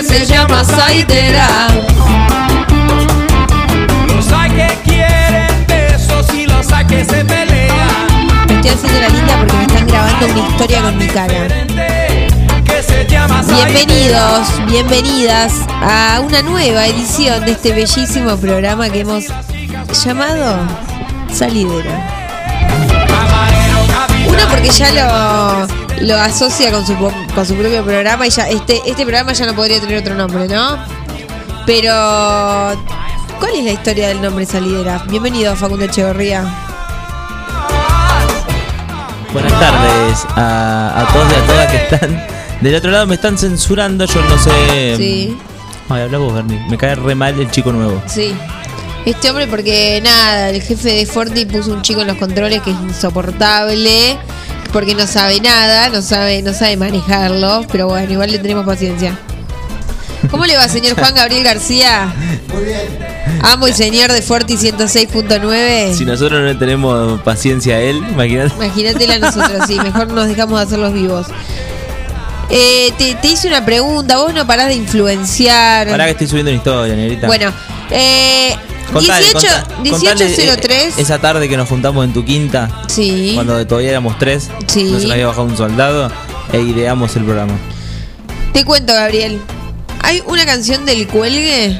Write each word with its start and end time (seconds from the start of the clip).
Que 0.00 0.04
se 0.04 0.26
llama 0.26 0.62
Saidera. 0.62 1.66
Los 4.06 4.32
hay 4.32 4.50
que 4.50 4.78
quieren 4.84 5.66
besos 5.66 6.32
y 6.34 6.46
los 6.46 6.70
hay 6.72 6.86
que 6.86 7.04
se 7.04 7.24
pelean. 7.24 8.06
Me 8.46 8.54
estoy 8.54 8.70
haciendo 8.70 9.00
la 9.00 9.08
linda 9.08 9.36
porque 9.38 9.56
me 9.56 9.62
están 9.64 9.86
grabando 9.88 10.26
una 10.26 10.48
historia 10.48 10.82
con 10.82 10.98
mi 10.98 11.06
cara. 11.06 11.48
Bienvenidos, 13.48 14.66
bienvenidas 14.66 15.52
a 15.68 16.20
una 16.20 16.42
nueva 16.42 16.86
edición 16.86 17.44
de 17.44 17.52
este 17.52 17.72
bellísimo 17.72 18.36
programa 18.36 18.90
que 18.90 19.00
hemos 19.00 19.24
llamado 20.04 20.58
Salidera. 21.32 22.36
Uno 24.28 24.42
porque 24.48 24.70
ya 24.70 24.92
lo, 24.92 25.87
lo 26.00 26.16
asocia 26.16 26.70
con 26.70 26.86
su, 26.86 26.96
con 26.96 27.46
su 27.46 27.54
propio 27.54 27.84
programa 27.84 28.26
y 28.26 28.30
ya 28.30 28.48
este, 28.48 28.80
este 28.86 29.02
programa 29.02 29.32
ya 29.32 29.46
no 29.46 29.54
podría 29.54 29.80
tener 29.80 29.98
otro 29.98 30.14
nombre, 30.14 30.46
¿no? 30.48 30.78
Pero, 31.66 31.92
¿cuál 33.38 33.54
es 33.56 33.64
la 33.64 33.72
historia 33.72 34.08
del 34.08 34.22
nombre 34.22 34.46
Salidera? 34.46 35.04
Bienvenido 35.08 35.54
Facundo 35.56 35.84
Echeverría. 35.84 36.44
Buenas 39.32 39.52
tardes 39.60 40.26
a, 40.36 41.02
a 41.02 41.12
todos 41.12 41.30
y 41.30 41.34
a 41.34 41.46
todas 41.46 41.70
que 41.70 41.76
están 41.76 42.26
del 42.60 42.74
otro 42.74 42.90
lado. 42.90 43.06
Me 43.06 43.16
están 43.16 43.36
censurando, 43.36 44.06
yo 44.06 44.22
no 44.22 44.38
sé. 44.38 44.96
Sí. 44.96 45.38
Ay, 45.90 46.02
habla 46.02 46.18
vos, 46.18 46.32
Bernie. 46.32 46.58
Me 46.70 46.78
cae 46.78 46.94
re 46.94 47.14
mal 47.14 47.38
el 47.38 47.50
chico 47.50 47.72
nuevo. 47.72 48.02
Sí. 48.06 48.34
Este 49.04 49.30
hombre 49.30 49.46
porque 49.46 50.00
nada, 50.02 50.50
el 50.50 50.62
jefe 50.62 50.92
de 50.92 51.06
Forti 51.06 51.46
puso 51.46 51.72
un 51.72 51.82
chico 51.82 52.00
en 52.00 52.08
los 52.08 52.16
controles 52.16 52.62
que 52.62 52.70
es 52.70 52.76
insoportable, 52.76 54.18
porque 54.78 54.94
no 54.94 55.08
sabe 55.08 55.40
nada, 55.40 55.88
no 55.88 56.00
sabe, 56.00 56.40
no 56.40 56.54
sabe 56.54 56.76
manejarlo, 56.76 57.66
pero 57.68 57.88
bueno, 57.88 58.12
igual 58.12 58.30
le 58.30 58.38
tenemos 58.38 58.64
paciencia. 58.64 59.18
¿Cómo 60.30 60.46
le 60.46 60.56
va, 60.56 60.68
señor 60.68 60.94
Juan 60.94 61.16
Gabriel 61.16 61.42
García? 61.42 62.14
Muy 62.54 62.62
bien. 62.62 62.78
Amo 63.42 63.66
y 63.66 63.72
señor 63.72 64.12
de 64.12 64.22
Forti 64.22 64.54
106.9. 64.54 65.94
Si 65.94 66.04
nosotros 66.04 66.38
no 66.38 66.46
le 66.46 66.54
tenemos 66.54 67.20
paciencia 67.22 67.74
a 67.74 67.80
él, 67.80 67.96
imagínate. 68.08 68.54
Imagínatela 68.54 69.14
a 69.16 69.18
nosotros, 69.18 69.64
sí, 69.66 69.80
mejor 69.80 70.12
nos 70.12 70.28
dejamos 70.28 70.60
de 70.60 70.66
hacerlos 70.66 70.92
vivos. 70.92 71.26
Eh, 72.48 72.92
te, 72.98 73.16
te 73.16 73.28
hice 73.32 73.48
una 73.48 73.64
pregunta, 73.64 74.18
vos 74.18 74.32
no 74.32 74.46
parás 74.46 74.68
de 74.68 74.76
influenciar. 74.76 75.88
Ahora 75.88 76.04
que 76.04 76.12
estoy 76.12 76.28
subiendo 76.28 76.52
una 76.52 76.58
historia, 76.58 76.94
negrita. 76.94 77.26
Bueno, 77.26 77.52
eh, 77.90 78.54
Contale, 78.92 79.26
18, 79.26 79.32
conta- 79.32 79.64
contale, 79.90 80.24
eh, 80.24 80.28
1803. 80.28 80.98
Esa 80.98 81.18
tarde 81.18 81.48
que 81.48 81.56
nos 81.56 81.68
juntamos 81.68 82.04
en 82.04 82.12
tu 82.12 82.24
quinta, 82.24 82.82
Sí. 82.88 83.32
cuando 83.34 83.66
todavía 83.66 83.90
éramos 83.90 84.18
tres, 84.18 84.48
Sí. 84.66 84.84
no 84.84 84.98
se 84.98 85.04
nos 85.04 85.12
había 85.12 85.26
bajado 85.26 85.46
un 85.46 85.56
soldado, 85.56 86.10
e 86.52 86.60
ideamos 86.60 87.14
el 87.16 87.24
programa. 87.24 87.52
Te 88.52 88.64
cuento, 88.64 88.92
Gabriel. 88.94 89.40
Hay 90.02 90.22
una 90.26 90.46
canción 90.46 90.86
del 90.86 91.06
cuelgue 91.06 91.78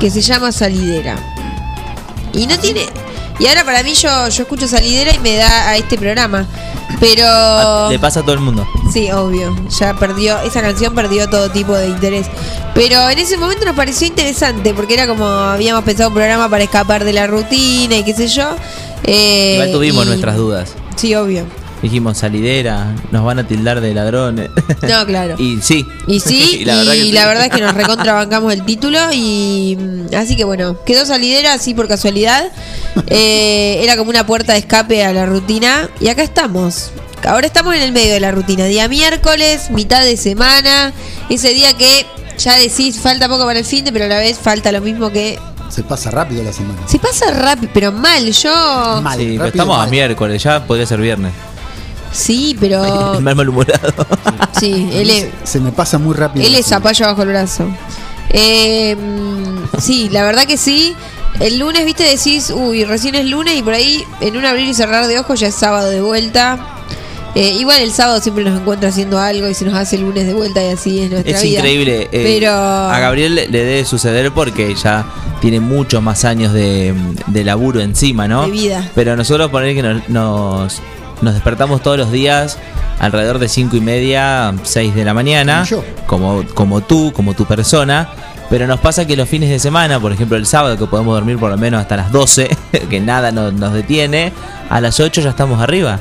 que 0.00 0.10
se 0.10 0.20
llama 0.22 0.50
Salidera. 0.52 1.16
Y 2.32 2.46
no 2.46 2.58
tiene. 2.58 2.86
Y 3.38 3.46
ahora 3.46 3.64
para 3.64 3.82
mí 3.82 3.94
yo, 3.94 4.28
yo 4.28 4.42
escucho 4.42 4.66
Salidera 4.66 5.14
y 5.14 5.18
me 5.18 5.36
da 5.36 5.68
a 5.68 5.76
este 5.76 5.98
programa. 5.98 6.46
Pero. 7.00 7.24
A- 7.26 7.88
Le 7.90 7.98
pasa 7.98 8.20
a 8.20 8.22
todo 8.22 8.32
el 8.34 8.40
mundo. 8.40 8.66
Sí, 8.92 9.10
obvio. 9.10 9.54
Ya 9.78 9.94
perdió. 9.94 10.38
Esa 10.40 10.62
canción 10.62 10.94
perdió 10.94 11.28
todo 11.28 11.50
tipo 11.50 11.74
de 11.74 11.88
interés. 11.88 12.26
Pero 12.74 13.08
en 13.10 13.18
ese 13.18 13.36
momento 13.36 13.64
nos 13.64 13.74
pareció 13.76 14.06
interesante 14.06 14.72
porque 14.74 14.94
era 14.94 15.06
como 15.06 15.26
habíamos 15.26 15.82
pensado 15.84 16.08
un 16.10 16.14
programa 16.14 16.48
para 16.48 16.64
escapar 16.64 17.04
de 17.04 17.12
la 17.12 17.26
rutina 17.26 17.96
y 17.96 18.04
qué 18.04 18.14
sé 18.14 18.28
yo. 18.28 18.50
Eh, 19.04 19.54
Igual 19.54 19.72
tuvimos 19.72 20.04
y- 20.04 20.08
nuestras 20.08 20.36
dudas. 20.36 20.74
Sí, 20.96 21.14
obvio. 21.14 21.44
Dijimos 21.82 22.18
salidera, 22.18 22.94
nos 23.10 23.24
van 23.24 23.38
a 23.38 23.46
tildar 23.46 23.80
de 23.80 23.92
ladrones. 23.92 24.50
No, 24.82 25.06
claro. 25.06 25.36
y 25.38 25.60
sí. 25.60 25.86
Y 26.06 26.20
sí, 26.20 26.60
y, 26.60 26.64
la, 26.64 27.26
verdad 27.26 27.46
es 27.46 27.50
que 27.50 27.60
nos 27.60 27.74
recontrabancamos 27.74 28.52
el 28.52 28.64
título 28.64 28.98
y 29.12 29.76
mm, 29.78 30.14
así 30.14 30.36
que 30.36 30.44
bueno, 30.44 30.82
quedó 30.84 31.04
salidera 31.04 31.52
así 31.52 31.74
por 31.74 31.88
casualidad. 31.88 32.50
Eh, 33.08 33.80
era 33.82 33.96
como 33.96 34.10
una 34.10 34.26
puerta 34.26 34.54
de 34.54 34.60
escape 34.60 35.04
a 35.04 35.12
la 35.12 35.26
rutina 35.26 35.88
y 36.00 36.08
acá 36.08 36.22
estamos. 36.22 36.92
Ahora 37.24 37.46
estamos 37.46 37.74
en 37.74 37.82
el 37.82 37.92
medio 37.92 38.12
de 38.12 38.20
la 38.20 38.30
rutina, 38.30 38.64
día 38.66 38.88
miércoles, 38.88 39.70
mitad 39.70 40.02
de 40.04 40.16
semana, 40.16 40.92
ese 41.28 41.50
día 41.54 41.72
que 41.72 42.06
ya 42.38 42.56
decís 42.56 43.00
falta 43.00 43.28
poco 43.28 43.44
para 43.44 43.58
el 43.58 43.64
fin 43.64 43.84
de, 43.84 43.92
pero 43.92 44.04
a 44.04 44.08
la 44.08 44.18
vez 44.18 44.38
falta 44.38 44.70
lo 44.70 44.80
mismo 44.80 45.10
que 45.10 45.38
Se 45.70 45.82
pasa 45.82 46.10
rápido 46.10 46.42
la 46.42 46.52
semana. 46.52 46.78
se 46.86 46.98
pasa 46.98 47.30
rápido, 47.32 47.70
pero 47.74 47.92
mal. 47.92 48.30
Yo 48.32 49.00
Mal, 49.02 49.18
Sí, 49.18 49.24
pero 49.24 49.44
rápido, 49.44 49.46
estamos 49.46 49.86
a 49.86 49.86
miércoles, 49.90 50.42
ya 50.42 50.64
podría 50.64 50.86
ser 50.86 51.00
viernes. 51.00 51.32
Sí, 52.12 52.56
pero 52.60 52.84
El 53.16 53.22
mal 53.22 53.34
malhumorado. 53.36 53.92
sí, 54.58 54.88
él 54.92 55.10
es, 55.10 55.26
Se 55.44 55.60
me 55.60 55.72
pasa 55.72 55.98
muy 55.98 56.14
rápido. 56.14 56.46
Él 56.46 56.54
es 56.54 56.66
zapallo 56.66 57.06
bajo 57.06 57.22
el 57.22 57.28
brazo. 57.28 57.66
Eh, 58.30 58.96
sí, 59.78 60.08
la 60.10 60.22
verdad 60.24 60.46
que 60.46 60.56
sí. 60.56 60.94
El 61.40 61.58
lunes, 61.58 61.84
viste, 61.84 62.02
decís, 62.04 62.50
uy, 62.50 62.84
recién 62.84 63.14
es 63.14 63.26
lunes 63.26 63.56
y 63.58 63.62
por 63.62 63.74
ahí 63.74 64.02
en 64.22 64.36
un 64.38 64.46
abrir 64.46 64.66
y 64.68 64.74
cerrar 64.74 65.06
de 65.06 65.18
ojos 65.18 65.38
ya 65.40 65.48
es 65.48 65.54
sábado 65.54 65.90
de 65.90 66.00
vuelta. 66.00 66.58
Eh, 67.34 67.50
igual 67.60 67.82
el 67.82 67.92
sábado 67.92 68.18
siempre 68.22 68.42
nos 68.44 68.58
encuentra 68.58 68.88
haciendo 68.88 69.18
algo 69.18 69.46
y 69.46 69.52
se 69.52 69.66
nos 69.66 69.74
hace 69.74 69.96
el 69.96 70.02
lunes 70.02 70.26
de 70.26 70.32
vuelta 70.32 70.64
y 70.64 70.68
así 70.70 71.00
es 71.00 71.10
nuestra 71.10 71.36
Es 71.36 71.42
vida. 71.42 71.58
increíble. 71.58 72.08
eh, 72.10 72.22
Pero 72.24 72.50
A 72.54 72.98
Gabriel 72.98 73.34
le 73.34 73.48
le 73.48 73.58
debe 73.64 73.84
suceder 73.84 74.32
porque 74.32 74.74
ya 74.74 75.04
tiene 75.42 75.60
muchos 75.60 76.02
más 76.02 76.24
años 76.24 76.54
de, 76.54 76.94
de 77.26 77.44
laburo 77.44 77.80
encima, 77.82 78.26
¿no? 78.26 78.44
De 78.46 78.50
vida. 78.50 78.90
Pero 78.94 79.14
nosotros 79.16 79.50
poner 79.50 79.74
que 79.74 79.82
nos, 79.82 80.08
nos, 80.08 80.80
nos 81.22 81.34
despertamos 81.34 81.82
todos 81.82 81.98
los 81.98 82.10
días 82.12 82.58
alrededor 82.98 83.38
de 83.38 83.48
cinco 83.48 83.76
y 83.76 83.80
media, 83.80 84.54
6 84.62 84.94
de 84.94 85.04
la 85.04 85.12
mañana, 85.14 85.64
Como 86.06 86.42
yo. 86.42 86.44
como, 86.44 86.54
como 86.54 86.80
tú, 86.80 87.12
como 87.14 87.34
tu 87.34 87.44
persona. 87.44 88.08
Pero 88.48 88.68
nos 88.68 88.78
pasa 88.78 89.04
que 89.06 89.16
los 89.16 89.28
fines 89.28 89.50
de 89.50 89.58
semana, 89.58 89.98
por 89.98 90.12
ejemplo 90.12 90.36
el 90.36 90.46
sábado, 90.46 90.78
que 90.78 90.86
podemos 90.86 91.14
dormir 91.14 91.36
por 91.36 91.50
lo 91.50 91.56
menos 91.58 91.80
hasta 91.80 91.96
las 91.96 92.12
12, 92.12 92.56
que 92.90 93.00
nada 93.00 93.32
nos, 93.32 93.52
nos 93.52 93.72
detiene, 93.72 94.32
a 94.70 94.80
las 94.80 95.00
8 95.00 95.20
ya 95.20 95.30
estamos 95.30 95.60
arriba. 95.60 95.98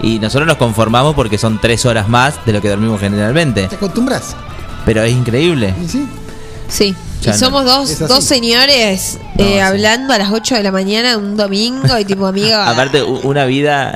Y 0.00 0.20
nosotros 0.20 0.46
nos 0.46 0.58
conformamos 0.58 1.16
porque 1.16 1.38
son 1.38 1.60
3 1.60 1.86
horas 1.86 2.08
más 2.08 2.34
de 2.46 2.52
lo 2.52 2.60
que 2.62 2.68
dormimos 2.68 3.00
generalmente. 3.00 3.66
¿Te 3.66 3.74
acostumbras? 3.74 4.36
Pero 4.86 5.02
es 5.02 5.12
increíble. 5.12 5.74
Sí. 5.88 6.06
sí. 6.68 6.96
Y 7.26 7.32
somos 7.32 7.64
dos, 7.64 7.98
dos 8.08 8.22
señores 8.22 9.18
No, 9.36 9.44
eh, 9.44 9.54
sí. 9.54 9.58
hablando 9.58 10.14
a 10.14 10.18
las 10.18 10.30
8 10.30 10.54
de 10.54 10.62
la 10.62 10.70
mañana 10.70 11.18
un 11.18 11.36
domingo 11.36 11.98
y 11.98 12.04
tipo 12.04 12.26
amiga. 12.28 12.70
Aparte, 12.70 13.02
una 13.02 13.44
vida. 13.44 13.92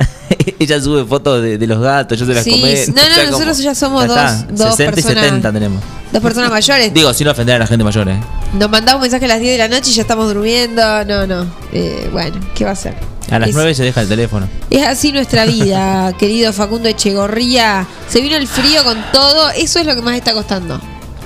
Ella 0.63 0.81
sube 0.81 1.05
fotos 1.05 1.41
de, 1.41 1.57
de 1.57 1.67
los 1.67 1.79
gatos, 1.79 2.17
yo 2.19 2.25
se 2.25 2.33
las 2.33 2.43
Sí, 2.43 2.51
comé. 2.51 2.85
no, 2.87 3.23
no, 3.23 3.31
nosotros 3.31 3.57
ya 3.59 3.73
somos 3.75 4.07
dos- 4.07 4.47
dos 4.51 4.75
60 4.75 4.83
y 4.83 4.87
personas- 5.03 5.23
70 5.25 5.51
tenemos. 5.53 5.81
Dos 6.11 6.21
personas 6.21 6.49
mayores. 6.51 6.93
Digo, 6.93 7.13
sin 7.13 7.27
ofender 7.27 7.55
a 7.55 7.59
la 7.59 7.67
gente 7.67 7.83
mayor, 7.83 8.07
¿eh? 8.09 8.19
Nos 8.53 8.69
mandamos 8.69 8.99
un 8.99 9.01
mensaje 9.03 9.25
a 9.25 9.27
las 9.29 9.39
10 9.39 9.51
de 9.53 9.57
la 9.57 9.67
noche 9.67 9.91
y 9.91 9.93
ya 9.93 10.01
estamos 10.03 10.31
durmiendo. 10.33 10.81
No, 11.05 11.25
no. 11.27 11.45
Eh, 11.71 12.09
bueno, 12.11 12.35
¿qué 12.55 12.65
va 12.65 12.71
a 12.71 12.75
ser? 12.75 12.95
A 13.31 13.39
las 13.39 13.49
Es- 13.49 13.55
9 13.55 13.73
se 13.73 13.83
deja 13.83 14.01
el 14.01 14.07
teléfono. 14.07 14.47
Es 14.69 14.85
así 14.85 15.11
nuestra 15.11 15.45
vida, 15.45 16.13
querido 16.19 16.53
Facundo 16.53 16.87
Echegorría. 16.89 17.87
Se 18.09 18.21
vino 18.21 18.35
el 18.35 18.47
frío 18.47 18.83
con 18.83 18.97
todo. 19.11 19.49
Eso 19.51 19.79
es 19.79 19.85
lo 19.85 19.95
que 19.95 20.01
más 20.01 20.15
está 20.15 20.33
costando. 20.33 20.79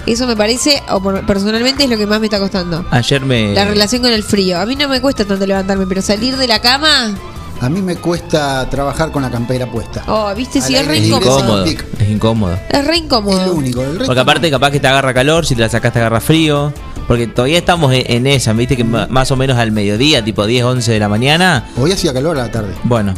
Eso 0.05 0.25
me 0.25 0.37
parece, 0.37 0.81
o 0.89 1.01
personalmente 1.25 1.83
es 1.83 1.89
lo 1.89 1.97
que 1.97 2.05
más 2.07 2.21
me 2.21 2.27
está 2.27 2.39
costando. 2.39 2.85
Ayer 2.91 3.19
me. 3.25 3.53
La 3.53 3.65
relación 3.65 4.01
con 4.01 4.13
el 4.13 4.23
frío. 4.23 4.57
A 4.57 4.65
mí 4.65 4.77
no 4.77 4.87
me 4.87 5.01
cuesta 5.01 5.25
tanto 5.25 5.45
levantarme, 5.45 5.85
pero 5.85 6.01
salir 6.01 6.37
de 6.37 6.47
la 6.47 6.61
cama 6.61 7.13
A 7.61 7.69
mí 7.69 7.81
me 7.81 7.95
cuesta 7.95 8.69
trabajar 8.69 9.11
con 9.11 9.23
la 9.23 9.31
campera 9.31 9.65
puesta. 9.65 10.03
Oh, 10.07 10.33
viste, 10.35 10.61
sí, 10.61 10.75
Al 10.75 10.81
es 10.83 10.87
re 10.87 10.97
incómodo. 10.99 11.65
Es 11.65 12.09
incómodo. 12.09 12.57
Es 12.69 12.85
re 12.85 12.93
Es 12.95 13.01
incómodo. 13.01 13.45
lo 13.47 13.53
único. 13.53 13.83
El 13.83 13.97
Porque 13.97 14.19
aparte 14.19 14.51
capaz 14.51 14.71
que 14.71 14.79
te 14.79 14.87
agarra 14.87 15.13
calor, 15.13 15.45
si 15.45 15.55
te 15.55 15.61
la 15.61 15.69
sacas 15.69 15.91
te 15.91 15.99
agarra 15.99 16.21
frío. 16.21 16.71
Porque 17.07 17.25
todavía 17.25 17.57
estamos 17.57 17.93
en, 17.93 18.03
en 18.11 18.27
esa, 18.27 18.51
viste 18.53 18.75
que 18.75 18.83
más 18.83 19.31
o 19.31 19.35
menos 19.37 19.57
al 19.57 19.71
mediodía, 19.71 20.23
tipo 20.23 20.45
10, 20.45 20.63
11 20.65 20.91
de 20.91 20.99
la 20.99 21.07
mañana. 21.09 21.69
Hoy 21.77 21.91
hacía 21.93 22.13
calor 22.13 22.37
a 22.37 22.43
la 22.45 22.51
tarde. 22.51 22.73
Bueno. 22.83 23.13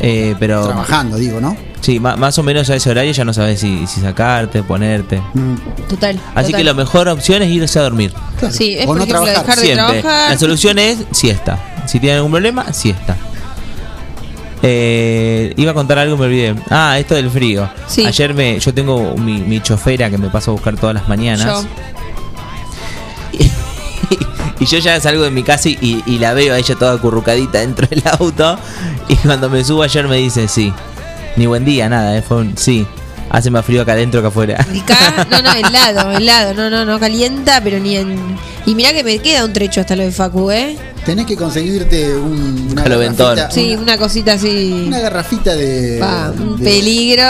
Eh, 0.00 0.36
pero 0.38 0.64
Trabajando, 0.66 1.16
digo, 1.16 1.40
¿no? 1.40 1.56
sí, 1.80 1.98
más 1.98 2.38
o 2.38 2.42
menos 2.44 2.70
a 2.70 2.76
ese 2.76 2.88
horario 2.90 3.10
ya 3.10 3.24
no 3.24 3.32
sabes 3.32 3.58
si, 3.58 3.84
si 3.88 4.00
sacarte, 4.00 4.62
ponerte. 4.62 5.20
Mm, 5.34 5.54
Total. 5.88 6.20
Así 6.36 6.52
total. 6.52 6.60
que 6.60 6.64
la 6.64 6.74
mejor 6.74 7.08
opción 7.08 7.42
es 7.42 7.48
irse 7.50 7.80
a 7.80 7.82
dormir. 7.82 8.12
claro. 8.38 8.54
Sí, 8.54 8.76
es 8.78 8.84
o 8.84 8.86
por 8.88 8.98
no 8.98 9.02
ejemplo 9.02 9.24
trabajar. 9.24 9.42
dejar 9.46 9.58
de 9.58 9.64
Siempre. 9.74 10.00
trabajar. 10.02 10.30
La 10.30 10.38
solución 10.38 10.78
es 10.78 10.98
siesta. 11.10 11.58
Si 11.86 11.98
tienen 11.98 12.18
algún 12.18 12.30
problema, 12.30 12.72
siesta. 12.72 13.16
Eh, 14.62 15.54
iba 15.56 15.70
a 15.70 15.74
contar 15.74 15.98
algo, 15.98 16.16
me 16.16 16.26
olvidé. 16.26 16.54
Ah, 16.70 16.98
esto 16.98 17.14
del 17.14 17.30
frío. 17.30 17.68
Sí. 17.86 18.04
Ayer 18.04 18.34
me, 18.34 18.58
yo 18.58 18.74
tengo 18.74 19.14
mi, 19.16 19.40
mi 19.40 19.60
chofera 19.60 20.10
que 20.10 20.18
me 20.18 20.30
paso 20.30 20.50
a 20.50 20.54
buscar 20.54 20.76
todas 20.76 20.94
las 20.94 21.08
mañanas. 21.08 21.46
Yo. 21.46 21.64
y 24.60 24.66
yo 24.66 24.78
ya 24.78 25.00
salgo 25.00 25.22
de 25.22 25.30
mi 25.30 25.42
casa 25.42 25.68
y, 25.68 26.02
y 26.06 26.18
la 26.18 26.34
veo 26.34 26.54
a 26.54 26.58
ella 26.58 26.74
toda 26.74 26.94
acurrucadita 26.94 27.58
dentro 27.60 27.86
del 27.86 28.02
auto. 28.18 28.58
Y 29.08 29.16
cuando 29.16 29.48
me 29.48 29.64
subo 29.64 29.82
ayer 29.82 30.08
me 30.08 30.16
dice, 30.16 30.48
sí. 30.48 30.72
Ni 31.36 31.46
buen 31.46 31.64
día, 31.64 31.88
nada, 31.88 32.16
eh, 32.16 32.22
fue 32.22 32.38
un 32.38 32.56
sí. 32.56 32.86
Hace 33.30 33.50
más 33.50 33.64
frío 33.64 33.82
acá 33.82 33.92
adentro 33.92 34.22
que 34.22 34.28
afuera. 34.28 34.60
Acá, 34.60 35.26
no, 35.30 35.42
no, 35.42 35.52
helado, 35.52 36.12
helado, 36.12 36.54
no, 36.54 36.70
no, 36.70 36.84
no 36.84 36.98
calienta, 36.98 37.60
pero 37.62 37.78
ni 37.78 37.96
en. 37.96 38.18
Y 38.66 38.74
mirá 38.74 38.92
que 38.92 39.04
me 39.04 39.18
queda 39.18 39.44
un 39.44 39.52
trecho 39.52 39.80
hasta 39.80 39.94
lo 39.96 40.02
de 40.02 40.10
Facu, 40.10 40.50
¿eh? 40.50 40.76
Tenés 41.08 41.24
que 41.24 41.36
conseguirte 41.36 42.14
un, 42.14 42.68
una, 42.72 42.82
Caloventón. 42.82 43.34
garrafita, 43.34 43.50
Sí, 43.50 43.72
una, 43.72 43.82
una 43.82 43.96
cosita 43.98 44.32
así. 44.34 44.84
una 44.88 45.00
garrafita 45.00 45.54
de. 45.56 45.96
Pa, 45.98 46.30
un 46.38 46.58
de- 46.58 46.64
peligro. 46.64 47.24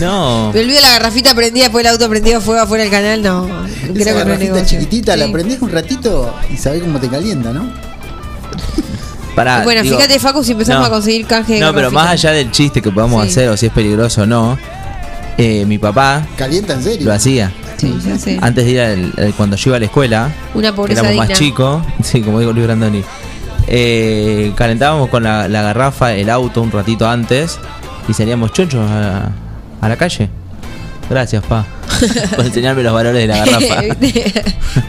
No. 0.00 0.50
Me 0.52 0.58
olvido 0.58 0.80
la 0.80 0.88
garrafita 0.90 1.32
prendida, 1.32 1.64
después 1.66 1.84
el 1.84 1.92
auto 1.92 2.08
prendido 2.08 2.40
fuego 2.40 2.62
afuera 2.62 2.82
del 2.82 2.90
canal, 2.92 3.22
no. 3.22 3.46
Esa 3.46 3.76
Creo 3.82 3.94
que 3.94 4.04
no 4.04 4.10
es 4.10 4.14
garrafita 4.16 4.54
negocio. 4.54 4.78
chiquitita, 4.80 5.16
la 5.16 5.26
Sí. 5.26 5.32
prendés 5.32 5.62
un 5.62 5.70
ratito 5.70 6.34
y 6.52 6.56
sabés 6.56 6.82
cómo 6.82 6.98
te 6.98 7.08
calienta, 7.08 7.52
¿no? 7.52 7.70
Pará, 9.36 9.62
Bueno, 9.62 9.82
digo, 9.82 9.96
fíjate, 9.96 10.18
Facu, 10.18 10.42
si 10.42 10.50
empezamos 10.52 10.80
no. 10.80 10.86
a 10.86 10.90
conseguir 10.90 11.24
canje 11.26 11.54
de 11.54 11.60
No, 11.60 11.68
pero 11.68 11.90
garrafita. 11.90 12.02
más 12.02 12.10
allá 12.12 12.30
del 12.32 12.50
chiste 12.50 12.82
que 12.82 12.90
podamos 12.90 13.22
Sí. 13.26 13.30
hacer 13.30 13.48
o 13.48 13.56
si 13.56 13.66
es 13.66 13.72
peligroso 13.72 14.22
o 14.22 14.26
no, 14.26 14.58
eh, 15.38 15.64
mi 15.66 15.78
papá 15.78 16.26
¿Calienta 16.36 16.72
en 16.74 16.82
serio? 16.82 17.06
lo 17.06 17.12
hacía. 17.12 17.52
Sí, 17.86 18.08
ya 18.08 18.18
sé. 18.18 18.38
Antes 18.40 18.64
de 18.64 18.70
ir 18.70 18.80
al- 18.80 19.12
al- 19.16 19.34
cuando 19.34 19.56
yo 19.56 19.70
iba 19.70 19.76
a 19.76 19.80
la 19.80 19.86
escuela, 19.86 20.30
Una 20.54 20.70
que 20.70 20.76
pobreza 20.76 21.00
éramos 21.02 21.28
más 21.28 21.38
chicos, 21.38 21.82
sí, 22.02 22.20
como 22.22 22.40
digo 22.40 22.52
Luis 22.52 22.66
Brandoni, 22.66 23.02
eh, 23.66 24.52
calentábamos 24.56 25.08
con 25.08 25.22
la, 25.22 25.48
la 25.48 25.62
garrafa 25.62 26.12
el 26.14 26.28
auto 26.30 26.60
un 26.62 26.70
ratito 26.70 27.08
antes 27.08 27.58
y 28.08 28.12
salíamos 28.12 28.52
chonchos 28.52 28.88
a, 28.90 29.30
a 29.80 29.88
la 29.88 29.96
calle. 29.96 30.28
Gracias, 31.10 31.44
pa, 31.44 31.66
por 32.36 32.46
enseñarme 32.46 32.82
los 32.82 32.92
valores 32.94 33.20
de 33.20 33.26
la 33.26 33.36
garrafa. 33.44 33.82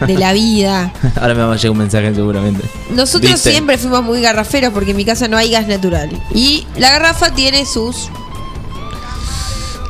de 0.06 0.14
la 0.18 0.32
vida. 0.32 0.90
Ahora 1.20 1.34
me 1.34 1.42
va 1.42 1.52
a 1.52 1.56
llegar 1.56 1.70
un 1.72 1.78
mensaje 1.78 2.14
seguramente. 2.14 2.62
Nosotros 2.94 3.38
siempre 3.38 3.76
fuimos 3.76 4.02
muy 4.02 4.22
garraferos 4.22 4.72
porque 4.72 4.92
en 4.92 4.96
mi 4.96 5.04
casa 5.04 5.28
no 5.28 5.36
hay 5.36 5.50
gas 5.50 5.68
natural. 5.68 6.08
Y 6.34 6.66
la 6.78 6.90
garrafa 6.90 7.34
tiene 7.34 7.66
sus. 7.66 8.08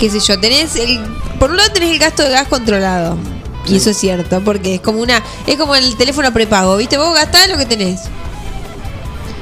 qué 0.00 0.11
sé 0.11 0.19
yo, 0.20 0.38
tenés 0.41 0.75
el. 0.76 1.00
Por 1.38 1.50
un 1.50 1.56
lado 1.56 1.71
tenés 1.73 1.93
el 1.93 1.99
gasto 1.99 2.23
de 2.23 2.31
gas 2.31 2.49
controlado. 2.49 3.17
Y 3.69 3.77
eso 3.77 3.91
es 3.91 3.97
cierto, 3.97 4.41
porque 4.43 4.77
es 4.77 4.81
como 4.81 5.00
una. 5.00 5.23
Es 5.47 5.56
como 5.56 5.75
el 5.75 5.97
teléfono 5.97 6.33
prepago, 6.33 6.77
¿viste? 6.77 6.99
Vos 6.99 7.15
gastás 7.15 7.49
lo 7.49 7.59
que 7.59 7.67
tenés. 7.67 8.03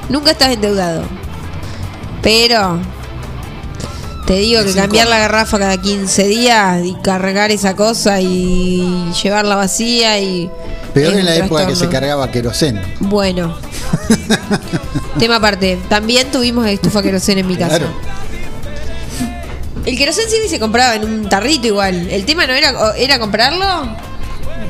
Nunca 0.09 0.31
estás 0.31 0.51
endeudado. 0.51 1.05
Pero. 2.23 2.79
Te 4.27 4.39
digo 4.39 4.61
Es 4.61 4.73
que 4.73 4.81
cambiar 4.81 5.07
la 5.07 5.19
garrafa 5.19 5.59
cada 5.59 5.77
15 5.77 6.25
días 6.25 6.83
y 6.83 6.95
cargar 6.95 7.51
esa 7.51 7.77
cosa 7.77 8.23
y 8.23 9.13
llevarla 9.23 9.57
vacía 9.57 10.19
y. 10.19 10.51
Peor 10.95 11.15
en 11.15 11.27
la 11.27 11.37
época 11.37 11.67
que 11.67 11.77
se 11.77 11.89
cargaba 11.89 12.31
queroseno. 12.31 12.81
Bueno. 13.01 13.55
Tema 15.19 15.37
aparte. 15.37 15.79
También 15.91 16.31
tuvimos 16.31 16.67
estufa 16.67 17.03
queroseno 17.03 17.41
en 17.41 17.47
mi 17.47 17.57
casa. 17.57 17.79
Claro. 17.79 17.93
El 19.85 19.99
queroseno 19.99 20.29
sí 20.31 20.49
se 20.49 20.59
compraba 20.59 20.95
en 20.95 21.05
un 21.05 21.29
tarrito 21.29 21.67
igual. 21.67 22.09
El 22.11 22.25
tema 22.25 22.47
no 22.47 22.53
era, 22.55 22.73
era 22.97 23.19
comprarlo. 23.19 23.65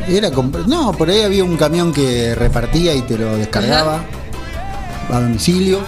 Era 0.08 0.30
compr- 0.30 0.66
no, 0.66 0.92
por 0.92 1.08
ahí 1.08 1.22
había 1.22 1.44
un 1.44 1.56
camión 1.56 1.92
que 1.92 2.34
repartía 2.34 2.94
y 2.94 3.02
te 3.02 3.16
lo 3.16 3.36
descargaba 3.36 4.02
a 5.12 5.20
domicilio. 5.20 5.80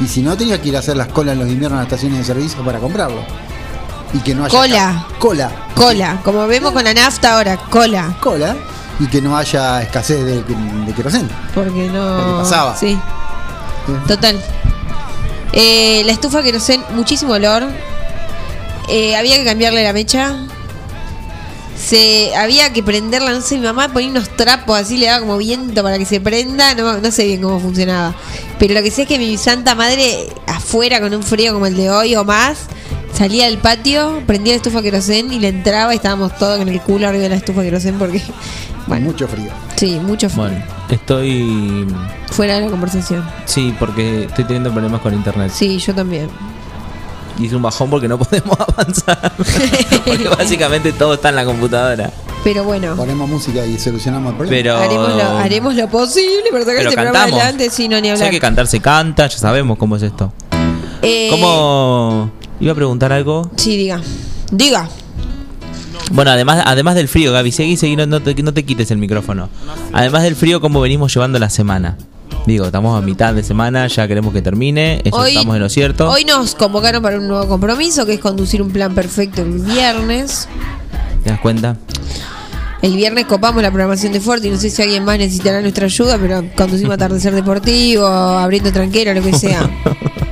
Y 0.00 0.06
si 0.08 0.22
no, 0.22 0.36
tenías 0.36 0.58
que 0.60 0.68
ir 0.68 0.76
a 0.76 0.80
hacer 0.80 0.96
las 0.96 1.08
colas 1.08 1.34
en 1.34 1.40
los 1.40 1.48
inviernos 1.48 1.78
a 1.78 1.82
las 1.84 1.92
estaciones 1.92 2.18
de 2.18 2.24
servicio 2.24 2.64
para 2.64 2.78
comprarlo. 2.78 3.22
Y 4.12 4.18
que 4.18 4.34
no 4.34 4.44
haya. 4.44 4.50
Cola. 4.58 5.06
Cola. 5.18 5.50
Cola. 5.74 6.20
Como 6.24 6.46
vemos 6.48 6.72
con 6.72 6.82
la 6.82 6.92
nafta 6.92 7.36
ahora, 7.36 7.56
cola. 7.56 8.16
Cola. 8.20 8.56
Y 8.98 9.06
que 9.06 9.22
no 9.22 9.36
haya 9.36 9.80
escasez 9.82 10.24
de, 10.24 10.42
de. 10.42 10.54
Porque 11.54 11.88
no. 11.88 12.16
Porque 12.18 12.32
pasaba. 12.42 12.76
Sí, 12.76 12.98
total. 14.08 14.40
Eh, 15.52 16.02
la 16.04 16.12
estufa 16.12 16.42
queroseno, 16.42 16.84
muchísimo 16.90 17.32
olor. 17.34 17.64
Eh, 18.90 19.16
había 19.16 19.36
que 19.36 19.44
cambiarle 19.44 19.84
la 19.84 19.92
mecha. 19.92 20.36
Se, 21.76 22.34
había 22.36 22.72
que 22.74 22.82
prenderla, 22.82 23.32
no 23.32 23.40
sé, 23.40 23.56
mi 23.56 23.62
mamá 23.64 23.88
ponía 23.88 24.10
unos 24.10 24.28
trapos 24.36 24.78
así, 24.78 24.98
le 24.98 25.06
daba 25.06 25.20
como 25.20 25.38
viento 25.38 25.82
para 25.82 25.96
que 25.96 26.04
se 26.04 26.20
prenda, 26.20 26.74
no, 26.74 26.98
no 26.98 27.10
sé 27.10 27.24
bien 27.24 27.40
cómo 27.40 27.58
funcionaba. 27.58 28.14
Pero 28.58 28.74
lo 28.74 28.82
que 28.82 28.90
sé 28.90 29.02
es 29.02 29.08
que 29.08 29.18
mi 29.18 29.38
santa 29.38 29.74
madre, 29.74 30.28
afuera 30.46 31.00
con 31.00 31.14
un 31.14 31.22
frío 31.22 31.54
como 31.54 31.66
el 31.66 31.76
de 31.76 31.90
hoy 31.90 32.14
o 32.16 32.24
más, 32.24 32.66
salía 33.14 33.46
del 33.46 33.56
patio, 33.58 34.22
prendía 34.26 34.52
la 34.52 34.56
estufa 34.58 34.82
querosén 34.82 35.32
y 35.32 35.38
le 35.38 35.48
entraba 35.48 35.94
y 35.94 35.96
estábamos 35.96 36.36
todos 36.36 36.58
con 36.58 36.68
el 36.68 36.80
culo 36.82 37.08
arriba 37.08 37.22
de 37.22 37.28
la 37.30 37.36
estufa 37.36 37.62
querosén 37.62 37.98
porque, 37.98 38.20
bueno, 38.86 39.06
Mucho 39.06 39.26
frío. 39.26 39.50
sí, 39.76 39.98
mucho 40.02 40.28
frío. 40.28 40.42
Bueno, 40.48 40.64
estoy. 40.90 41.86
Fuera 42.30 42.56
de 42.56 42.60
la 42.66 42.70
conversación. 42.70 43.24
Sí, 43.46 43.74
porque 43.78 44.24
estoy 44.24 44.44
teniendo 44.44 44.70
problemas 44.70 45.00
con 45.00 45.14
internet. 45.14 45.50
Sí, 45.54 45.78
yo 45.78 45.94
también. 45.94 46.28
Hice 47.40 47.56
un 47.56 47.62
bajón 47.62 47.90
porque 47.90 48.08
no 48.08 48.18
podemos 48.20 48.56
avanzar. 48.60 49.32
porque 50.04 50.28
básicamente 50.28 50.92
todo 50.92 51.14
está 51.14 51.30
en 51.30 51.36
la 51.36 51.44
computadora. 51.44 52.10
Pero 52.44 52.64
bueno, 52.64 52.96
Ponemos 52.96 53.28
música 53.28 53.66
y 53.66 53.78
solucionamos 53.78 54.30
el 54.32 54.36
problema. 54.38 54.56
Pero. 54.62 54.76
haremos, 54.78 55.08
lo, 55.14 55.38
haremos 55.38 55.74
lo 55.74 55.88
posible 55.88 56.44
para 56.50 56.64
sacar 56.64 56.82
este 56.82 56.94
programa 56.94 57.22
adelante. 57.24 57.70
Sí, 57.70 57.86
no, 57.88 57.96
ni 58.00 58.08
Si 58.08 58.10
hablar. 58.12 58.26
hay 58.26 58.30
que 58.30 58.40
cantar, 58.40 58.66
se 58.66 58.80
canta, 58.80 59.26
ya 59.26 59.38
sabemos 59.38 59.76
cómo 59.78 59.96
es 59.96 60.02
esto. 60.02 60.32
Eh, 61.02 61.28
¿Cómo.? 61.30 62.30
Iba 62.60 62.72
a 62.72 62.74
preguntar 62.74 63.12
algo. 63.12 63.50
Sí, 63.56 63.76
diga. 63.76 64.00
Diga. 64.50 64.88
Bueno, 66.12 66.30
además, 66.30 66.62
además 66.66 66.94
del 66.94 67.08
frío, 67.08 67.32
Gaby, 67.32 67.52
seguí, 67.52 67.76
seguí, 67.76 67.94
no, 67.94 68.04
no 68.06 68.20
te, 68.20 68.34
no 68.42 68.52
te 68.52 68.64
quites 68.64 68.90
el 68.90 68.98
micrófono. 68.98 69.48
Además 69.92 70.22
del 70.24 70.34
frío, 70.34 70.60
¿cómo 70.60 70.80
venimos 70.80 71.14
llevando 71.14 71.38
la 71.38 71.50
semana? 71.50 71.96
Digo, 72.46 72.66
estamos 72.66 72.96
a 72.96 73.04
mitad 73.04 73.34
de 73.34 73.42
semana, 73.42 73.86
ya 73.86 74.08
queremos 74.08 74.32
que 74.32 74.42
termine, 74.42 75.02
eso 75.04 75.24
estamos 75.24 75.56
en 75.56 75.62
lo 75.62 75.68
cierto. 75.68 76.10
Hoy 76.10 76.24
nos 76.24 76.54
convocaron 76.54 77.02
para 77.02 77.18
un 77.18 77.28
nuevo 77.28 77.46
compromiso, 77.46 78.06
que 78.06 78.14
es 78.14 78.20
conducir 78.20 78.62
un 78.62 78.70
plan 78.70 78.94
perfecto 78.94 79.42
el 79.42 79.60
viernes. 79.60 80.48
¿Te 81.22 81.30
das 81.30 81.40
cuenta? 81.40 81.76
El 82.82 82.96
viernes 82.96 83.26
copamos 83.26 83.62
la 83.62 83.70
programación 83.70 84.12
de 84.12 84.20
Forti. 84.20 84.48
No 84.48 84.56
sé 84.56 84.70
si 84.70 84.80
alguien 84.82 85.04
más 85.04 85.18
necesitará 85.18 85.60
nuestra 85.60 85.84
ayuda, 85.84 86.18
pero 86.18 86.42
conducimos 86.56 86.94
atardecer 86.94 87.34
deportivo, 87.34 88.06
abriendo 88.06 88.72
tranquero, 88.72 89.12
lo 89.12 89.22
que 89.22 89.34
sea. 89.34 89.68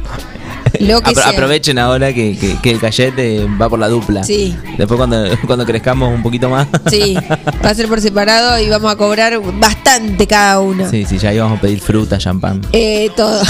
Lo 0.80 1.00
que 1.00 1.10
Apro- 1.10 1.22
sea. 1.22 1.30
aprovechen 1.30 1.78
ahora 1.78 2.12
que, 2.12 2.36
que- 2.38 2.56
que 2.62 2.70
el 2.70 2.78
cayete 2.80 3.46
va 3.60 3.68
por 3.68 3.78
la 3.78 3.88
dupla. 3.88 4.24
Sí. 4.24 4.56
Después 4.76 4.96
cuando, 4.98 5.24
cuando 5.46 5.64
crezcamos 5.66 6.14
un 6.14 6.22
poquito 6.22 6.48
más. 6.48 6.66
Sí, 6.90 7.14
va 7.64 7.70
a 7.70 7.74
ser 7.74 7.88
por 7.88 8.00
separado 8.00 8.60
y 8.60 8.68
vamos 8.68 8.92
a 8.92 8.96
cobrar 8.96 9.38
bastante 9.58 10.26
cada 10.26 10.60
uno. 10.60 10.88
Sí, 10.90 11.04
sí, 11.04 11.18
ya 11.18 11.32
íbamos 11.32 11.58
a 11.58 11.60
pedir 11.60 11.80
fruta, 11.80 12.18
champán. 12.18 12.60
Eh, 12.72 13.10
todo. 13.16 13.42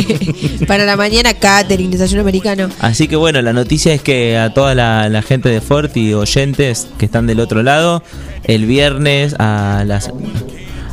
Para 0.66 0.84
la 0.84 0.96
mañana, 0.96 1.34
catering, 1.34 1.90
desayuno 1.90 2.22
americano. 2.22 2.68
Así 2.80 3.08
que 3.08 3.16
bueno, 3.16 3.40
la 3.42 3.52
noticia 3.52 3.92
es 3.94 4.02
que 4.02 4.38
a 4.38 4.52
toda 4.54 4.74
la, 4.74 5.08
la 5.08 5.22
gente 5.22 5.48
de 5.48 5.60
Fort 5.60 5.96
y 5.96 6.14
oyentes 6.14 6.86
que 6.98 7.04
están 7.06 7.26
del 7.26 7.40
otro 7.40 7.62
lado, 7.62 8.02
el 8.44 8.66
viernes 8.66 9.34
a 9.38 9.84
las 9.86 10.10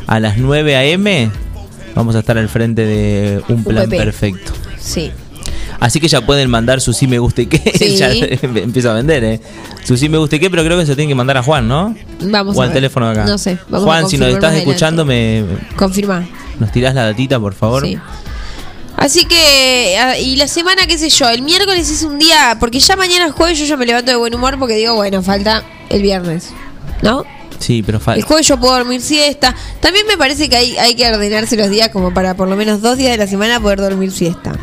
a 0.07 0.19
las 0.19 0.37
9 0.37 0.75
a.m. 0.75 1.29
vamos 1.93 2.15
a 2.15 2.19
estar 2.19 2.37
al 2.37 2.47
frente 2.49 2.85
de 2.85 3.41
un 3.49 3.63
plan 3.63 3.87
UPP. 3.87 3.97
perfecto. 3.97 4.53
Sí. 4.79 5.11
Así 5.79 5.99
que 5.99 6.07
ya 6.07 6.25
pueden 6.25 6.49
mandar 6.49 6.81
su 6.81 6.93
sí 6.93 7.07
me 7.07 7.19
gusta 7.19 7.41
y 7.41 7.47
qué. 7.47 7.71
Sí. 7.77 7.97
ya 7.97 8.11
empiezo 8.41 8.91
a 8.91 8.93
vender, 8.93 9.23
¿eh? 9.23 9.41
Su 9.83 9.97
sí 9.97 10.09
me 10.09 10.17
gusta 10.17 10.35
y 10.37 10.39
qué, 10.39 10.49
pero 10.49 10.63
creo 10.63 10.77
que 10.77 10.85
se 10.85 10.95
tienen 10.95 11.09
que 11.09 11.15
mandar 11.15 11.37
a 11.37 11.43
Juan, 11.43 11.67
¿no? 11.67 11.95
Vamos 12.21 12.57
o 12.57 12.61
a 12.61 12.63
al 12.63 12.69
ver. 12.69 12.77
teléfono 12.77 13.05
de 13.07 13.11
acá. 13.13 13.25
No 13.25 13.37
sé, 13.37 13.57
vamos 13.69 13.83
a 13.87 13.91
Juan, 13.91 14.09
si 14.09 14.17
nos 14.17 14.29
estás 14.29 14.55
escuchando, 14.55 15.05
me, 15.05 15.43
Confirma. 15.75 16.27
nos 16.59 16.71
tirás 16.71 16.93
la 16.95 17.05
datita, 17.05 17.39
por 17.39 17.53
favor. 17.53 17.85
Sí. 17.85 17.97
Así 18.95 19.25
que, 19.25 19.95
ah, 19.99 20.17
y 20.17 20.37
la 20.37 20.47
semana, 20.47 20.87
qué 20.87 20.97
sé 20.97 21.09
yo, 21.09 21.29
el 21.29 21.43
miércoles 21.43 21.87
es 21.89 22.01
un 22.01 22.17
día, 22.17 22.57
porque 22.59 22.79
ya 22.79 22.95
mañana 22.95 23.27
es 23.27 23.31
jueves, 23.31 23.59
yo 23.59 23.65
ya 23.65 23.77
me 23.77 23.85
levanto 23.85 24.09
de 24.11 24.17
buen 24.17 24.33
humor 24.33 24.57
porque 24.57 24.73
digo, 24.75 24.95
bueno, 24.95 25.21
falta 25.21 25.63
el 25.89 26.01
viernes, 26.01 26.49
¿no? 27.03 27.23
Sí, 27.59 27.83
pero 27.85 27.99
El 27.99 28.03
falta. 28.03 28.25
jueves 28.25 28.47
yo 28.47 28.59
puedo 28.59 28.73
dormir 28.75 29.01
siesta. 29.01 29.55
También 29.81 30.05
me 30.07 30.17
parece 30.17 30.49
que 30.49 30.55
hay, 30.57 30.77
hay 30.77 30.95
que 30.95 31.07
ordenarse 31.07 31.55
los 31.57 31.69
días 31.69 31.89
como 31.89 32.13
para 32.13 32.35
por 32.35 32.47
lo 32.47 32.55
menos 32.55 32.81
dos 32.81 32.97
días 32.97 33.11
de 33.11 33.17
la 33.17 33.27
semana 33.27 33.59
poder 33.59 33.79
dormir 33.81 34.11
siesta. 34.11 34.53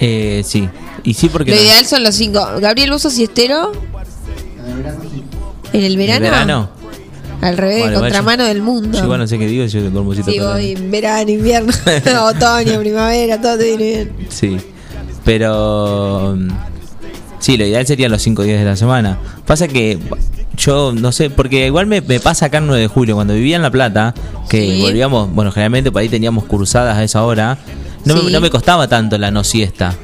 Eh, 0.00 0.42
sí. 0.44 0.68
Y 1.04 1.14
sí 1.14 1.28
porque... 1.28 1.50
Lo 1.52 1.56
no- 1.56 1.62
ideal 1.62 1.86
son 1.86 2.02
los 2.02 2.14
cinco. 2.14 2.40
Gabriel, 2.60 2.90
¿vos 2.90 3.02
sos 3.02 3.12
siestero? 3.12 3.72
¿En 5.72 5.84
el 5.84 5.92
¿En 5.92 5.98
verano? 5.98 6.24
el 6.26 6.30
verano? 6.30 6.70
Al 7.42 7.56
revés, 7.58 7.78
igual 7.78 7.94
contramano 8.00 8.44
del 8.44 8.62
mundo. 8.62 8.96
Yo 8.98 9.04
igual 9.04 9.20
no 9.20 9.26
sé 9.26 9.38
qué 9.38 9.46
digo, 9.46 9.66
yo 9.66 9.80
Sí, 10.24 10.38
voy 10.40 10.70
en 10.72 10.90
verano, 10.90 11.30
invierno, 11.30 11.72
otoño, 12.24 12.80
primavera, 12.80 13.40
todo 13.40 13.58
te 13.58 13.64
viene 13.76 13.84
bien. 13.84 14.12
Sí. 14.30 14.56
Pero. 15.24 16.34
mm, 16.36 16.48
Sí, 17.38 17.58
lo 17.58 17.66
ideal 17.66 17.86
serían 17.86 18.10
los 18.10 18.22
cinco 18.22 18.42
días 18.42 18.58
de 18.58 18.64
la 18.64 18.76
semana. 18.76 19.18
Pasa 19.46 19.68
que. 19.68 19.98
Yo 20.56 20.94
no 20.96 21.12
sé, 21.12 21.28
porque 21.28 21.66
igual 21.66 21.86
me, 21.86 22.00
me 22.00 22.18
pasa 22.18 22.46
acá 22.46 22.58
en 22.58 22.66
9 22.66 22.80
de 22.80 22.88
julio, 22.88 23.14
cuando 23.14 23.34
vivía 23.34 23.56
en 23.56 23.62
La 23.62 23.70
Plata, 23.70 24.14
que 24.48 24.62
Sí. 24.62 24.80
volvíamos, 24.80 25.30
bueno, 25.34 25.52
generalmente 25.52 25.92
por 25.92 26.00
ahí 26.00 26.08
teníamos 26.08 26.44
cursadas 26.44 26.96
a 26.96 27.04
esa 27.04 27.22
hora, 27.24 27.58
no, 28.06 28.16
Sí. 28.16 28.24
me, 28.24 28.30
no 28.32 28.40
me 28.40 28.48
costaba 28.50 28.88
tanto 28.88 29.18
la 29.18 29.30
no 29.30 29.44
siesta. 29.44 29.94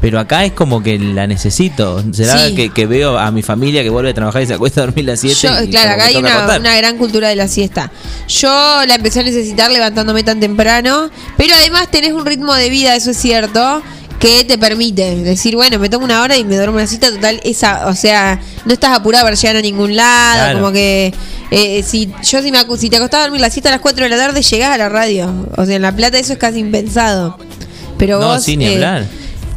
Pero 0.00 0.20
acá 0.20 0.44
es 0.44 0.52
como 0.52 0.80
que 0.80 0.96
la 0.96 1.26
necesito. 1.26 2.02
Será 2.12 2.46
Sí. 2.46 2.54
que, 2.54 2.70
que 2.70 2.86
veo 2.86 3.18
a 3.18 3.32
mi 3.32 3.42
familia 3.42 3.82
que 3.82 3.90
vuelve 3.90 4.10
a 4.10 4.14
trabajar 4.14 4.42
y 4.42 4.46
se 4.46 4.54
acuesta 4.54 4.80
a 4.82 4.86
dormir 4.86 5.04
las 5.04 5.18
7. 5.18 5.34
Yo, 5.42 5.70
claro, 5.70 5.90
acá 5.94 6.04
hay 6.06 6.16
una, 6.16 6.56
una 6.56 6.76
gran 6.76 6.96
cultura 6.98 7.28
de 7.28 7.34
la 7.34 7.48
siesta. 7.48 7.90
Yo 8.28 8.48
la 8.86 8.94
empecé 8.94 9.20
a 9.20 9.22
necesitar 9.24 9.72
levantándome 9.72 10.22
tan 10.22 10.38
temprano, 10.38 11.10
pero 11.36 11.52
además 11.54 11.90
tenés 11.90 12.12
un 12.12 12.24
ritmo 12.24 12.54
de 12.54 12.70
vida, 12.70 12.94
eso 12.94 13.10
es 13.10 13.16
cierto, 13.16 13.82
que 14.18 14.44
te 14.44 14.58
permite 14.58 15.14
decir, 15.16 15.54
bueno, 15.54 15.78
me 15.78 15.88
tomo 15.88 16.04
una 16.04 16.22
hora 16.22 16.36
y 16.36 16.44
me 16.44 16.56
duermo 16.56 16.76
una 16.76 16.86
cita 16.88 17.10
total, 17.10 17.40
esa, 17.44 17.86
o 17.86 17.94
sea, 17.94 18.40
no 18.64 18.72
estás 18.72 18.96
apurado 18.96 19.24
para 19.24 19.36
llegar 19.36 19.56
a 19.56 19.60
ningún 19.62 19.94
lado, 19.94 20.38
Claro. 20.44 20.58
como 20.58 20.72
que 20.72 21.14
eh, 21.52 21.84
si 21.86 22.10
yo 22.24 22.42
si, 22.42 22.50
me, 22.50 22.58
si 22.78 22.90
te 22.90 22.96
acostaba 22.96 23.22
a 23.22 23.26
dormir 23.26 23.40
la 23.40 23.50
siesta 23.50 23.68
a 23.68 23.72
las 23.72 23.80
4 23.80 24.04
de 24.04 24.08
la 24.10 24.16
tarde, 24.16 24.42
llegás 24.42 24.74
a 24.74 24.78
la 24.78 24.88
radio. 24.88 25.46
O 25.56 25.64
sea, 25.64 25.76
en 25.76 25.82
La 25.82 25.94
Plata 25.94 26.18
eso 26.18 26.32
es 26.32 26.38
casi 26.38 26.58
impensado. 26.58 27.38
Pero 27.96 28.18
No, 28.20 28.26
vos... 28.28 28.42
sí, 28.42 28.56
ni 28.56 28.66
eh, 28.66 28.74
hablar. 28.74 29.06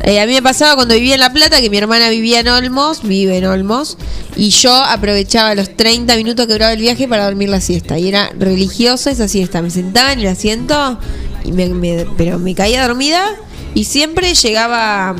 eh, 0.03 0.19
a 0.21 0.25
mí 0.27 0.33
me 0.33 0.41
pasaba 0.43 0.75
cuando 0.75 0.93
vivía 0.93 1.15
en 1.15 1.19
La 1.21 1.33
Plata 1.33 1.59
que 1.59 1.69
mi 1.71 1.77
hermana 1.77 2.09
vivía 2.09 2.39
en 2.41 2.47
Olmos, 2.47 3.01
vive 3.03 3.37
en 3.37 3.45
Olmos, 3.47 3.97
y 4.35 4.49
yo 4.51 4.73
aprovechaba 4.73 5.53
los 5.55 5.75
30 5.75 6.15
minutos 6.17 6.45
que 6.47 6.53
duraba 6.53 6.71
el 6.73 6.79
viaje 6.79 7.07
para 7.07 7.25
dormir 7.25 7.49
la 7.49 7.61
siesta. 7.61 7.97
Y 7.97 8.07
era 8.07 8.29
religiosa 8.37 9.09
esa 9.11 9.27
siesta. 9.27 9.61
Me 9.63 9.69
sentaba 9.71 10.13
en 10.13 10.19
el 10.19 10.27
asiento, 10.27 10.99
y 11.43 11.51
me, 11.51 11.67
me- 11.69 12.05
pero 12.15 12.37
me 12.39 12.53
caía 12.55 12.87
dormida 12.87 13.25
y 13.73 13.83
siempre 13.85 14.33
llegaba 14.33 15.15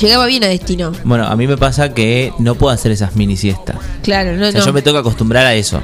llegaba 0.00 0.26
bien 0.26 0.44
a 0.44 0.48
destino. 0.48 0.92
Bueno, 1.04 1.26
a 1.26 1.34
mí 1.36 1.46
me 1.46 1.56
pasa 1.56 1.94
que 1.94 2.32
no 2.38 2.54
puedo 2.54 2.72
hacer 2.74 2.92
esas 2.92 3.16
mini 3.16 3.36
siestas. 3.36 3.76
Claro, 4.02 4.36
no, 4.36 4.46
O 4.48 4.50
sea, 4.50 4.60
no. 4.60 4.66
yo 4.66 4.72
me 4.72 4.82
tengo 4.82 4.96
que 4.96 5.00
acostumbrar 5.00 5.46
a 5.46 5.54
eso. 5.54 5.82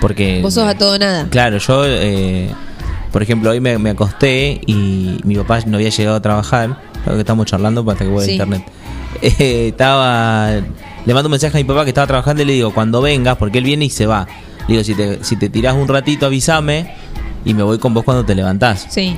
Porque. 0.00 0.40
Vos 0.42 0.54
sos 0.54 0.66
a 0.66 0.76
todo 0.76 0.98
nada. 0.98 1.26
Claro, 1.30 1.58
yo, 1.58 1.82
eh, 1.86 2.48
por 3.12 3.22
ejemplo, 3.22 3.50
hoy 3.50 3.60
me, 3.60 3.78
me 3.78 3.90
acosté 3.90 4.60
y 4.66 5.20
mi 5.24 5.36
papá 5.36 5.60
no 5.66 5.76
había 5.76 5.90
llegado 5.90 6.16
a 6.16 6.22
trabajar. 6.22 6.80
Creo 7.04 7.14
que 7.16 7.20
estamos 7.20 7.46
charlando 7.46 7.80
hasta 7.90 8.04
que 8.04 8.10
vuelva 8.10 8.26
Sí. 8.26 8.32
internet. 8.32 8.64
Eh, 9.20 9.68
estaba. 9.68 10.50
Le 11.04 11.14
mando 11.14 11.28
un 11.28 11.32
mensaje 11.32 11.56
a 11.56 11.60
mi 11.60 11.64
papá 11.64 11.84
que 11.84 11.90
estaba 11.90 12.06
trabajando 12.06 12.42
y 12.42 12.46
le 12.46 12.54
digo, 12.54 12.72
cuando 12.72 13.02
vengas, 13.02 13.36
porque 13.36 13.58
él 13.58 13.64
viene 13.64 13.84
y 13.84 13.90
se 13.90 14.06
va. 14.06 14.26
Le 14.66 14.74
digo, 14.74 14.82
si 14.84 14.94
te, 14.94 15.22
si 15.22 15.36
te 15.36 15.48
tirás 15.50 15.74
un 15.74 15.86
ratito, 15.86 16.26
avísame 16.26 16.94
y 17.44 17.52
me 17.54 17.62
voy 17.62 17.78
con 17.78 17.92
vos 17.92 18.02
cuando 18.04 18.24
te 18.24 18.34
levantás. 18.34 18.86
Sí. 18.88 19.14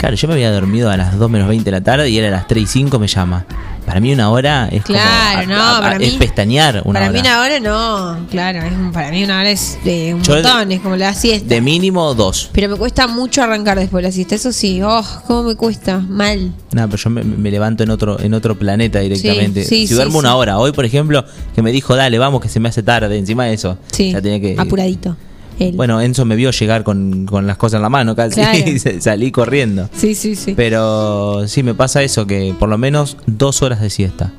Claro, 0.00 0.16
yo 0.16 0.28
me 0.28 0.34
había 0.34 0.50
dormido 0.50 0.88
a 0.90 0.96
las 0.96 1.18
2 1.18 1.30
menos 1.30 1.46
20 1.46 1.62
de 1.66 1.70
la 1.72 1.82
tarde 1.82 2.08
y 2.08 2.16
era 2.16 2.28
a 2.28 2.30
las 2.30 2.48
3 2.48 2.62
y 2.64 2.66
5 2.66 2.98
me 2.98 3.06
llama. 3.06 3.44
Para 3.84 4.00
mí 4.00 4.12
una 4.14 4.30
hora 4.30 4.66
es 4.72 4.82
Claro, 4.84 5.40
como, 5.42 5.54
no, 5.54 5.60
a- 5.62 5.76
a- 5.76 5.80
para 5.82 5.96
es 5.96 6.12
mí- 6.12 6.18
pestañear 6.18 6.82
una 6.86 7.00
para 7.00 7.10
hora. 7.10 7.12
mí 7.12 7.18
una 7.20 7.40
hora 7.42 7.60
no, 7.60 8.26
claro, 8.30 8.60
es 8.62 8.72
un- 8.72 8.92
para 8.92 9.10
mí 9.10 9.22
una 9.24 9.40
hora 9.40 9.50
es 9.50 9.78
de 9.84 10.14
un 10.14 10.22
Yo- 10.22 10.34
montón, 10.34 10.72
es 10.72 10.80
como 10.80 10.96
la 10.96 11.12
siesta. 11.12 11.46
De 11.48 11.60
mínimo 11.60 12.14
dos. 12.14 12.48
Pero 12.52 12.70
me 12.70 12.76
cuesta 12.76 13.06
mucho 13.08 13.42
arrancar 13.42 13.78
después 13.78 14.02
de 14.02 14.08
la 14.08 14.12
siesta, 14.12 14.36
eso 14.36 14.52
sí, 14.52 14.80
oh, 14.82 15.04
cómo 15.26 15.42
me 15.42 15.54
cuesta, 15.54 15.98
mal. 15.98 16.50
No, 16.72 16.86
pero 16.88 16.96
yo 16.96 17.10
me, 17.10 17.22
me 17.22 17.50
levanto 17.50 17.82
en 17.82 17.90
otro 17.90 18.18
en 18.20 18.32
otro 18.32 18.58
planeta 18.58 19.00
directamente. 19.00 19.64
Sí, 19.64 19.80
sí, 19.82 19.86
si 19.88 19.94
duermo 19.94 20.12
sí. 20.14 20.18
una 20.20 20.34
hora, 20.36 20.58
hoy 20.58 20.72
por 20.72 20.86
ejemplo, 20.86 21.24
que 21.54 21.60
me 21.60 21.72
dijo, 21.72 21.94
dale, 21.94 22.18
vamos, 22.18 22.40
que 22.40 22.48
se 22.48 22.58
me 22.58 22.70
hace 22.70 22.82
tarde, 22.82 23.18
encima 23.18 23.44
de 23.44 23.52
eso. 23.54 23.76
Sí, 23.92 24.12
ya 24.12 24.22
tenía 24.22 24.40
que... 24.40 24.56
apuradito. 24.58 25.14
Él. 25.60 25.76
Bueno, 25.76 26.00
Enzo 26.00 26.24
me 26.24 26.34
vio 26.36 26.50
llegar 26.50 26.82
con, 26.82 27.26
con 27.26 27.46
las 27.46 27.56
cosas 27.56 27.76
en 27.78 27.82
la 27.82 27.88
mano 27.88 28.16
casi 28.16 28.34
Claro. 28.36 28.58
y 28.66 28.78
salí 28.78 29.30
corriendo. 29.30 29.88
Sí, 29.96 30.14
sí, 30.14 30.34
sí. 30.34 30.54
Pero 30.56 31.46
sí, 31.46 31.62
me 31.62 31.74
pasa 31.74 32.02
eso, 32.02 32.26
que 32.26 32.54
por 32.58 32.68
lo 32.68 32.78
menos 32.78 33.16
dos 33.26 33.62
horas 33.62 33.80
de 33.80 33.90
siesta, 33.90 34.32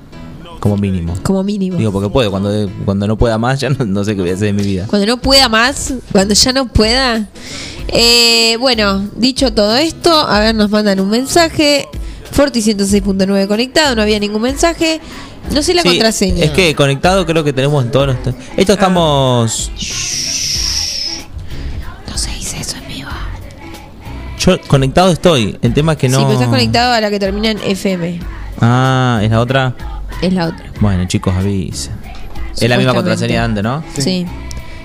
como 0.59 0.77
mínimo. 0.77 1.13
Como 1.23 1.43
mínimo. 1.43 1.77
Digo, 1.77 1.91
porque 1.91 2.09
puedo, 2.09 2.29
cuando, 2.31 2.69
cuando 2.85 3.07
no 3.07 3.17
pueda 3.17 3.37
más 3.37 3.59
ya 3.59 3.69
no, 3.69 3.85
no 3.85 4.03
sé 4.03 4.15
qué 4.15 4.21
voy 4.21 4.31
a 4.31 4.33
hacer 4.33 4.47
de 4.47 4.53
mi 4.53 4.63
vida. 4.63 4.85
Cuando 4.87 5.07
no 5.07 5.17
pueda 5.17 5.47
más, 5.49 5.93
cuando 6.11 6.33
ya 6.33 6.53
no 6.53 6.67
pueda. 6.67 7.27
Eh, 7.87 8.57
bueno, 8.59 9.07
dicho 9.15 9.53
todo 9.53 9.75
esto, 9.77 10.13
a 10.13 10.39
ver, 10.39 10.55
nos 10.55 10.69
mandan 10.69 10.99
un 10.99 11.09
mensaje. 11.09 11.87
Forti 12.31 12.61
106.9 12.61 13.47
conectado, 13.47 13.95
no 13.95 14.01
había 14.01 14.19
ningún 14.19 14.41
mensaje. 14.41 15.01
No 15.53 15.61
sé 15.61 15.73
la 15.73 15.81
Sí, 15.81 15.89
contraseña. 15.89 16.45
Es 16.45 16.51
que 16.51 16.73
conectado 16.75 17.25
creo 17.25 17.43
que 17.43 17.51
tenemos 17.51 17.83
en 17.83 17.91
todos 17.91 18.07
los... 18.07 18.17
Esto 18.55 18.73
estamos... 18.73 19.71
Yo 24.43 24.59
conectado 24.61 25.11
estoy, 25.11 25.55
el 25.61 25.71
tema 25.71 25.91
es 25.91 25.97
que 25.99 26.09
no... 26.09 26.17
Sí, 26.17 26.23
pero 26.23 26.33
estás 26.33 26.49
conectado 26.49 26.93
a 26.93 26.99
la 26.99 27.11
que 27.11 27.19
termina 27.19 27.51
en 27.51 27.59
FM. 27.59 28.19
Ah, 28.59 29.19
¿es 29.21 29.29
la 29.29 29.39
otra? 29.39 29.75
Es 30.19 30.33
la 30.33 30.47
otra. 30.47 30.65
Bueno, 30.79 31.05
chicos, 31.05 31.35
avisa. 31.35 31.91
Es 32.59 32.67
la 32.67 32.77
misma 32.77 32.95
contraseña 32.95 33.33
de 33.33 33.37
antes, 33.37 33.63
¿no? 33.63 33.83
Sí. 33.95 34.25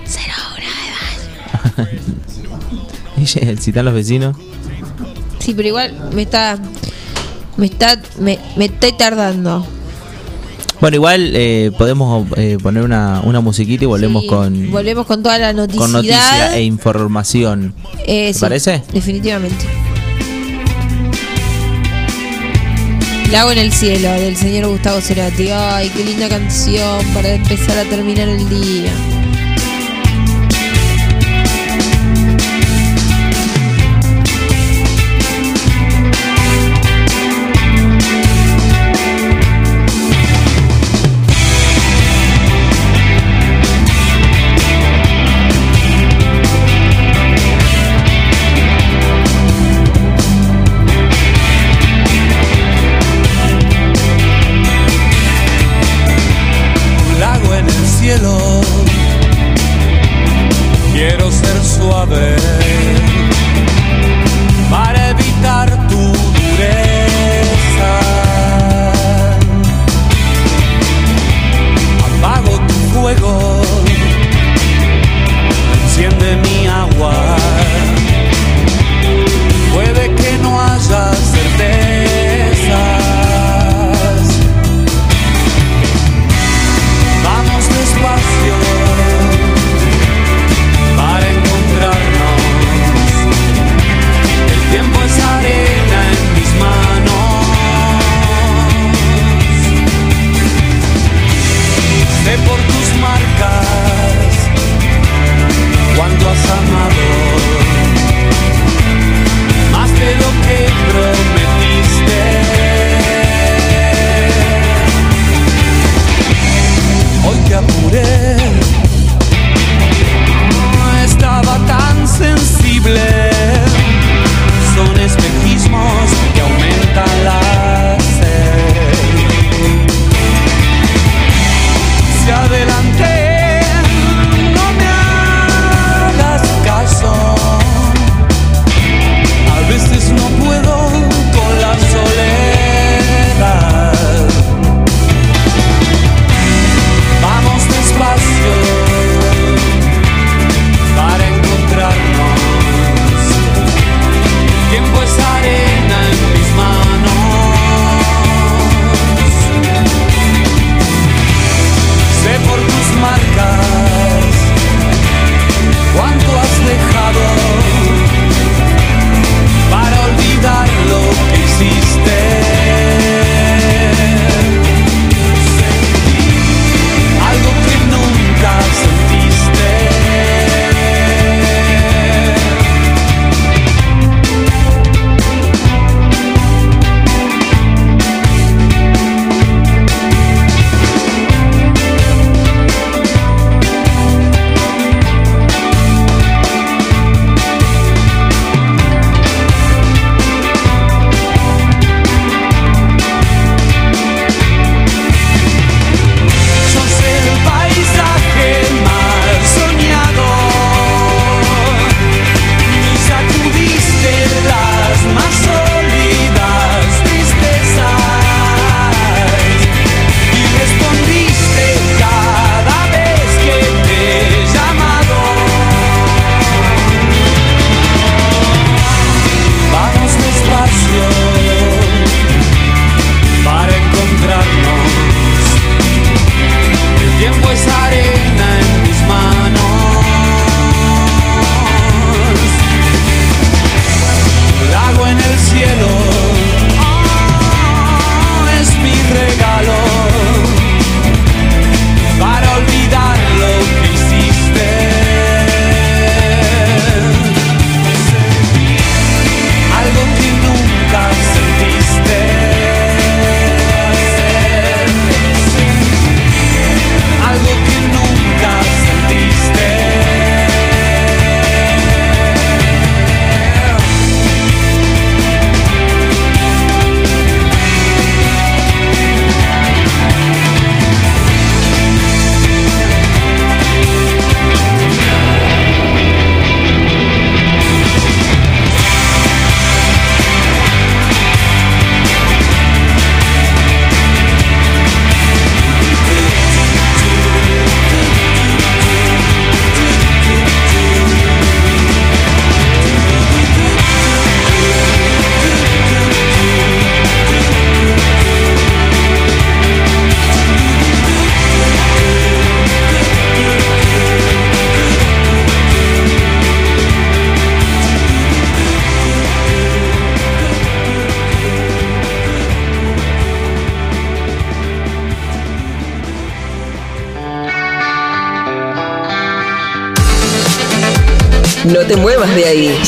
Cero 0.04 0.34
hora 0.52 1.84
de 1.84 1.84
baño. 1.84 2.00
¿Y 3.16 3.26
si 3.26 3.38
están 3.40 3.86
los 3.86 3.94
vecinos? 3.94 4.36
Sí, 5.38 5.54
pero 5.54 5.68
igual 5.68 6.10
me 6.12 6.22
está. 6.22 6.58
Me 7.56 7.64
está. 7.66 7.98
Me, 8.18 8.38
me 8.56 8.66
estoy 8.66 8.92
tardando. 8.92 9.66
Bueno, 10.80 10.96
igual 10.96 11.32
eh, 11.34 11.72
podemos 11.78 12.26
eh, 12.36 12.58
poner 12.62 12.82
una, 12.82 13.20
una 13.24 13.40
musiquita 13.40 13.84
y 13.84 13.86
volvemos 13.86 14.22
Sí, 14.22 14.28
con, 14.28 14.70
Volvemos 14.70 15.06
con 15.06 15.22
toda 15.22 15.38
la 15.38 15.52
noticia. 15.52 15.80
con 15.80 15.92
noticia 15.92 16.54
e 16.56 16.62
información. 16.64 17.74
Eh, 18.06 18.28
¿Te 18.28 18.34
sí, 18.34 18.40
parece? 18.40 18.82
Definitivamente. 18.92 19.64
Lago 23.32 23.50
en 23.52 23.58
el 23.58 23.72
cielo 23.72 24.10
del 24.12 24.36
señor 24.36 24.68
Gustavo 24.68 25.00
Cerati. 25.00 25.48
Ay, 25.50 25.90
qué 25.90 26.04
linda 26.04 26.28
canción 26.28 27.04
para 27.12 27.34
empezar 27.34 27.78
a 27.78 27.84
terminar 27.84 28.28
el 28.28 28.48
día. 28.48 28.92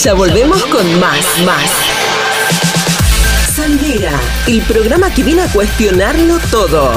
Ya 0.02 0.14
volvemos 0.14 0.64
con 0.66 1.00
más, 1.00 1.26
más. 1.44 1.70
Salidera, 3.52 4.12
el 4.46 4.62
programa 4.62 5.12
que 5.12 5.24
viene 5.24 5.42
a 5.42 5.48
cuestionarlo 5.48 6.38
todo. 6.52 6.92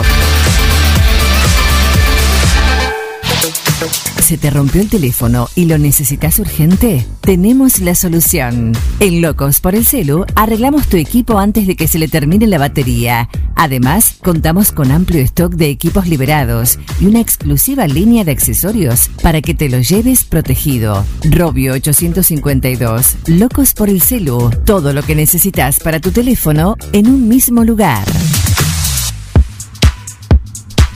¿Se 4.22 4.38
te 4.38 4.52
rompió 4.52 4.82
el 4.82 4.90
teléfono 4.90 5.50
y 5.56 5.66
lo 5.66 5.80
necesitas 5.80 6.38
urgente? 6.38 7.06
Tenemos 7.22 7.80
la 7.80 7.96
solución. 7.96 8.74
En 9.00 9.22
Locos 9.22 9.60
por 9.60 9.74
el 9.74 9.86
Celu 9.86 10.26
arreglamos 10.36 10.88
tu 10.88 10.98
equipo 10.98 11.40
antes 11.40 11.66
de 11.66 11.76
que 11.76 11.88
se 11.88 11.98
le 11.98 12.08
termine 12.08 12.46
la 12.46 12.60
batería. 12.60 13.28
Además, 13.62 14.16
contamos 14.24 14.72
con 14.72 14.90
amplio 14.90 15.22
stock 15.22 15.54
de 15.54 15.70
equipos 15.70 16.08
liberados 16.08 16.80
y 17.00 17.06
una 17.06 17.20
exclusiva 17.20 17.86
línea 17.86 18.24
de 18.24 18.32
accesorios 18.32 19.12
para 19.22 19.40
que 19.44 19.54
te 19.54 19.70
lo 19.70 19.78
lleves 19.78 20.24
protegido. 20.24 21.06
Robio 21.30 21.74
852. 21.74 23.18
Locos 23.28 23.76
por 23.76 23.90
el 23.90 24.02
Celu. 24.02 24.50
Todo 24.66 24.94
lo 24.94 25.04
que 25.04 25.14
necesitas 25.14 25.80
para 25.80 26.00
tu 26.00 26.10
teléfono 26.10 26.76
en 26.92 27.08
un 27.08 27.28
mismo 27.28 27.64
lugar. 27.64 28.04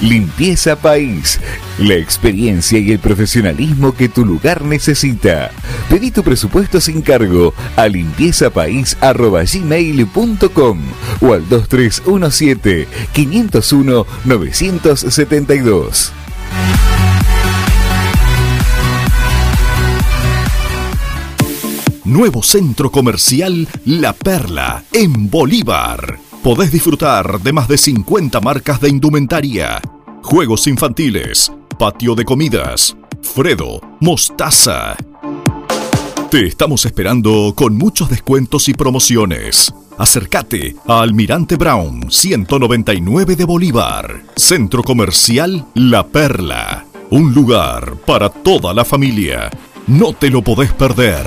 Limpieza 0.00 0.76
País. 0.76 1.40
La 1.78 1.94
experiencia 1.94 2.78
y 2.78 2.92
el 2.92 2.98
profesionalismo 2.98 3.94
que 3.94 4.10
tu 4.10 4.24
lugar 4.24 4.62
necesita. 4.62 5.50
Pedí 5.88 6.10
tu 6.10 6.22
presupuesto 6.22 6.80
sin 6.80 7.02
cargo 7.02 7.54
a 7.76 7.86
limpiezapais.gmail.com 7.88 10.80
o 11.20 11.32
al 11.32 11.48
2317 11.48 12.88
501 13.12 14.06
972. 14.24 16.12
Nuevo 22.04 22.42
centro 22.42 22.90
comercial 22.92 23.66
La 23.84 24.12
Perla 24.12 24.84
en 24.92 25.28
Bolívar. 25.28 26.25
Podés 26.46 26.70
disfrutar 26.70 27.40
de 27.40 27.52
más 27.52 27.66
de 27.66 27.76
50 27.76 28.40
marcas 28.40 28.80
de 28.80 28.88
indumentaria, 28.88 29.82
juegos 30.22 30.68
infantiles, 30.68 31.50
patio 31.76 32.14
de 32.14 32.24
comidas, 32.24 32.96
Fredo, 33.20 33.80
Mostaza. 33.98 34.96
Te 36.30 36.46
estamos 36.46 36.86
esperando 36.86 37.52
con 37.56 37.76
muchos 37.76 38.08
descuentos 38.08 38.68
y 38.68 38.74
promociones. 38.74 39.74
Acércate 39.98 40.76
a 40.86 41.00
Almirante 41.00 41.56
Brown 41.56 42.12
199 42.12 43.34
de 43.34 43.44
Bolívar, 43.44 44.22
Centro 44.36 44.84
Comercial 44.84 45.66
La 45.74 46.06
Perla. 46.06 46.86
Un 47.10 47.34
lugar 47.34 47.96
para 48.06 48.28
toda 48.28 48.72
la 48.72 48.84
familia. 48.84 49.50
No 49.88 50.12
te 50.12 50.30
lo 50.30 50.42
podés 50.42 50.72
perder. 50.72 51.26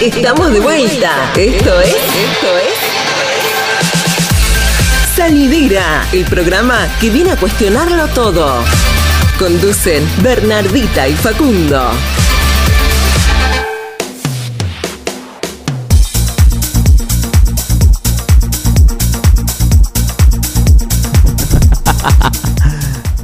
Estamos 0.00 0.52
de 0.52 0.58
vuelta. 0.58 1.32
Esto 1.36 1.80
es. 1.80 1.88
Esto 1.88 2.58
es. 2.58 2.74
Salidera, 5.14 6.04
el 6.12 6.24
programa 6.24 6.88
que 7.00 7.10
viene 7.10 7.30
a 7.30 7.36
cuestionarlo 7.36 8.08
todo. 8.08 8.64
Conducen 9.38 10.04
Bernardita 10.20 11.06
y 11.08 11.14
Facundo. 11.14 11.90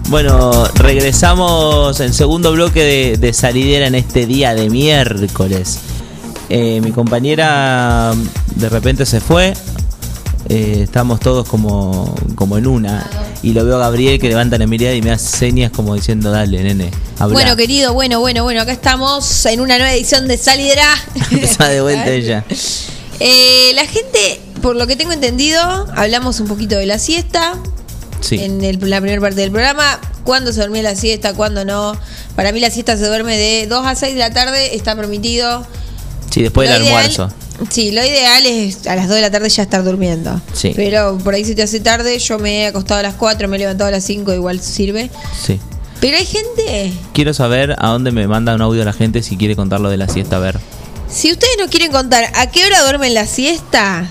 Bueno, 0.09 0.65
regresamos 0.75 2.01
en 2.01 2.13
segundo 2.13 2.51
bloque 2.51 2.83
de, 2.83 3.17
de 3.17 3.33
salidera 3.33 3.87
en 3.87 3.95
este 3.95 4.27
día 4.27 4.55
de 4.55 4.69
miércoles. 4.69 5.79
Eh, 6.51 6.81
mi 6.83 6.91
compañera 6.93 8.13
de 8.57 8.69
repente 8.69 9.07
se 9.07 9.21
fue. 9.21 9.55
Eh, 10.49 10.81
estamos 10.83 11.21
todos 11.21 11.47
como, 11.49 12.13
como 12.35 12.59
en 12.59 12.67
una. 12.67 13.09
Y 13.43 13.53
lo 13.53 13.65
veo 13.65 13.77
a 13.77 13.81
Gabriel 13.81 14.19
que 14.19 14.29
levanta 14.29 14.59
la 14.59 14.67
mirada 14.67 14.95
y 14.95 15.01
me 15.01 15.13
hace 15.13 15.37
señas 15.39 15.71
como 15.71 15.95
diciendo, 15.95 16.31
dale, 16.33 16.63
nene. 16.63 16.91
habla". 17.19 17.33
Bueno, 17.35 17.57
querido, 17.57 17.95
bueno, 17.95 18.19
bueno, 18.21 18.43
bueno, 18.43 18.61
acá 18.63 18.73
estamos 18.73 19.47
en 19.47 19.61
una 19.61 19.79
nueva 19.79 19.93
edición 19.95 20.27
de 20.29 20.37
Salidera. 20.37 20.93
Está 21.31 21.69
de 21.69 21.81
vuelta 21.81 22.09
ella. 22.11 22.45
Eh, 23.21 23.71
la 23.75 23.87
gente, 23.87 24.41
por 24.61 24.75
lo 24.77 24.87
que 24.87 24.97
tengo 24.97 25.13
entendido, 25.13 25.61
hablamos 25.95 26.41
un 26.41 26.49
poquito 26.49 26.77
de 26.77 26.87
la 26.87 26.99
siesta 26.99 27.55
Sí. 28.21 28.37
en 28.43 28.63
el- 28.65 28.79
la 28.91 29.01
primera 29.01 29.21
parte 29.21 29.41
del 29.41 29.51
programa. 29.53 30.01
¿Cuándo 30.25 30.53
se 30.53 30.59
duerme 30.59 30.83
la 30.83 30.95
siesta? 30.97 31.33
¿Cuándo 31.33 31.65
no? 31.65 31.97
Para 32.37 32.53
mí 32.53 32.61
la 32.61 32.71
siesta 32.71 32.97
se 32.97 33.07
duerme 33.07 33.37
de 33.37 33.67
2 33.69 33.87
a 33.87 33.95
6 33.95 34.15
de 34.15 34.21
la 34.21 34.31
tarde, 34.33 34.75
está 34.75 34.95
permitido. 34.97 35.67
Sí, 36.31 36.43
después 36.43 36.69
del 36.69 36.83
ideal- 36.83 36.97
almuerzo. 36.97 37.31
Sí, 37.69 37.91
lo 37.91 38.03
ideal 38.03 38.47
es 38.47 38.87
a 38.87 38.97
las 38.97 39.07
2 39.09 39.17
de 39.17 39.21
la 39.23 39.31
tarde 39.31 39.51
ya 39.51 39.63
estar 39.63 39.85
durmiendo. 39.85 40.41
Sí. 40.55 40.73
Pero 40.75 41.19
por 41.19 41.35
ahí 41.35 41.45
se 41.45 41.55
te 41.55 41.63
hace 41.63 41.79
tarde, 41.81 42.19
yo 42.19 42.39
me 42.39 42.63
he 42.63 42.67
acostado 42.69 43.01
a 43.01 43.03
las 43.03 43.15
4, 43.15 43.49
me 43.49 43.57
he 43.57 43.61
levantado 43.61 43.89
a 43.89 43.91
las 43.91 44.05
5, 44.05 44.33
igual 44.33 44.61
sirve. 44.61 45.11
Sí. 45.45 45.61
Pero 46.01 46.17
hay 46.17 46.25
gente, 46.25 46.93
Quiero 47.13 47.35
saber 47.35 47.77
a 47.79 47.89
dónde 47.89 48.11
me 48.13 48.27
manda 48.27 48.55
un 48.55 48.63
audio 48.63 48.83
la 48.87 48.95
gente 48.95 49.23
si 49.23 49.37
quiere 49.37 49.55
contar 49.57 49.81
lo 49.81 49.91
de 49.91 49.99
la 49.99 50.09
siesta. 50.09 50.37
A 50.37 50.39
ver. 50.39 50.59
si 51.11 51.31
ustedes 51.31 51.53
nos 51.59 51.69
quieren 51.69 51.93
contar 51.93 52.25
a 52.35 52.51
qué 52.51 52.65
hora 52.65 52.83
duermen 52.85 53.13
la 53.13 53.27
siesta, 53.27 54.09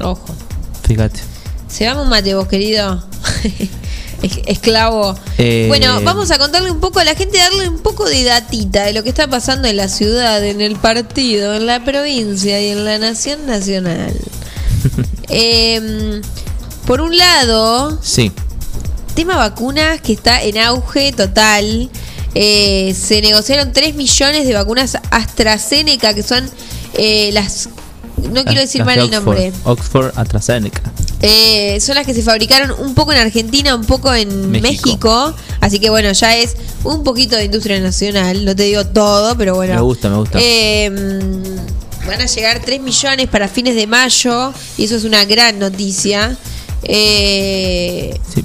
Ojo. 0.00 0.24
fíjate. 0.86 1.20
Se 1.68 1.90
un 1.94 2.08
mate 2.08 2.34
vos, 2.34 2.46
querido. 2.48 3.02
Es- 4.22 4.38
Esclavo. 4.46 5.14
Eh, 5.38 5.66
Bueno, 5.68 6.00
vamos 6.02 6.30
a 6.30 6.38
contarle 6.38 6.70
un 6.70 6.80
poco 6.80 7.00
a 7.00 7.04
la 7.04 7.14
gente, 7.14 7.38
darle 7.38 7.68
un 7.68 7.80
poco 7.80 8.04
de 8.08 8.22
datita 8.24 8.84
de 8.84 8.92
lo 8.92 9.02
que 9.02 9.08
está 9.08 9.26
pasando 9.28 9.66
en 9.68 9.76
la 9.76 9.88
ciudad, 9.88 10.44
en 10.44 10.60
el 10.60 10.76
partido, 10.76 11.54
en 11.54 11.66
la 11.66 11.84
provincia 11.84 12.60
y 12.60 12.68
en 12.68 12.84
la 12.84 12.98
nación 12.98 13.46
nacional. 13.46 14.14
Em, 15.28 16.20
por 16.86 17.00
un 17.00 17.16
lado, 17.16 17.98
Sí, 18.02 18.32
tema 19.14 19.36
vacunas 19.36 20.00
que 20.00 20.12
está 20.12 20.42
en 20.42 20.58
auge 20.58 21.12
total. 21.12 21.90
Eh, 22.34 22.94
se 22.98 23.20
negociaron 23.22 23.72
3 23.72 23.94
millones 23.94 24.46
de 24.46 24.54
vacunas 24.54 24.96
AstraZeneca, 25.10 26.14
que 26.14 26.22
son 26.22 26.48
eh, 26.94 27.30
las... 27.32 27.68
No 28.30 28.44
quiero 28.44 28.60
decir 28.60 28.84
mal 28.84 28.96
de 28.96 29.04
el 29.04 29.10
nombre. 29.10 29.52
Oxford, 29.64 30.12
AstraZeneca. 30.16 30.80
Eh, 31.20 31.78
son 31.80 31.94
las 31.94 32.04
que 32.06 32.14
se 32.14 32.22
fabricaron 32.22 32.72
un 32.84 32.94
poco 32.94 33.12
en 33.12 33.18
Argentina, 33.18 33.74
un 33.74 33.84
poco 33.84 34.12
en 34.14 34.50
México. 34.50 34.62
México. 34.88 35.34
Así 35.60 35.78
que 35.78 35.90
bueno, 35.90 36.10
ya 36.12 36.36
es 36.36 36.56
un 36.84 37.04
poquito 37.04 37.36
de 37.36 37.44
industria 37.44 37.78
nacional. 37.80 38.44
No 38.44 38.56
te 38.56 38.64
digo 38.64 38.86
todo, 38.86 39.36
pero 39.36 39.54
bueno. 39.54 39.74
Me 39.74 39.80
gusta, 39.80 40.08
me 40.08 40.16
gusta. 40.16 40.38
Eh, 40.40 40.90
mm, 40.90 42.06
van 42.08 42.20
a 42.20 42.26
llegar 42.26 42.60
3 42.64 42.80
millones 42.80 43.28
para 43.28 43.48
fines 43.48 43.74
de 43.76 43.86
mayo. 43.86 44.52
Y 44.76 44.84
eso 44.84 44.96
es 44.96 45.04
una 45.04 45.24
gran 45.24 45.58
noticia. 45.58 46.36
Eh, 46.82 48.18
Sí, 48.34 48.44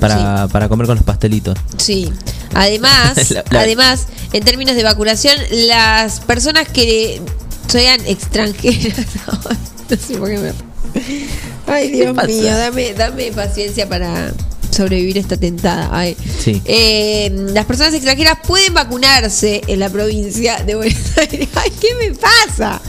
para, 0.00 0.46
para 0.48 0.68
comer 0.68 0.86
con 0.86 0.96
los 0.96 1.04
pastelitos. 1.04 1.56
Sí. 1.76 2.12
Además, 2.54 3.30
La- 3.30 3.44
la- 3.50 3.60
además, 3.60 4.06
en 4.32 4.44
términos 4.44 4.76
de 4.76 4.82
vacunación, 4.82 5.36
las 5.50 6.20
personas 6.20 6.68
que 6.68 7.20
sean 7.68 8.00
extranjeras, 8.06 9.06
no 9.90 9.96
sé 9.96 10.16
por 10.18 10.28
qué 10.28 10.38
me- 10.38 10.52
Ay, 11.66 11.90
Dios 11.90 12.14
mío, 12.26 12.56
dame, 12.56 12.94
dame 12.94 13.30
paciencia 13.32 13.88
para 13.88 14.32
sobrevivir 14.70 15.18
esta 15.18 15.36
tentada. 15.36 15.88
Ay. 15.92 16.16
Sí. 16.42 16.60
Eh, 16.64 17.30
las 17.52 17.66
personas 17.66 17.92
extranjeras 17.94 18.38
pueden 18.46 18.72
vacunarse 18.74 19.60
en 19.66 19.80
la 19.80 19.88
provincia 19.90 20.62
de 20.64 20.74
Buenos 20.76 21.18
Aires. 21.18 21.48
Ay, 21.54 21.70
¿qué 21.80 21.88
me 21.94 22.14
pasa? 22.16 22.80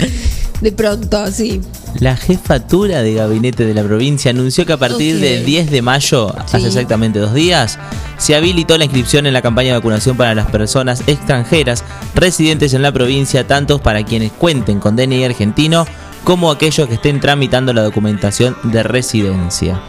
De 0.61 0.71
pronto, 0.71 1.31
sí. 1.31 1.61
La 1.97 2.15
jefatura 2.15 3.01
de 3.01 3.15
gabinete 3.15 3.65
de 3.65 3.73
la 3.73 3.83
provincia 3.83 4.31
anunció 4.31 4.65
que 4.65 4.73
a 4.73 4.77
partir 4.77 5.15
Ok. 5.15 5.21
del 5.21 5.45
10 5.45 5.71
de 5.71 5.81
mayo, 5.81 6.33
hace 6.37 6.65
exactamente 6.67 7.19
dos 7.19 7.33
días, 7.33 7.79
se 8.17 8.35
habilitó 8.35 8.77
la 8.77 8.85
inscripción 8.85 9.25
en 9.25 9.33
la 9.33 9.41
campaña 9.41 9.69
de 9.69 9.79
vacunación 9.79 10.15
para 10.15 10.35
las 10.35 10.47
personas 10.47 11.03
extranjeras 11.07 11.83
residentes 12.15 12.73
en 12.73 12.83
la 12.83 12.91
provincia, 12.91 13.45
tanto 13.47 13.79
para 13.79 14.03
quienes 14.03 14.31
cuenten 14.31 14.79
con 14.79 14.95
DNI 14.95 15.25
argentino 15.25 15.85
como 16.23 16.51
aquellos 16.51 16.87
que 16.87 16.93
estén 16.95 17.19
tramitando 17.19 17.73
la 17.73 17.81
documentación 17.81 18.55
de 18.63 18.83
residencia. 18.83 19.81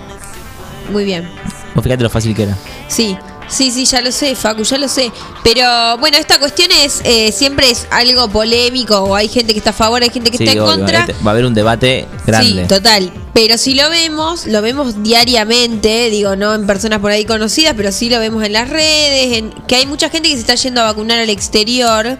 Muy 0.90 1.04
bien. 1.04 1.28
Fíjate 1.82 2.02
lo 2.02 2.10
fácil 2.10 2.34
que 2.34 2.44
era. 2.44 2.56
Sí, 2.88 3.16
sí, 3.50 3.70
sí, 3.70 3.84
ya 3.84 4.00
lo 4.00 4.10
sé, 4.12 4.34
Facu, 4.34 4.62
ya 4.62 4.78
lo 4.78 4.88
sé. 4.88 5.10
Pero 5.44 5.98
bueno, 5.98 6.16
esta 6.16 6.38
cuestión 6.38 6.70
es 6.72 7.00
eh, 7.04 7.32
siempre 7.32 7.70
es 7.70 7.86
algo 7.90 8.28
polémico 8.28 8.98
o 9.00 9.14
hay 9.14 9.28
gente 9.28 9.52
que 9.52 9.58
está 9.58 9.70
a 9.70 9.74
favor, 9.74 10.02
hay 10.02 10.10
gente 10.10 10.30
que 10.30 10.38
Sí, 10.38 10.44
está 10.44 10.52
en 10.52 10.60
obvio, 10.60 10.76
contra. 10.76 11.00
este- 11.00 11.12
va 11.24 11.30
a 11.30 11.34
haber 11.34 11.44
un 11.44 11.54
debate 11.54 12.06
grande. 12.26 12.62
Sí, 12.62 12.68
total. 12.68 13.12
Pero 13.32 13.58
si 13.58 13.74
lo 13.74 13.88
vemos, 13.90 14.46
lo 14.46 14.60
vemos 14.60 15.02
diariamente, 15.02 16.10
digo, 16.10 16.36
no 16.36 16.54
en 16.54 16.66
personas 16.66 16.98
por 16.98 17.10
ahí 17.12 17.24
conocidas, 17.24 17.74
pero 17.76 17.92
sí 17.92 18.10
lo 18.10 18.18
vemos 18.18 18.42
en 18.44 18.52
las 18.52 18.68
redes, 18.68 19.38
en, 19.38 19.50
que 19.66 19.76
hay 19.76 19.86
mucha 19.86 20.08
gente 20.10 20.28
que 20.28 20.34
se 20.34 20.40
está 20.40 20.54
yendo 20.56 20.80
a 20.80 20.84
vacunar 20.84 21.18
al 21.18 21.30
exterior. 21.30 22.18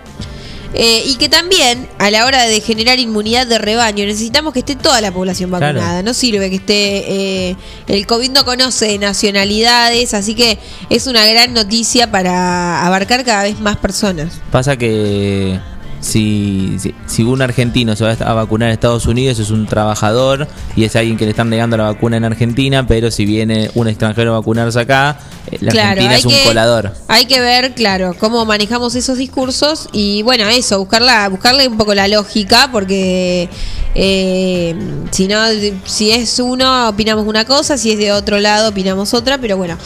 Eh, 0.75 1.03
y 1.05 1.17
que 1.17 1.29
también, 1.29 1.89
a 1.99 2.11
la 2.11 2.25
hora 2.27 2.45
de 2.45 2.61
generar 2.61 2.99
inmunidad 2.99 3.47
de 3.47 3.59
rebaño, 3.59 4.05
necesitamos 4.07 4.53
que 4.53 4.61
esté 4.61 4.77
toda 4.77 5.01
la 5.01 5.11
población 5.13 5.51
Claro. 5.51 5.79
vacunada. 5.79 6.03
No 6.03 6.15
sirve 6.15 6.49
que 6.51 6.57
esté. 6.57 7.05
eh, 7.51 7.57
el 7.89 8.07
COVID 8.07 8.31
no 8.31 8.45
conoce 8.45 8.97
nacionalidades, 8.99 10.15
así 10.15 10.35
que 10.35 10.59
es 10.91 11.07
una 11.07 11.27
gran 11.27 11.53
noticia 11.55 12.11
para 12.11 12.87
abarcar 12.87 13.25
cada 13.25 13.43
vez 13.45 13.59
más 13.61 13.77
personas. 13.79 14.41
Pasa 14.53 14.77
que 14.77 15.59
si, 16.01 16.77
si, 16.79 16.95
si 17.07 17.23
un 17.23 17.43
argentino 17.43 17.95
se 17.95 18.05
va 18.05 18.13
a 18.13 18.33
vacunar 18.33 18.69
en 18.69 18.73
Estados 18.73 19.07
Unidos 19.07 19.39
es 19.39 19.51
un 19.51 19.67
trabajador 19.67 20.49
y 20.75 20.85
es 20.85 20.97
alguien 20.97 21.17
que 21.17 21.25
le 21.25 21.31
están 21.33 21.51
negando 21.51 21.77
la 21.77 21.85
vacuna 21.85 22.17
en 22.17 22.25
Argentina, 22.25 22.87
pero 22.87 23.11
si 23.11 23.25
viene 23.27 23.71
un 23.75 23.87
extranjero 23.89 24.35
a 24.35 24.39
vacunarse 24.39 24.81
acá, 24.81 25.19
eh, 25.51 25.59
la 25.61 25.71
Argentina 25.91 26.17
es 26.17 26.25
un 26.25 26.33
que- 26.33 26.43
colador. 26.45 26.95
Hay 27.09 27.27
que 27.27 27.41
ver, 27.41 27.75
claro, 27.75 28.15
cómo 28.19 28.45
manejamos 28.47 28.95
esos 28.95 29.19
discursos 29.19 29.89
y 29.93 30.23
bueno, 30.23 30.45
eso, 30.49 30.79
buscarla, 30.79 31.29
buscarle 31.29 31.69
un 31.69 31.77
poco 31.77 31.95
la 31.95 32.09
lógica, 32.09 32.71
porque 32.73 33.49
eh, 33.95 34.75
si 35.11 35.29
no, 35.29 35.39
si 35.85 36.11
es 36.13 36.39
uno 36.39 36.89
opinamos 36.89 37.27
una 37.27 37.45
cosa, 37.45 37.77
si 37.77 37.91
es 37.93 37.99
de 37.99 38.13
otro 38.13 38.39
lado 38.39 38.71
opinamos 38.71 39.13
otra, 39.15 39.39
pero 39.39 39.57
bueno, 39.57 39.77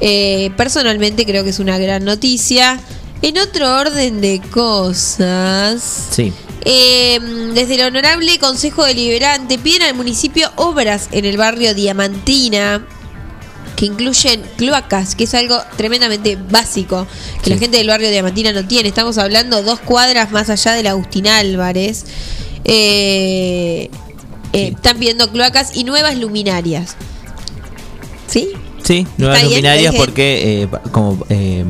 eh, 0.00 0.50
personalmente 0.56 1.24
creo 1.24 1.44
que 1.44 1.50
es 1.50 1.58
una 1.58 1.78
gran 1.78 2.04
noticia. 2.04 2.78
En 3.24 3.38
otro 3.38 3.78
orden 3.78 4.20
de 4.20 4.38
cosas, 4.50 5.82
Sí. 6.10 6.30
eh, 6.66 7.18
desde 7.54 7.76
el 7.76 7.80
Honorable 7.84 8.38
Consejo 8.38 8.84
Deliberante 8.84 9.56
piden 9.56 9.80
al 9.80 9.94
municipio 9.94 10.50
obras 10.56 11.08
en 11.10 11.24
el 11.24 11.38
barrio 11.38 11.72
Diamantina 11.74 12.86
que 13.76 13.86
incluyen 13.86 14.42
cloacas, 14.58 15.14
que 15.14 15.24
es 15.24 15.32
algo 15.32 15.58
tremendamente 15.78 16.36
básico 16.36 17.06
que 17.42 17.48
la 17.48 17.56
gente 17.56 17.78
del 17.78 17.88
barrio 17.88 18.10
Diamantina 18.10 18.52
no 18.52 18.66
tiene. 18.66 18.90
Estamos 18.90 19.16
hablando 19.16 19.62
dos 19.62 19.80
cuadras 19.80 20.30
más 20.30 20.50
allá 20.50 20.72
de 20.72 20.82
la 20.82 20.90
Agustín 20.90 21.26
Álvarez. 21.26 22.04
Eh, 22.64 23.88
eh, 24.52 24.68
Están 24.76 24.98
pidiendo 24.98 25.30
cloacas 25.32 25.74
y 25.74 25.84
nuevas 25.84 26.18
luminarias. 26.18 26.94
¿Sí? 28.28 28.50
Sí, 28.84 29.06
nuevas 29.16 29.42
luminarias 29.44 29.94
porque 29.94 30.62
eh, 30.64 30.68
como 30.92 31.24
eh, 31.30 31.64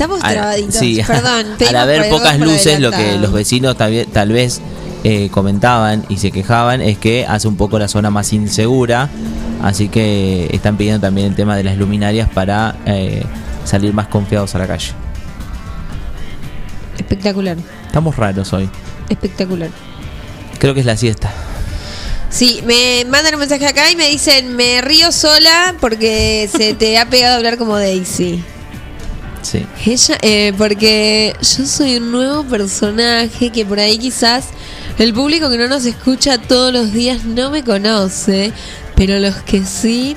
Estamos 0.00 0.24
al- 0.24 0.32
trabaditos. 0.34 0.74
sí, 0.76 1.00
Perdón. 1.06 1.46
al 1.68 1.76
haber 1.76 2.08
pocas 2.08 2.38
luces, 2.38 2.80
lo 2.80 2.90
que 2.90 3.18
los 3.18 3.32
vecinos 3.32 3.76
tal, 3.76 3.90
vez- 3.92 4.08
tal 4.10 4.32
vez 4.32 4.60
eh, 5.04 5.28
comentaban 5.30 6.04
y 6.08 6.16
se 6.18 6.30
quejaban 6.30 6.80
es 6.80 6.96
que 6.98 7.26
hace 7.26 7.48
un 7.48 7.56
poco 7.56 7.78
la 7.78 7.86
zona 7.88 8.10
más 8.10 8.32
insegura, 8.32 9.08
así 9.62 9.88
que 9.88 10.48
están 10.52 10.76
pidiendo 10.76 11.00
también 11.00 11.26
el 11.28 11.34
tema 11.34 11.56
de 11.56 11.64
las 11.64 11.76
luminarias 11.76 12.28
para 12.30 12.76
eh, 12.86 13.22
salir 13.64 13.92
más 13.92 14.06
confiados 14.08 14.54
a 14.54 14.58
la 14.58 14.66
calle. 14.66 14.92
Espectacular. 16.98 17.56
Estamos 17.86 18.16
raros 18.16 18.52
hoy. 18.52 18.68
Espectacular. 19.08 19.70
Creo 20.58 20.74
que 20.74 20.80
es 20.80 20.86
la 20.86 20.96
siesta. 20.96 21.30
Sí, 22.28 22.60
me 22.64 23.04
mandan 23.08 23.34
un 23.34 23.40
mensaje 23.40 23.66
acá 23.66 23.90
y 23.90 23.96
me 23.96 24.08
dicen, 24.08 24.54
me 24.54 24.80
río 24.82 25.10
sola 25.10 25.74
porque 25.80 26.48
se 26.54 26.74
te 26.74 26.96
ha 26.98 27.06
pegado 27.10 27.36
hablar 27.36 27.56
como 27.58 27.76
Daisy. 27.76 28.42
Sí. 29.42 29.66
Ella, 29.86 30.18
eh, 30.22 30.52
porque 30.56 31.34
yo 31.40 31.66
soy 31.66 31.96
un 31.96 32.12
nuevo 32.12 32.44
personaje 32.44 33.50
que 33.50 33.64
por 33.64 33.80
ahí 33.80 33.98
quizás 33.98 34.46
el 34.98 35.14
público 35.14 35.48
que 35.48 35.56
no 35.56 35.66
nos 35.66 35.86
escucha 35.86 36.38
todos 36.38 36.72
los 36.72 36.92
días 36.92 37.24
no 37.24 37.50
me 37.50 37.64
conoce, 37.64 38.52
pero 38.96 39.18
los 39.18 39.36
que 39.36 39.64
sí 39.64 40.14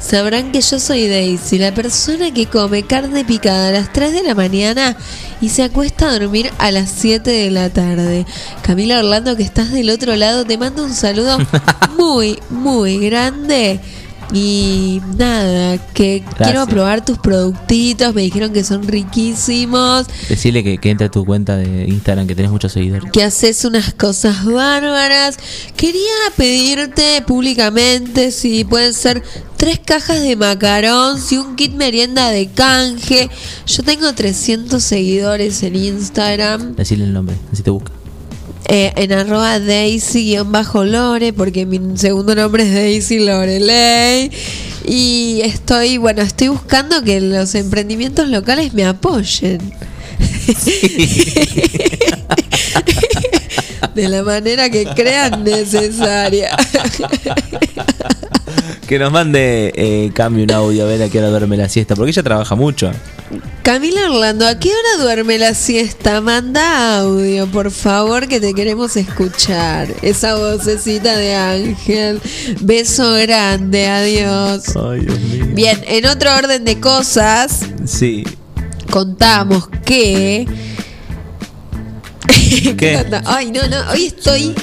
sabrán 0.00 0.52
que 0.52 0.60
yo 0.60 0.78
soy 0.80 1.06
Daisy, 1.06 1.58
la 1.58 1.72
persona 1.72 2.32
que 2.32 2.46
come 2.46 2.82
carne 2.82 3.24
picada 3.24 3.68
a 3.68 3.72
las 3.72 3.92
3 3.92 4.12
de 4.12 4.22
la 4.22 4.34
mañana 4.34 4.96
y 5.40 5.50
se 5.50 5.62
acuesta 5.62 6.08
a 6.08 6.18
dormir 6.18 6.50
a 6.58 6.70
las 6.70 6.90
7 6.90 7.30
de 7.30 7.50
la 7.50 7.70
tarde. 7.70 8.26
Camila 8.62 8.98
Orlando, 8.98 9.36
que 9.36 9.42
estás 9.42 9.70
del 9.70 9.90
otro 9.90 10.16
lado, 10.16 10.44
te 10.44 10.58
mando 10.58 10.84
un 10.84 10.94
saludo 10.94 11.38
muy, 11.98 12.38
muy 12.50 12.98
grande. 12.98 13.80
Y 14.32 15.00
nada, 15.18 15.78
que 15.92 16.24
quiero 16.38 16.66
probar 16.66 17.04
tus 17.04 17.18
productitos, 17.18 18.14
me 18.14 18.22
dijeron 18.22 18.52
que 18.52 18.64
son 18.64 18.82
riquísimos, 18.86 20.06
Decirle 20.28 20.64
que, 20.64 20.78
que 20.78 20.90
entre 20.90 21.06
a 21.06 21.10
tu 21.10 21.24
cuenta 21.24 21.56
de 21.56 21.86
Instagram, 21.88 22.26
que 22.26 22.34
tenés 22.34 22.50
muchos 22.50 22.72
seguidores. 22.72 23.10
que 23.12 23.22
haces 23.22 23.64
unas 23.64 23.92
cosas 23.94 24.44
bárbaras. 24.44 25.36
Quería 25.76 26.00
pedirte 26.36 27.22
públicamente 27.26 28.30
si 28.30 28.64
pueden 28.64 28.94
ser 28.94 29.22
tres 29.56 29.78
cajas 29.84 30.22
de 30.22 30.34
macarón, 30.36 31.20
si 31.20 31.36
un 31.36 31.54
kit 31.56 31.72
merienda 31.74 32.30
de 32.30 32.48
canje. 32.48 33.28
Yo 33.66 33.82
tengo 33.82 34.12
300 34.12 34.82
seguidores 34.82 35.62
en 35.62 35.76
Instagram. 35.76 36.74
Decirle 36.74 37.04
el 37.04 37.12
nombre, 37.12 37.36
así 37.52 37.62
te 37.62 37.70
busca. 37.70 37.92
Eh, 38.66 38.92
en 38.96 39.12
arroba 39.12 39.58
Daisy-Lore, 39.58 41.32
porque 41.32 41.66
mi 41.66 41.80
segundo 41.98 42.34
nombre 42.34 42.62
es 42.62 42.72
Daisy 42.72 43.18
Loreley. 43.18 44.30
Y 44.86 45.40
estoy, 45.44 45.98
bueno, 45.98 46.22
estoy 46.22 46.48
buscando 46.48 47.02
que 47.02 47.20
los 47.20 47.54
emprendimientos 47.54 48.28
locales 48.28 48.74
me 48.74 48.84
apoyen. 48.84 49.60
de 53.94 54.08
la 54.08 54.22
manera 54.22 54.70
que 54.70 54.86
crean 54.86 55.44
necesaria. 55.44 56.56
Que 58.86 58.98
nos 58.98 59.12
mande 59.12 59.72
eh, 59.76 60.10
cambio 60.14 60.44
un 60.44 60.52
audio 60.52 60.84
a 60.84 60.86
ver 60.86 61.02
a 61.02 61.08
qué 61.08 61.18
hora 61.18 61.28
duerme 61.28 61.56
la 61.56 61.68
siesta, 61.68 61.94
porque 61.94 62.10
ella 62.10 62.22
trabaja 62.22 62.54
mucho. 62.54 62.90
Camila 63.62 64.10
Orlando, 64.10 64.46
¿a 64.48 64.58
qué 64.58 64.70
hora 64.70 65.04
duerme 65.04 65.38
la 65.38 65.54
siesta? 65.54 66.20
Manda 66.20 66.98
audio, 66.98 67.46
por 67.46 67.70
favor, 67.70 68.26
que 68.26 68.40
te 68.40 68.54
queremos 68.54 68.96
escuchar. 68.96 69.86
Esa 70.02 70.34
vocecita 70.34 71.16
de 71.16 71.36
ángel. 71.36 72.20
Beso 72.60 73.12
grande, 73.14 73.86
adiós. 73.86 74.64
Ay, 74.76 75.00
Dios 75.02 75.20
mío. 75.20 75.46
Bien, 75.54 75.80
en 75.86 76.06
otro 76.06 76.34
orden 76.34 76.64
de 76.64 76.80
cosas, 76.80 77.60
Sí. 77.86 78.24
contamos 78.90 79.68
que. 79.84 80.44
¿Qué? 82.76 83.04
Ay, 83.26 83.50
no, 83.50 83.66
no, 83.68 83.90
hoy 83.90 84.06
estoy. 84.06 84.54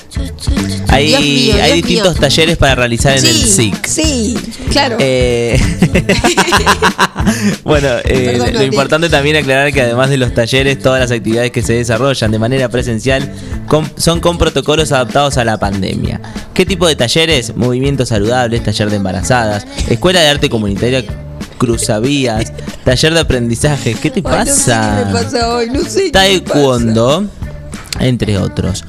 Hay, 0.87 1.07
Dios 1.07 1.21
mío, 1.21 1.53
hay 1.55 1.73
Dios 1.73 1.75
distintos 1.75 2.13
mío. 2.13 2.21
talleres 2.21 2.57
para 2.57 2.75
realizar 2.75 3.17
en 3.17 3.25
el 3.25 3.35
SIC. 3.35 3.85
sí, 3.85 4.37
claro. 4.71 4.95
Eh, 4.99 5.59
bueno, 7.63 7.87
eh, 8.05 8.31
Perdón, 8.37 8.53
lo 8.53 8.63
importante 8.63 9.09
también 9.09 9.35
aclarar 9.35 9.71
que 9.71 9.81
además 9.81 10.09
de 10.09 10.17
los 10.17 10.33
talleres, 10.33 10.79
todas 10.79 10.99
las 10.99 11.11
actividades 11.11 11.51
que 11.51 11.61
se 11.61 11.73
desarrollan 11.73 12.31
de 12.31 12.39
manera 12.39 12.69
presencial 12.69 13.31
con- 13.67 13.89
son 13.97 14.19
con 14.19 14.37
protocolos 14.37 14.91
adaptados 14.91 15.37
a 15.37 15.45
la 15.45 15.59
pandemia. 15.59 16.19
¿Qué 16.53 16.65
tipo 16.65 16.87
de 16.87 16.95
talleres? 16.95 17.55
Movimientos 17.55 18.09
saludables, 18.09 18.63
taller 18.63 18.89
de 18.89 18.95
embarazadas, 18.97 19.65
escuela 19.89 20.21
de 20.21 20.29
arte 20.29 20.49
comunitaria 20.49 21.03
cruzavías, 21.57 22.51
taller 22.85 23.13
de 23.13 23.19
aprendizaje. 23.19 23.95
¿Qué 24.01 24.09
te 24.09 24.21
Ay, 24.25 24.33
no 24.45 24.45
sé 24.45 24.71
pasa? 24.71 24.99
qué 24.99 25.05
me 25.05 25.11
pasa 25.23 25.53
hoy, 25.55 25.69
no 25.69 25.81
sé 25.81 25.97
qué 25.99 26.03
me 26.05 26.11
Taekwondo, 26.11 27.25
entre 27.99 28.37
otros. 28.37 28.85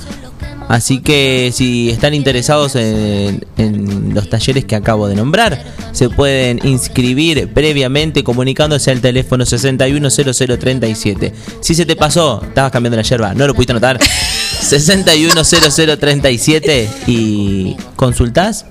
Así 0.68 1.00
que 1.00 1.50
si 1.52 1.90
están 1.90 2.14
interesados 2.14 2.76
en, 2.76 3.44
en 3.56 4.14
los 4.14 4.30
talleres 4.30 4.64
que 4.64 4.76
acabo 4.76 5.08
de 5.08 5.16
nombrar, 5.16 5.60
se 5.90 6.08
pueden 6.08 6.60
inscribir 6.62 7.52
previamente 7.52 8.22
comunicándose 8.22 8.92
al 8.92 9.00
teléfono 9.00 9.44
610037. 9.44 11.32
Si 11.60 11.74
se 11.74 11.86
te 11.86 11.96
pasó, 11.96 12.40
estabas 12.46 12.70
cambiando 12.70 12.96
la 12.96 13.02
yerba, 13.02 13.34
no 13.34 13.48
lo 13.48 13.54
pudiste 13.54 13.72
anotar. 13.72 13.98
610037 14.60 16.88
y 17.08 17.76
consultás 17.96 18.66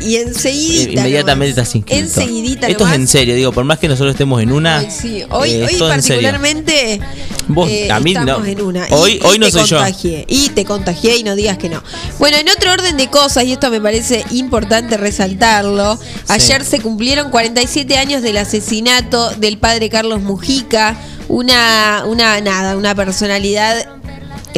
Y 0.00 0.16
enseguidita. 0.16 0.92
inmediatamente 1.00 1.54
nomás. 1.54 1.66
estás 1.68 1.74
inscrito. 1.74 2.00
Enseguidita. 2.00 2.66
Esto 2.68 2.86
es 2.88 2.94
en 2.94 3.06
serio, 3.08 3.34
digo, 3.34 3.52
por 3.52 3.64
más 3.64 3.78
que 3.78 3.88
nosotros 3.88 4.12
estemos 4.14 4.40
en 4.42 4.52
una. 4.52 4.78
Ay, 4.78 4.88
sí. 4.90 5.22
Hoy, 5.30 5.50
eh, 5.52 5.64
hoy 5.64 5.76
particularmente 5.78 7.00
Vos, 7.48 7.68
eh, 7.70 7.90
a 7.90 8.00
mí 8.00 8.12
estamos 8.12 8.40
no. 8.40 8.44
en 8.46 8.60
una. 8.62 8.86
Hoy- 8.90 9.20
hoy 9.24 9.38
no 9.38 9.46
te 9.46 9.52
soy 9.52 9.64
yo. 9.66 9.76
contagié, 9.78 10.24
Y 10.28 10.48
te 10.50 10.64
contagié 10.64 11.16
y 11.18 11.22
no 11.24 11.34
digas 11.34 11.58
que 11.58 11.68
no. 11.68 11.82
Bueno, 12.18 12.36
en 12.36 12.48
otro 12.48 12.72
orden 12.72 12.96
de 12.96 13.08
cosas, 13.08 13.44
y 13.44 13.52
esto 13.52 13.70
me 13.70 13.80
parece 13.80 14.24
importante 14.30 14.96
resaltarlo, 14.96 15.98
ayer 16.28 16.64
se 16.64 16.80
cumplieron 16.80 17.30
47 17.30 17.96
años 17.96 18.22
del 18.22 18.36
asesinato 18.38 19.30
del 19.30 19.58
padre 19.58 19.88
Carlos 19.88 20.20
Mujica, 20.20 20.96
una, 21.28 22.04
una 22.06 22.40
nada, 22.40 22.76
una 22.76 22.94
personalidad 22.94 23.86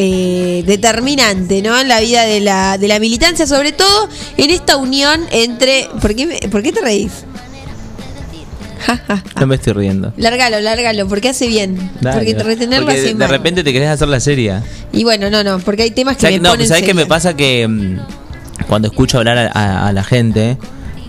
eh, 0.03 0.63
determinante 0.67 1.61
¿no? 1.61 1.79
en 1.79 1.87
la 1.89 2.01
vida 2.01 2.23
de 2.25 2.41
la, 2.41 2.79
de 2.79 2.89
la 2.89 2.99
militancia, 2.99 3.47
sobre 3.47 3.73
todo 3.73 4.09
en 4.39 4.49
esta 4.51 4.77
unión 4.79 5.21
entre... 5.31 5.89
¿Por 6.01 6.15
qué, 6.15 6.49
¿por 6.51 6.63
qué 6.63 6.73
te 6.73 6.81
reís? 6.81 7.13
Ja, 8.87 8.97
ja, 8.97 9.17
ja. 9.19 9.25
No 9.41 9.47
me 9.47 9.57
estoy 9.57 9.75
riendo. 9.75 10.13
Lárgalo, 10.17 10.59
lárgalo, 10.61 11.07
porque 11.07 11.29
hace 11.29 11.47
bien. 11.49 11.91
Dale, 12.01 12.17
porque 12.35 12.43
retenerlo 12.43 12.87
Porque 12.87 13.01
hace 13.01 13.09
de 13.09 13.15
mal. 13.15 13.29
repente 13.29 13.63
te 13.63 13.73
querés 13.75 13.91
hacer 13.91 14.09
la 14.09 14.21
serie. 14.21 14.55
Y 14.93 15.05
bueno, 15.05 15.29
no, 15.29 15.45
no, 15.45 15.59
porque 15.59 15.83
hay 15.83 15.91
temas 15.91 16.17
que 16.17 16.23
¿Sabes, 16.23 16.39
me 16.41 16.45
no, 16.45 16.51
ponen 16.53 16.67
¿sabes 16.67 16.85
qué 16.85 16.95
me 16.95 17.03
seria. 17.03 17.09
pasa? 17.15 17.37
Que 17.37 17.69
mm, 17.69 17.99
cuando 18.69 18.89
escucho 18.89 19.19
hablar 19.19 19.37
a, 19.37 19.51
a- 19.53 19.89
a 19.89 19.93
la 19.93 20.03
gente 20.03 20.53
eh, 20.53 20.57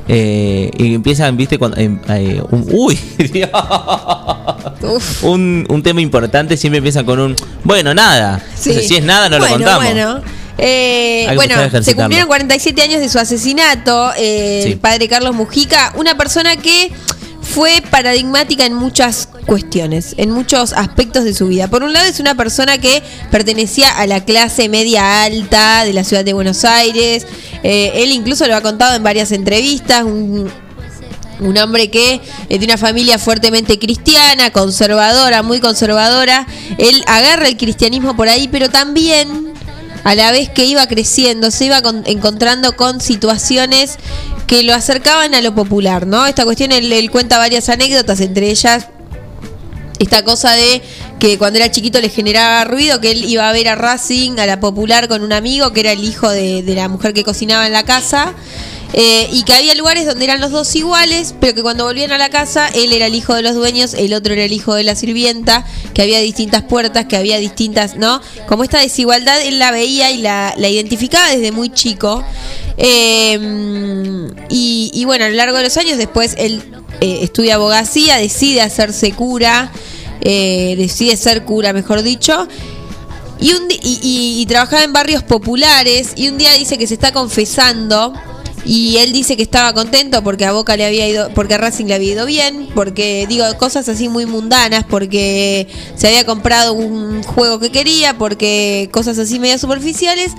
y 0.07 0.93
empiezan, 0.95 1.37
viste, 1.37 1.57
cuando, 1.57 1.77
em, 1.77 1.99
eh, 2.09 2.41
un, 2.51 2.65
uy, 2.71 2.99
Dios. 3.31 3.49
Uf. 4.81 5.23
un, 5.23 5.65
un 5.69 5.83
tema 5.83 6.01
importante 6.01 6.57
siempre 6.57 6.79
empiezan 6.79 7.05
con 7.05 7.19
un, 7.19 7.35
bueno, 7.63 7.93
nada. 7.93 8.43
Sí. 8.55 8.71
O 8.71 8.73
sea, 8.73 8.81
si 8.83 8.95
es 8.95 9.03
nada, 9.03 9.29
no 9.29 9.37
bueno, 9.37 9.57
lo 9.57 9.63
contamos. 9.63 9.83
Bueno, 9.85 10.21
Eh, 10.57 11.27
bueno 11.35 11.55
se 11.81 11.95
cumplieron 11.95 12.27
47 12.27 12.81
años 12.81 12.99
de 12.99 13.09
su 13.09 13.17
asesinato, 13.17 14.11
eh, 14.17 14.61
Sí. 14.63 14.71
el 14.73 14.77
padre 14.79 15.07
Carlos 15.07 15.33
Mujica, 15.33 15.93
una 15.95 16.17
persona 16.17 16.55
que 16.57 16.91
fue 17.53 17.83
paradigmática 17.89 18.65
en 18.65 18.73
muchas 18.73 19.27
cuestiones, 19.45 20.13
en 20.17 20.31
muchos 20.31 20.73
aspectos 20.73 21.23
de 21.25 21.33
su 21.33 21.47
vida. 21.47 21.67
Por 21.67 21.83
un 21.83 21.91
lado 21.91 22.07
es 22.07 22.19
una 22.19 22.35
persona 22.35 22.77
que 22.77 23.03
pertenecía 23.29 23.89
a 23.89 24.07
la 24.07 24.23
clase 24.23 24.69
media 24.69 25.23
alta 25.23 25.83
de 25.83 25.93
la 25.93 26.03
ciudad 26.03 26.23
de 26.23 26.33
Buenos 26.33 26.63
Aires. 26.63 27.27
Eh, 27.63 27.91
él 27.95 28.11
incluso 28.11 28.47
lo 28.47 28.55
ha 28.55 28.61
contado 28.61 28.95
en 28.95 29.03
varias 29.03 29.31
entrevistas, 29.33 30.03
un, 30.03 30.49
un 31.41 31.57
hombre 31.57 31.89
que 31.89 32.21
es 32.47 32.59
de 32.59 32.65
una 32.65 32.77
familia 32.77 33.19
fuertemente 33.19 33.77
cristiana, 33.79 34.51
conservadora, 34.51 35.43
muy 35.43 35.59
conservadora. 35.59 36.47
Él 36.77 37.03
agarra 37.07 37.47
el 37.47 37.57
cristianismo 37.57 38.15
por 38.15 38.29
ahí, 38.29 38.47
pero 38.47 38.69
también 38.69 39.51
a 40.03 40.15
la 40.15 40.31
vez 40.31 40.49
que 40.49 40.65
iba 40.65 40.87
creciendo, 40.87 41.51
se 41.51 41.65
iba 41.65 41.81
con- 41.81 42.03
encontrando 42.05 42.75
con 42.75 43.01
situaciones 43.01 43.97
que 44.51 44.63
lo 44.63 44.73
acercaban 44.73 45.33
a 45.33 45.39
lo 45.39 45.55
popular, 45.55 46.05
¿no? 46.05 46.25
Esta 46.25 46.43
cuestión, 46.43 46.73
él, 46.73 46.91
él 46.91 47.09
cuenta 47.09 47.37
varias 47.37 47.69
anécdotas, 47.69 48.19
entre 48.19 48.49
ellas 48.49 48.89
esta 49.97 50.25
cosa 50.25 50.51
de 50.51 50.81
que 51.19 51.37
cuando 51.37 51.57
era 51.57 51.71
chiquito 51.71 52.01
le 52.01 52.09
generaba 52.09 52.65
ruido, 52.65 52.99
que 52.99 53.11
él 53.11 53.23
iba 53.23 53.47
a 53.47 53.53
ver 53.53 53.69
a 53.69 53.75
Racing, 53.75 54.39
a 54.39 54.45
la 54.45 54.59
popular 54.59 55.07
con 55.07 55.23
un 55.23 55.31
amigo 55.31 55.71
que 55.71 55.79
era 55.79 55.93
el 55.93 56.03
hijo 56.03 56.29
de, 56.29 56.63
de 56.63 56.75
la 56.75 56.89
mujer 56.89 57.13
que 57.13 57.23
cocinaba 57.23 57.65
en 57.65 57.71
la 57.71 57.83
casa. 57.83 58.33
Eh, 58.93 59.29
y 59.31 59.43
que 59.43 59.53
había 59.53 59.73
lugares 59.75 60.05
donde 60.05 60.25
eran 60.25 60.41
los 60.41 60.51
dos 60.51 60.75
iguales, 60.75 61.33
pero 61.39 61.53
que 61.53 61.61
cuando 61.61 61.85
volvían 61.85 62.11
a 62.11 62.17
la 62.17 62.29
casa, 62.29 62.67
él 62.67 62.91
era 62.91 63.05
el 63.05 63.15
hijo 63.15 63.33
de 63.33 63.41
los 63.41 63.55
dueños, 63.55 63.93
el 63.93 64.13
otro 64.13 64.33
era 64.33 64.43
el 64.43 64.51
hijo 64.53 64.73
de 64.75 64.83
la 64.83 64.95
sirvienta, 64.95 65.65
que 65.93 66.01
había 66.01 66.19
distintas 66.19 66.63
puertas, 66.63 67.05
que 67.05 67.15
había 67.17 67.37
distintas, 67.37 67.95
¿no? 67.95 68.21
Como 68.47 68.63
esta 68.63 68.79
desigualdad 68.79 69.41
él 69.41 69.59
la 69.59 69.71
veía 69.71 70.11
y 70.11 70.17
la, 70.17 70.53
identificaba 70.57 71.29
desde 71.29 71.51
muy 71.51 71.69
chico. 71.69 72.23
Eh, 72.77 74.27
y, 74.49 74.91
y 74.93 75.05
bueno, 75.05 75.25
a 75.25 75.29
lo 75.29 75.35
largo 75.35 75.57
de 75.57 75.63
los 75.63 75.77
años, 75.77 75.97
después 75.97 76.35
él 76.37 76.61
eh, 76.99 77.19
estudia 77.21 77.55
abogacía, 77.55 78.17
decide 78.17 78.61
hacerse 78.61 79.11
cura, 79.13 79.71
eh, 80.21 80.75
decide 80.77 81.15
ser 81.17 81.43
cura, 81.45 81.73
mejor 81.73 82.01
dicho. 82.03 82.47
Y, 83.39 83.53
un 83.53 83.71
y, 83.71 83.99
y- 84.03 84.41
y 84.41 84.45
trabajaba 84.45 84.83
en 84.83 84.93
barrios 84.93 85.23
populares 85.23 86.11
y 86.15 86.27
un 86.29 86.37
día 86.37 86.53
dice 86.53 86.77
que 86.77 86.85
se 86.85 86.93
está 86.93 87.11
confesando 87.11 88.13
y 88.65 88.97
él 88.97 89.11
dice 89.11 89.35
que 89.35 89.43
estaba 89.43 89.73
contento 89.73 90.23
porque 90.23 90.45
a 90.45 90.51
Boca 90.51 90.77
le 90.77 90.85
había 90.85 91.07
ido, 91.07 91.29
porque 91.33 91.55
a 91.55 91.57
Racing 91.57 91.85
le 91.85 91.95
había 91.95 92.13
ido 92.13 92.25
bien, 92.25 92.67
porque 92.75 93.25
digo 93.27 93.45
cosas 93.57 93.89
así 93.89 94.07
muy 94.07 94.25
mundanas, 94.25 94.85
porque 94.89 95.67
se 95.95 96.07
había 96.07 96.25
comprado 96.25 96.73
un 96.73 97.23
juego 97.23 97.59
que 97.59 97.71
quería, 97.71 98.17
porque 98.17 98.89
cosas 98.91 99.17
así 99.17 99.39
medio 99.39 99.57
superficiales. 99.57 100.31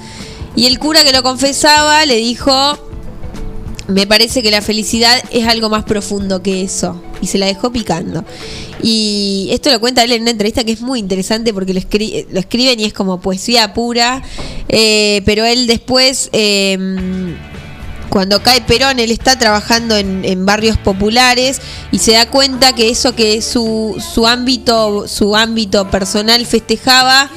Y 0.54 0.66
el 0.66 0.78
cura 0.78 1.02
que 1.02 1.12
lo 1.12 1.22
confesaba 1.22 2.04
le 2.06 2.16
dijo, 2.16 2.78
me 3.88 4.06
parece 4.06 4.42
que 4.42 4.50
la 4.50 4.62
felicidad 4.62 5.20
es 5.30 5.46
algo 5.46 5.68
más 5.68 5.84
profundo 5.84 6.42
que 6.42 6.62
eso. 6.62 7.02
Y 7.20 7.26
se 7.26 7.38
la 7.38 7.46
dejó 7.46 7.72
picando. 7.72 8.24
Y 8.82 9.48
esto 9.52 9.70
lo 9.70 9.80
cuenta 9.80 10.02
él 10.02 10.12
en 10.12 10.22
una 10.22 10.32
entrevista 10.32 10.64
que 10.64 10.72
es 10.72 10.80
muy 10.80 10.98
interesante 10.98 11.54
porque 11.54 11.72
lo, 11.72 11.80
escri- 11.80 12.26
escriben 12.34 12.80
y 12.80 12.84
es 12.84 12.92
como 12.92 13.20
poesía 13.20 13.72
pura. 13.74 14.22
Eh, 14.68 15.22
pero 15.24 15.44
él 15.44 15.66
después, 15.66 16.30
eh, 16.32 16.76
cuando 18.12 18.42
cae 18.42 18.60
Perón, 18.60 18.98
él 18.98 19.10
está 19.10 19.38
trabajando 19.38 19.96
en, 19.96 20.44
barrios 20.44 20.76
populares 20.76 21.62
y 21.92 21.98
se 21.98 22.12
da 22.12 22.26
cuenta 22.26 22.74
que 22.74 22.90
eso 22.90 23.16
que 23.16 23.40
su, 23.40 23.96
su 24.14 24.26
ámbito, 24.26 25.08
su 25.08 25.34
ámbito 25.34 25.90
personal 25.90 26.44
festejaba 26.44 27.30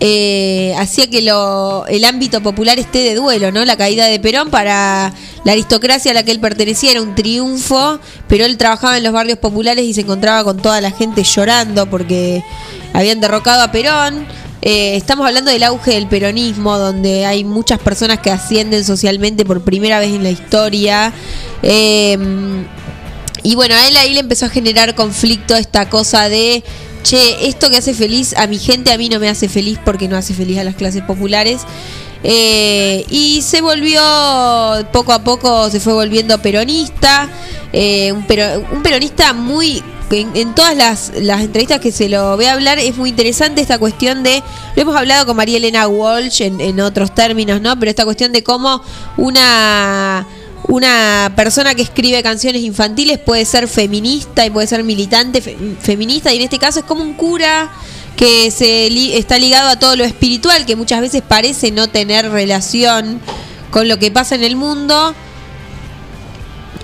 eh, 0.00 0.74
hacía 0.76 1.08
que 1.08 1.22
lo, 1.22 1.86
el 1.86 2.04
ámbito 2.04 2.42
popular 2.42 2.78
esté 2.78 2.98
de 2.98 3.14
duelo, 3.14 3.50
¿no? 3.50 3.64
La 3.64 3.78
caída 3.78 4.04
de 4.04 4.20
Perón 4.20 4.50
para 4.50 5.14
la 5.42 5.52
aristocracia 5.52 6.10
a 6.10 6.14
la 6.14 6.22
que 6.22 6.32
él 6.32 6.40
pertenecía 6.40 6.90
era 6.90 7.00
un 7.00 7.14
triunfo, 7.14 7.98
pero 8.28 8.44
él 8.44 8.58
trabajaba 8.58 8.98
en 8.98 9.04
los 9.04 9.12
barrios 9.14 9.38
populares 9.38 9.86
y 9.86 9.94
se 9.94 10.02
encontraba 10.02 10.44
con 10.44 10.58
toda 10.58 10.82
la 10.82 10.90
gente 10.90 11.24
llorando 11.24 11.88
porque 11.88 12.44
habían 12.92 13.20
derrocado 13.20 13.62
a 13.62 13.72
Perón. 13.72 14.26
Eh, 14.66 14.96
estamos 14.96 15.26
hablando 15.26 15.50
del 15.50 15.62
auge 15.62 15.90
del 15.90 16.08
peronismo, 16.08 16.78
donde 16.78 17.26
hay 17.26 17.44
muchas 17.44 17.78
personas 17.78 18.20
que 18.20 18.30
ascienden 18.30 18.82
socialmente 18.82 19.44
por 19.44 19.62
primera 19.62 19.98
vez 19.98 20.14
en 20.14 20.22
la 20.22 20.30
historia. 20.30 21.12
Eh, 21.62 22.16
y 23.42 23.54
bueno, 23.56 23.74
a 23.74 23.86
él 23.86 23.94
ahí 23.98 24.14
le 24.14 24.20
empezó 24.20 24.46
a 24.46 24.48
generar 24.48 24.94
conflicto 24.94 25.54
esta 25.54 25.90
cosa 25.90 26.30
de, 26.30 26.64
che, 27.02 27.46
esto 27.46 27.68
que 27.68 27.76
hace 27.76 27.92
feliz 27.92 28.34
a 28.38 28.46
mi 28.46 28.58
gente, 28.58 28.90
a 28.90 28.96
mí 28.96 29.10
no 29.10 29.20
me 29.20 29.28
hace 29.28 29.50
feliz 29.50 29.78
porque 29.84 30.08
no 30.08 30.16
hace 30.16 30.32
feliz 30.32 30.56
a 30.56 30.64
las 30.64 30.76
clases 30.76 31.02
populares. 31.02 31.60
Eh, 32.26 33.04
y 33.10 33.42
se 33.42 33.60
volvió, 33.60 34.00
poco 34.92 35.12
a 35.12 35.22
poco 35.22 35.68
se 35.70 35.78
fue 35.78 35.92
volviendo 35.92 36.40
peronista, 36.40 37.28
eh, 37.72 38.12
un, 38.12 38.26
pero- 38.26 38.64
un 38.72 38.82
peronista 38.82 39.34
muy 39.34 39.82
en, 40.10 40.30
en 40.34 40.54
todas 40.54 40.74
las, 40.76 41.12
las 41.20 41.42
entrevistas 41.42 41.80
que 41.80 41.92
se 41.92 42.08
lo 42.08 42.36
ve 42.38 42.48
hablar 42.48 42.78
es 42.78 42.96
muy 42.96 43.10
interesante 43.10 43.60
esta 43.60 43.78
cuestión 43.78 44.22
de, 44.22 44.42
lo 44.74 44.82
hemos 44.82 44.96
hablado 44.96 45.26
con 45.26 45.36
María 45.36 45.56
Elena 45.58 45.86
Walsh 45.88 46.40
en, 46.42 46.60
en 46.60 46.80
otros 46.80 47.14
términos, 47.14 47.60
¿no? 47.60 47.78
Pero 47.78 47.90
esta 47.90 48.04
cuestión 48.04 48.32
de 48.32 48.42
cómo 48.42 48.80
una 49.16 50.26
una 50.66 51.30
persona 51.36 51.74
que 51.74 51.82
escribe 51.82 52.22
canciones 52.22 52.62
infantiles 52.62 53.18
puede 53.18 53.44
ser 53.44 53.68
feminista 53.68 54.46
y 54.46 54.50
puede 54.50 54.66
ser 54.66 54.82
militante 54.82 55.42
fe- 55.42 55.58
feminista 55.78 56.32
y 56.32 56.36
en 56.38 56.42
este 56.44 56.58
caso 56.58 56.78
es 56.78 56.86
como 56.86 57.02
un 57.02 57.12
cura 57.12 57.70
que 58.16 58.50
se 58.50 58.88
li- 58.90 59.14
está 59.14 59.38
ligado 59.38 59.68
a 59.70 59.78
todo 59.78 59.96
lo 59.96 60.04
espiritual 60.04 60.64
que 60.66 60.76
muchas 60.76 61.00
veces 61.00 61.22
parece 61.26 61.70
no 61.70 61.88
tener 61.88 62.30
relación 62.30 63.20
con 63.70 63.88
lo 63.88 63.98
que 63.98 64.10
pasa 64.10 64.34
en 64.34 64.44
el 64.44 64.56
mundo. 64.56 65.14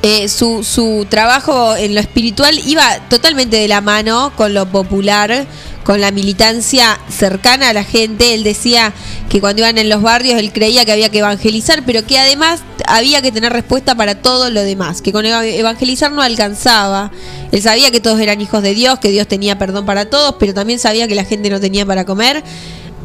Eh, 0.03 0.29
su, 0.31 0.65
su 0.65 1.07
trabajo 1.11 1.77
en 1.77 1.95
lo 1.95 2.01
espiritual 2.01 2.59
iba 2.67 3.01
totalmente 3.11 3.59
de 3.59 3.69
la 3.69 3.83
mano 3.83 4.33
con 4.35 4.55
lo 4.55 4.65
popular, 4.67 5.47
con 5.85 6.01
la 6.01 6.11
militancia 6.11 6.99
cercana 7.09 7.71
a 7.71 7.73
la 7.73 7.85
gente. 7.85 8.35
Él 8.35 8.45
decía 8.45 8.93
que 9.29 9.41
cuando 9.41 9.63
iban 9.63 9.79
en 9.79 9.89
los 9.89 10.03
barrios 10.03 10.39
él 10.39 10.53
creía 10.53 10.85
que 10.85 10.93
había 10.93 11.09
que 11.11 11.19
evangelizar, 11.19 11.83
pero 11.87 12.05
que 12.05 12.19
además 12.19 12.61
había 12.87 13.23
que 13.23 13.31
tener 13.33 13.53
respuesta 13.53 13.95
para 13.95 14.17
todo 14.17 14.51
lo 14.51 14.63
demás, 14.63 15.01
que 15.03 15.13
con 15.13 15.25
eva- 15.25 15.47
evangelizar 15.47 16.11
no 16.13 16.23
alcanzaba. 16.23 17.11
Él 17.53 17.63
sabía 17.63 17.91
que 17.91 18.01
todos 18.01 18.21
eran 18.21 18.41
hijos 18.41 18.63
de 18.63 18.75
Dios, 18.75 18.99
que 18.99 19.11
Dios 19.11 19.27
tenía 19.29 19.59
perdón 19.59 19.87
para 19.87 20.11
todos, 20.11 20.35
pero 20.39 20.53
también 20.55 20.79
sabía 20.79 21.07
que 21.09 21.15
la 21.15 21.25
gente 21.25 21.49
no 21.51 21.61
tenía 21.61 21.87
para 21.87 22.05
comer 22.05 22.43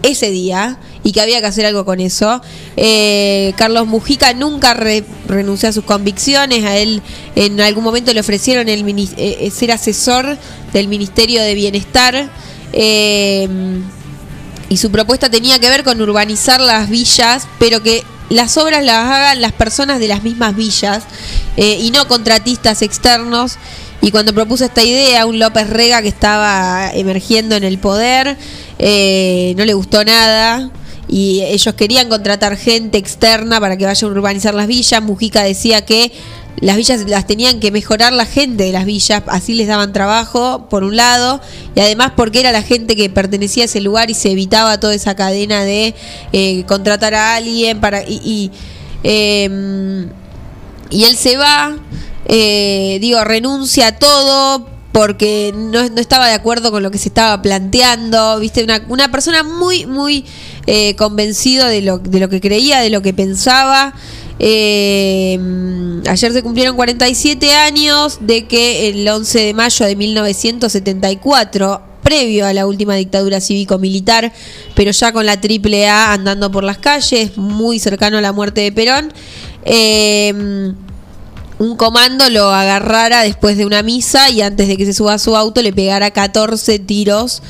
ese 0.03 0.29
día 0.29 0.77
y 1.03 1.11
que 1.13 1.21
había 1.21 1.39
que 1.41 1.47
hacer 1.47 1.65
algo 1.65 1.85
con 1.85 1.99
eso. 1.99 2.41
Eh, 2.77 3.53
Carlos 3.57 3.88
Mujica 3.88 4.33
nunca 4.33 4.73
re- 4.73 5.03
renunció 5.27 5.69
a 5.69 5.71
sus 5.71 5.83
convicciones. 5.83 6.63
A 6.63 6.77
él 6.77 7.01
en 7.35 7.60
algún 7.62 7.83
momento 7.83 8.13
le 8.13 8.19
ofrecieron 8.19 8.69
el 8.69 8.83
mini- 8.83 9.10
eh, 9.17 9.50
ser 9.52 9.71
asesor 9.71 10.37
del 10.73 10.87
Ministerio 10.87 11.41
de 11.41 11.54
Bienestar. 11.56 12.29
Eh, 12.76 13.48
y 14.67 14.78
su 14.78 14.92
propuesta 14.92 15.30
tenía 15.30 15.58
que 15.60 15.69
ver 15.69 15.84
con 15.84 16.02
urbanizar 16.02 16.60
las 16.60 16.90
villas, 16.90 17.48
pero 17.60 17.82
que 17.82 18.04
las 18.30 18.58
obras 18.58 18.84
las 18.84 19.06
hagan 19.06 19.42
las 19.42 19.54
personas 19.54 20.00
de 20.00 20.08
las 20.08 20.23
mismas 20.23 20.56
villas 20.56 21.04
eh, 21.58 21.78
y 21.80 21.92
no 21.92 22.08
contratistas 22.08 22.82
externos. 22.82 23.58
Y 24.02 24.12
cuando 24.12 24.34
propuso 24.34 24.65
esta 24.65 24.84
idea, 24.84 25.26
un 25.26 25.40
López 25.40 25.69
Rega 25.69 26.02
que 26.02 26.10
estaba 26.10 26.92
emergiendo 26.94 27.56
en 27.56 27.63
el 27.63 27.78
poder, 27.78 28.38
eh, 28.78 29.54
no 29.58 29.65
le 29.65 29.73
gustó 29.73 30.04
nada. 30.04 30.69
Y 31.08 31.42
ellos 31.44 31.76
querían 31.76 32.10
contratar 32.10 32.58
gente 32.58 32.98
externa 32.98 33.60
para 33.60 33.78
que 33.78 33.86
vaya 33.86 34.08
a 34.08 34.12
urbanizar 34.12 34.54
las 34.54 34.67
villas. 34.67 35.02
Mujica 35.02 35.44
decía 35.44 35.86
que 35.86 36.12
las 36.58 36.77
villas 36.77 37.06
las 37.08 37.27
tenían 37.27 37.60
que 37.60 37.71
mejorar 37.71 38.13
la 38.13 38.25
gente 38.25 38.63
de 38.63 38.71
las 38.71 38.85
villas, 38.85 39.23
así 39.27 39.53
les 39.53 39.67
daban 39.67 39.93
trabajo, 39.93 40.67
por 40.69 40.83
un 40.83 40.95
lado, 40.95 41.41
y 41.75 41.79
además 41.79 42.13
porque 42.15 42.39
era 42.39 42.51
la 42.51 42.62
gente 42.62 42.95
que 42.95 43.10
pertenecía 43.10 43.63
a 43.63 43.65
ese 43.65 43.81
lugar 43.81 44.10
y 44.10 44.13
se 44.13 44.31
evitaba 44.31 44.79
toda 44.79 44.95
esa 44.95 45.15
cadena 45.15 45.63
de 45.63 45.95
eh, 46.31 46.63
contratar 46.65 47.13
a 47.13 47.35
alguien 47.35 47.79
para 47.79 48.03
y, 48.03 48.21
y, 48.23 48.51
eh, 49.03 50.08
y 50.89 51.03
él 51.03 51.17
se 51.17 51.37
va, 51.37 51.75
eh, 52.27 52.97
digo, 53.01 53.23
renuncia 53.23 53.87
a 53.87 53.97
todo 53.97 54.75
porque 54.95 55.53
no, 55.53 55.81
estaba 55.81 56.27
de 56.27 56.35
acuerdo 56.35 56.71
con 56.71 56.81
lo 56.81 56.89
que 56.89 56.97
se 56.97 57.10
estaba 57.10 57.41
planteando, 57.41 58.39
viste, 58.39 58.63
una, 58.63 58.81
una 58.87 59.12
persona 59.12 59.43
muy, 59.43 59.85
muy 59.85 60.23
eh, 60.67 60.95
convencido 60.95 61.67
de 61.67 61.81
lo, 61.81 61.97
de 61.97 62.21
lo 62.21 62.29
que 62.29 62.39
creía, 62.39 62.79
de 62.79 62.89
lo 62.89 63.01
que 63.01 63.13
pensaba. 63.13 63.93
Eh, 64.40 65.40
ayer 66.08 66.33
se 66.33 66.44
cumplieron 66.44 66.75
47 66.75 67.54
años 67.54 68.17
de 68.21 68.46
que 68.46 68.90
el 68.90 69.08
11 69.08 69.40
de 69.40 69.54
mayo 69.54 69.86
de 69.86 69.96
1974, 69.96 71.81
previo 72.04 72.46
a 72.46 72.54
la 72.54 72.67
última 72.67 72.96
dictadura 72.96 73.42
cívico-militar, 73.42 74.31
pero 74.75 74.92
ya 74.92 75.12
con 75.12 75.25
la 75.25 75.33
AAA 75.33 76.13
andando 76.13 76.52
por 76.52 76.63
las 76.63 76.77
calles, 76.77 77.38
muy 77.38 77.79
cercano 77.79 78.17
a 78.17 78.21
la 78.21 78.31
muerte 78.31 78.62
de 78.62 78.71
Perón, 78.71 79.12
eh, 79.63 80.73
un 81.58 81.77
comando 81.77 82.29
lo 82.29 82.50
agarrara 82.50 83.21
después 83.21 83.58
de 83.58 83.65
una 83.65 83.81
misa 83.81 84.29
y 84.29 84.42
antes 84.42 84.67
de 84.67 84.77
que 84.77 84.86
se 84.86 84.94
suba 84.94 85.13
a 85.13 85.19
su 85.19 85.36
auto 85.36 85.62
le 85.62 85.71
pegara 85.71 86.12
14 86.12 86.79
tiros 86.79 87.42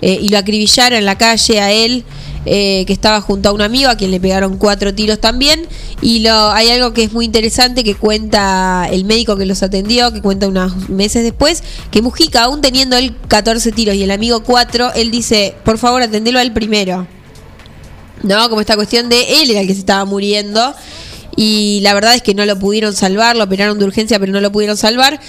eh, 0.00 0.18
y 0.20 0.28
lo 0.28 0.38
acribillara 0.38 0.96
en 0.96 1.04
la 1.04 1.18
calle 1.18 1.60
a 1.60 1.72
él. 1.72 2.04
Eh, 2.44 2.84
que 2.86 2.92
estaba 2.92 3.20
junto 3.20 3.48
a 3.48 3.52
un 3.52 3.62
amigo 3.62 3.90
a 3.90 3.96
quien 3.96 4.10
le 4.10 4.20
pegaron 4.20 4.56
cuatro 4.58 4.94
tiros 4.94 5.20
también. 5.20 5.66
Y 6.00 6.20
lo 6.20 6.50
hay 6.50 6.70
algo 6.70 6.92
que 6.92 7.04
es 7.04 7.12
muy 7.12 7.24
interesante 7.24 7.84
que 7.84 7.94
cuenta 7.94 8.88
el 8.90 9.04
médico 9.04 9.36
que 9.36 9.46
los 9.46 9.62
atendió 9.62 10.12
que 10.12 10.22
cuenta 10.22 10.48
unos 10.48 10.88
meses 10.88 11.22
después 11.22 11.62
que 11.90 12.02
Mujica 12.02 12.44
aún 12.44 12.60
teniendo 12.60 12.96
él 12.96 13.14
14 13.28 13.72
tiros 13.72 13.94
y 13.94 14.02
el 14.02 14.10
amigo 14.10 14.44
4 14.44 14.92
él 14.94 15.10
dice 15.10 15.54
por 15.64 15.78
favor 15.78 16.02
atendelo 16.02 16.38
a 16.38 16.42
él 16.42 16.52
primero 16.52 17.06
¿no? 18.22 18.48
Como 18.48 18.60
esta 18.60 18.76
cuestión 18.76 19.08
de 19.08 19.42
él 19.42 19.50
era 19.50 19.60
el 19.60 19.66
que 19.66 19.74
se 19.74 19.80
estaba 19.80 20.04
muriendo. 20.04 20.74
Y 21.36 21.80
la 21.82 21.94
verdad 21.94 22.14
es 22.14 22.22
que 22.22 22.34
no 22.34 22.44
lo 22.46 22.58
pudieron 22.58 22.94
salvar, 22.94 23.36
lo 23.36 23.44
operaron 23.44 23.78
de 23.78 23.84
urgencia 23.84 24.18
pero 24.18 24.32
no 24.32 24.40
lo 24.40 24.50
pudieron 24.50 24.76
salvar 24.76 25.20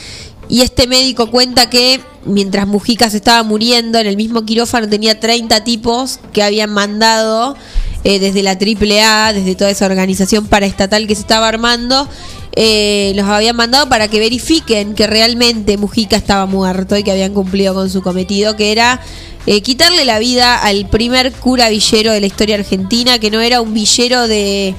y 0.49 0.61
este 0.61 0.87
médico 0.87 1.29
cuenta 1.29 1.69
que 1.69 2.01
mientras 2.25 2.67
Mujica 2.67 3.09
se 3.09 3.17
estaba 3.17 3.43
muriendo 3.43 3.99
en 3.99 4.07
el 4.07 4.17
mismo 4.17 4.43
quirófano 4.43 4.89
tenía 4.89 5.19
30 5.19 5.63
tipos 5.63 6.19
que 6.33 6.41
habían 6.41 6.71
mandado 6.71 7.55
eh, 8.03 8.19
desde 8.19 8.41
la 8.41 8.51
AAA, 8.51 9.33
desde 9.33 9.55
toda 9.55 9.69
esa 9.69 9.85
organización 9.85 10.47
paraestatal 10.47 11.05
que 11.05 11.13
se 11.15 11.21
estaba 11.21 11.47
armando, 11.47 12.09
eh, 12.55 13.13
los 13.15 13.27
habían 13.27 13.55
mandado 13.55 13.89
para 13.89 14.07
que 14.07 14.19
verifiquen 14.19 14.95
que 14.95 15.05
realmente 15.05 15.77
Mujica 15.77 16.15
estaba 16.15 16.47
muerto 16.47 16.97
y 16.97 17.03
que 17.03 17.11
habían 17.11 17.33
cumplido 17.33 17.75
con 17.75 17.89
su 17.89 18.01
cometido, 18.01 18.55
que 18.55 18.71
era 18.71 19.01
eh, 19.45 19.61
quitarle 19.61 20.03
la 20.03 20.17
vida 20.17 20.57
al 20.57 20.89
primer 20.89 21.31
cura 21.31 21.69
villero 21.69 22.11
de 22.11 22.21
la 22.21 22.27
historia 22.27 22.55
argentina, 22.55 23.19
que 23.19 23.29
no 23.29 23.39
era 23.39 23.61
un 23.61 23.73
villero 23.75 24.27
de, 24.27 24.73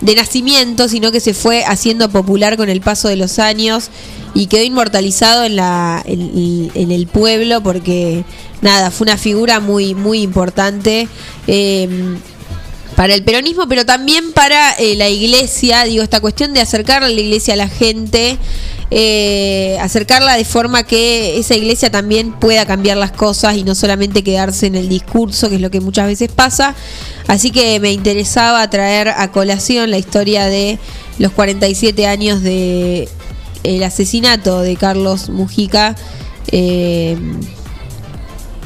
de 0.00 0.14
nacimiento, 0.14 0.88
sino 0.88 1.12
que 1.12 1.20
se 1.20 1.34
fue 1.34 1.64
haciendo 1.64 2.08
popular 2.08 2.56
con 2.56 2.70
el 2.70 2.80
paso 2.80 3.08
de 3.08 3.16
los 3.16 3.38
años 3.38 3.90
y 4.34 4.46
quedó 4.46 4.62
inmortalizado 4.62 5.44
en, 5.44 5.56
la, 5.56 6.02
en, 6.04 6.90
el 6.90 7.06
pueblo 7.06 7.62
porque, 7.62 8.24
nada, 8.62 8.90
fue 8.90 9.06
una 9.06 9.16
figura 9.16 9.60
muy, 9.60 9.94
muy 9.94 10.22
importante. 10.22 11.08
eh, 11.46 12.18
para 13.00 13.14
el 13.14 13.22
peronismo, 13.22 13.66
pero 13.66 13.86
también 13.86 14.32
para 14.32 14.72
eh, 14.72 14.94
la 14.94 15.08
iglesia, 15.08 15.84
digo, 15.84 16.02
esta 16.02 16.20
cuestión 16.20 16.52
de 16.52 16.60
acercar 16.60 17.00
la 17.00 17.10
iglesia 17.10 17.54
a 17.54 17.56
la 17.56 17.68
gente, 17.68 18.36
eh, 18.90 19.78
acercarla 19.80 20.36
de 20.36 20.44
forma 20.44 20.82
que 20.82 21.38
esa 21.38 21.54
iglesia 21.54 21.90
también 21.90 22.32
pueda 22.32 22.66
cambiar 22.66 22.98
las 22.98 23.12
cosas 23.12 23.56
y 23.56 23.64
no 23.64 23.74
solamente 23.74 24.22
quedarse 24.22 24.66
en 24.66 24.74
el 24.74 24.90
discurso, 24.90 25.48
que 25.48 25.54
es 25.54 25.60
lo 25.62 25.70
que 25.70 25.80
muchas 25.80 26.08
veces 26.08 26.30
pasa. 26.30 26.74
Así 27.26 27.50
que 27.50 27.80
me 27.80 27.90
interesaba 27.90 28.68
traer 28.68 29.08
a 29.08 29.32
colación 29.32 29.90
la 29.90 29.96
historia 29.96 30.44
de 30.44 30.78
los 31.18 31.32
47 31.32 32.06
años 32.06 32.42
de 32.42 33.08
el 33.62 33.82
asesinato 33.82 34.60
de 34.60 34.76
Carlos 34.76 35.28
Mujica. 35.28 35.94
Eh, 36.48 37.16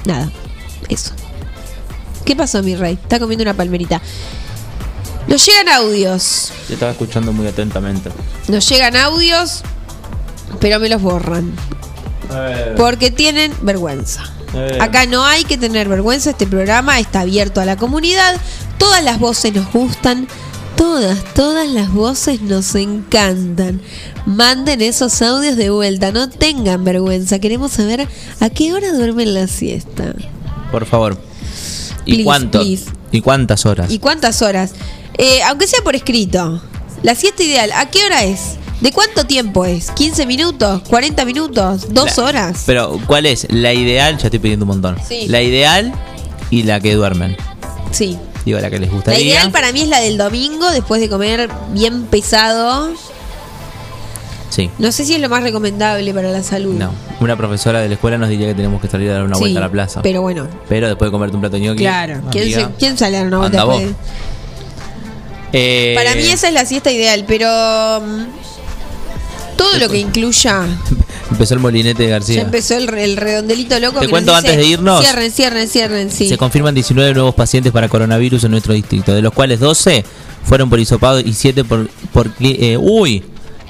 nada, 0.04 0.30
eso. 0.88 1.12
¿Qué 2.24 2.34
pasó, 2.34 2.62
mi 2.62 2.74
rey? 2.74 2.94
Está 2.94 3.18
comiendo 3.18 3.42
una 3.42 3.54
palmerita. 3.54 4.00
Nos 5.26 5.44
llegan 5.46 5.68
audios. 5.68 6.52
Yo 6.68 6.74
estaba 6.74 6.92
escuchando 6.92 7.32
muy 7.32 7.46
atentamente. 7.46 8.10
Nos 8.48 8.68
llegan 8.68 8.96
audios, 8.96 9.62
pero 10.60 10.78
me 10.80 10.88
los 10.88 11.00
borran. 11.00 11.52
Porque 12.76 13.10
tienen 13.10 13.52
vergüenza. 13.62 14.24
Eh. 14.54 14.78
Acá 14.80 15.06
no 15.06 15.24
hay 15.24 15.44
que 15.44 15.58
tener 15.58 15.88
vergüenza. 15.88 16.30
Este 16.30 16.46
programa 16.46 16.98
está 16.98 17.20
abierto 17.20 17.60
a 17.60 17.64
la 17.64 17.76
comunidad. 17.76 18.36
Todas 18.78 19.02
las 19.04 19.18
voces 19.18 19.54
nos 19.54 19.70
gustan. 19.72 20.26
Todas, 20.76 21.22
todas 21.34 21.68
las 21.68 21.92
voces 21.92 22.40
nos 22.42 22.74
encantan. 22.74 23.80
Manden 24.26 24.80
esos 24.82 25.22
audios 25.22 25.56
de 25.56 25.70
vuelta. 25.70 26.10
No 26.12 26.28
tengan 26.28 26.84
vergüenza. 26.84 27.38
Queremos 27.38 27.72
saber 27.72 28.08
a 28.40 28.50
qué 28.50 28.72
hora 28.72 28.92
duermen 28.92 29.34
la 29.34 29.46
siesta. 29.46 30.14
Por 30.72 30.86
favor. 30.86 31.16
¿Y 32.04 32.12
Please, 32.14 32.24
cuánto? 32.24 32.60
please. 32.60 32.84
¿Y 33.12 33.20
cuántas 33.20 33.64
horas? 33.66 33.90
¿Y 33.90 33.98
cuántas 33.98 34.42
horas? 34.42 34.72
Eh, 35.16 35.40
aunque 35.46 35.66
sea 35.66 35.80
por 35.82 35.94
escrito. 35.94 36.60
La 37.02 37.14
siesta 37.14 37.42
ideal, 37.44 37.70
¿a 37.72 37.90
qué 37.90 38.04
hora 38.04 38.24
es? 38.24 38.56
¿De 38.80 38.90
cuánto 38.92 39.24
tiempo 39.26 39.64
es? 39.64 39.90
¿15 39.92 40.26
minutos? 40.26 40.82
¿40 40.84 41.24
minutos? 41.24 41.92
¿Dos 41.94 42.16
La- 42.18 42.24
horas? 42.24 42.62
Pero, 42.66 42.98
¿cuál 43.06 43.26
es? 43.26 43.46
La 43.50 43.72
ideal, 43.72 44.18
ya 44.18 44.26
estoy 44.26 44.40
pidiendo 44.40 44.64
un 44.64 44.70
montón. 44.70 44.96
Sí. 45.06 45.26
La 45.28 45.40
ideal 45.42 45.92
y 46.50 46.64
la 46.64 46.80
que 46.80 46.94
duermen. 46.94 47.36
Sí. 47.92 48.18
Digo, 48.44 48.58
la 48.60 48.68
que 48.70 48.78
les 48.78 48.88
La 48.90 48.94
gustaría. 48.94 49.20
ideal 49.24 49.50
para 49.50 49.72
mí 49.72 49.80
es 49.82 49.88
la 49.88 50.00
del 50.00 50.18
domingo, 50.18 50.70
después 50.70 51.00
de 51.00 51.08
comer 51.08 51.48
bien 51.72 52.04
pesado. 52.04 52.90
Sí. 54.50 54.70
No 54.78 54.92
sé 54.92 55.04
si 55.04 55.14
es 55.14 55.20
lo 55.20 55.28
más 55.28 55.42
recomendable 55.42 56.14
para 56.14 56.30
la 56.30 56.42
salud. 56.42 56.74
No. 56.74 56.92
Una 57.20 57.36
profesora 57.36 57.80
de 57.80 57.88
la 57.88 57.94
escuela 57.94 58.18
nos 58.18 58.28
diría 58.28 58.46
que 58.46 58.54
tenemos 58.54 58.80
que 58.80 58.88
salir 58.88 59.10
a 59.10 59.14
dar 59.14 59.22
una 59.24 59.34
Sí, 59.34 59.40
vuelta 59.40 59.58
a 59.58 59.62
la 59.62 59.70
plaza. 59.70 60.02
Pero 60.02 60.20
bueno, 60.22 60.46
Pero 60.68 60.86
después 60.88 61.08
de 61.08 61.12
comerte 61.12 61.34
un 61.36 61.40
plato 61.40 61.56
de 61.56 61.62
ñoqui. 61.62 61.78
claro. 61.80 62.20
¿Quién, 62.30 62.52
se- 62.52 62.68
quién 62.78 62.96
sale 62.98 63.16
a 63.16 63.20
dar 63.20 63.28
una 63.28 63.38
vuelta 63.38 63.64
después? 63.64 63.88
eh, 65.52 65.92
Para 65.96 66.14
mí 66.14 66.28
esa 66.28 66.48
es 66.48 66.54
la 66.54 66.64
siesta 66.66 66.90
ideal, 66.92 67.24
pero 67.26 67.46
mm, 68.00 68.24
todo 69.56 69.76
lo 69.78 69.88
que 69.88 69.98
incluya 69.98 70.66
Empezó 71.34 71.54
el 71.54 71.60
molinete 71.60 72.02
de 72.04 72.08
Ya 72.08 72.14
García. 72.14 72.42
empezó 72.42 72.76
el, 72.76 72.88
el 72.94 73.16
redondelito 73.16 73.78
loco. 73.80 74.00
Te 74.00 74.06
que 74.06 74.10
cuento 74.10 74.32
nos 74.32 74.42
dice, 74.42 74.52
antes 74.54 74.66
de 74.66 74.72
irnos. 74.72 75.00
Cierren, 75.00 75.30
cierren, 75.30 75.68
cierren, 75.68 76.10
sí. 76.10 76.28
Se 76.28 76.38
confirman 76.38 76.74
19 76.74 77.12
nuevos 77.12 77.34
pacientes 77.34 77.72
para 77.72 77.88
coronavirus 77.88 78.44
en 78.44 78.52
nuestro 78.52 78.72
distrito, 78.72 79.12
de 79.14 79.20
los 79.22 79.32
cuales 79.32 79.60
12 79.60 80.04
fueron 80.44 80.70
por 80.70 80.78
hisopado 80.78 81.20
y 81.20 81.32
7 81.32 81.64
por, 81.64 81.88
por 82.12 82.30
eh, 82.40 82.76
uy, 82.78 83.24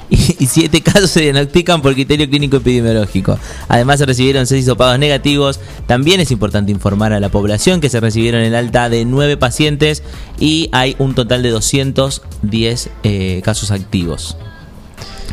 y 0.10 0.46
7 0.46 0.80
casos 0.82 1.10
se 1.10 1.20
diagnostican 1.22 1.80
por 1.82 1.94
criterio 1.94 2.28
clínico 2.28 2.58
epidemiológico. 2.58 3.38
Además 3.68 3.98
se 3.98 4.06
recibieron 4.06 4.46
6 4.46 4.62
hisopados 4.62 4.98
negativos. 4.98 5.60
También 5.86 6.20
es 6.20 6.30
importante 6.30 6.70
informar 6.72 7.12
a 7.12 7.20
la 7.20 7.30
población 7.30 7.80
que 7.80 7.88
se 7.88 8.00
recibieron 8.00 8.42
el 8.42 8.54
alta 8.54 8.88
de 8.88 9.04
9 9.04 9.36
pacientes 9.36 10.02
y 10.38 10.68
hay 10.72 10.96
un 10.98 11.14
total 11.14 11.42
de 11.42 11.50
210 11.50 12.90
eh, 13.02 13.40
casos 13.44 13.70
activos. 13.70 14.36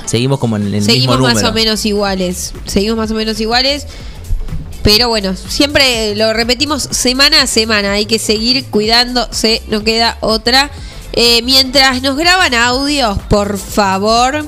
Seguimos 0.06 0.40
como 0.40 0.58
en 0.58 0.74
el 0.74 0.84
Seguimos 0.84 1.20
más 1.20 1.44
o 1.44 1.54
menos 1.54 1.86
iguales. 1.86 2.54
Seguimos 2.66 2.98
más 2.98 3.12
o 3.12 3.16
menos 3.16 3.40
iguales. 3.40 3.88
Pero 4.84 5.10
bueno, 5.10 5.36
siempre 5.36 6.16
lo 6.16 6.34
repetimos 6.34 6.84
semana 6.84 7.44
a 7.44 7.48
semana. 7.48 7.94
Hay 7.94 8.06
que 8.06 8.20
seguir 8.20 8.66
cuidándose, 8.66 9.62
no 9.68 9.84
queda 9.84 10.18
otra. 10.22 10.72
Eh, 11.14 11.42
mientras 11.44 12.02
nos 12.02 12.18
graban 12.18 12.54
audios, 12.54 13.20
por 13.30 13.58
favor, 13.58 14.46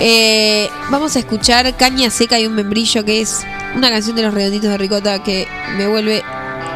eh, 0.00 0.68
vamos 0.90 1.16
a 1.16 1.20
escuchar 1.20 1.76
Caña 1.76 2.10
Seca 2.10 2.38
y 2.40 2.46
un 2.46 2.54
membrillo, 2.54 3.04
que 3.04 3.20
es 3.20 3.40
una 3.76 3.90
canción 3.90 4.16
de 4.16 4.22
los 4.22 4.34
redonditos 4.34 4.70
de 4.70 4.78
Ricota 4.78 5.22
que 5.22 5.46
me 5.76 5.86
vuelve 5.86 6.22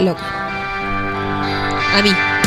loco. 0.01 0.21
A 0.23 2.01
mí. 2.03 2.38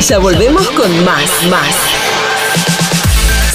Ya 0.00 0.18
volvemos 0.18 0.66
con 0.70 1.04
más, 1.04 1.30
más. 1.50 1.74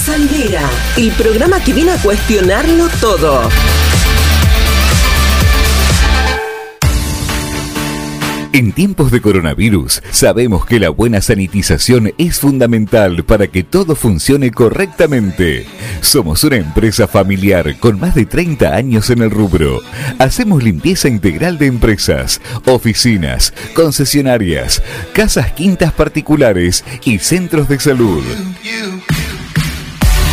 Sandera, 0.06 0.70
el 0.98 1.12
programa 1.14 1.64
que 1.64 1.74
viene 1.74 1.92
a 1.92 1.98
cuestionarlo 1.98 2.90
todo. 3.00 3.50
En 8.52 8.72
tiempos 8.72 9.10
de 9.10 9.20
coronavirus, 9.20 10.04
sabemos 10.12 10.66
que 10.68 10.80
la 10.80 10.90
buena 10.90 11.22
sanitización 11.22 12.14
es 12.20 12.40
fundamental 12.40 13.24
para 13.24 13.48
que 13.48 13.64
todo 13.64 13.96
funcione 13.96 14.52
correctamente. 14.52 15.66
Somos 16.04 16.44
una 16.44 16.58
empresa 16.58 17.08
familiar 17.08 17.80
con 17.80 17.98
más 17.98 18.14
de 18.14 18.26
30 18.26 18.76
años 18.76 19.10
en 19.10 19.22
el 19.22 19.32
rubro. 19.32 19.80
Hacemos 20.20 20.62
limpieza 20.62 21.08
integral 21.08 21.58
de 21.58 21.68
empresas, 21.68 22.42
oficinas, 22.66 23.54
concesionarias, 23.74 24.84
casas 25.14 25.54
quintas 25.54 25.94
particulares 25.94 26.84
y 27.06 27.20
centros 27.20 27.70
de 27.70 27.80
salud. 27.80 28.22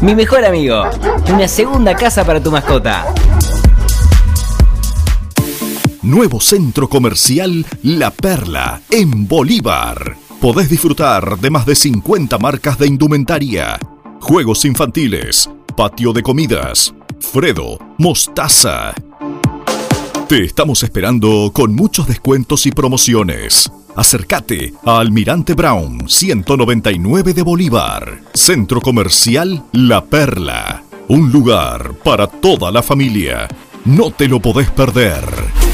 Mi 0.00 0.14
mejor 0.14 0.44
amigo, 0.44 0.82
una 1.32 1.48
segunda 1.48 1.94
casa 1.94 2.24
para 2.24 2.42
tu 2.42 2.50
mascota. 2.50 3.06
Nuevo 6.02 6.40
centro 6.40 6.88
comercial 6.88 7.64
La 7.82 8.10
Perla 8.10 8.82
en 8.90 9.26
Bolívar. 9.26 10.16
Podés 10.40 10.68
disfrutar 10.68 11.38
de 11.38 11.50
más 11.50 11.64
de 11.64 11.74
50 11.74 12.36
marcas 12.38 12.78
de 12.78 12.86
indumentaria, 12.86 13.78
juegos 14.20 14.64
infantiles, 14.66 15.48
patio 15.74 16.12
de 16.12 16.22
comidas, 16.22 16.94
Fredo, 17.20 17.78
Mostaza. 17.96 18.94
Te 20.28 20.42
estamos 20.42 20.82
esperando 20.82 21.50
con 21.52 21.74
muchos 21.74 22.08
descuentos 22.08 22.64
y 22.64 22.72
promociones. 22.72 23.70
Acércate 23.94 24.72
a 24.82 24.98
Almirante 24.98 25.52
Brown 25.52 26.08
199 26.08 27.34
de 27.34 27.42
Bolívar. 27.42 28.22
Centro 28.32 28.80
Comercial 28.80 29.64
La 29.72 30.02
Perla. 30.06 30.82
Un 31.08 31.30
lugar 31.30 31.92
para 32.02 32.26
toda 32.26 32.72
la 32.72 32.82
familia. 32.82 33.48
No 33.84 34.12
te 34.12 34.26
lo 34.26 34.40
podés 34.40 34.70
perder. 34.70 35.73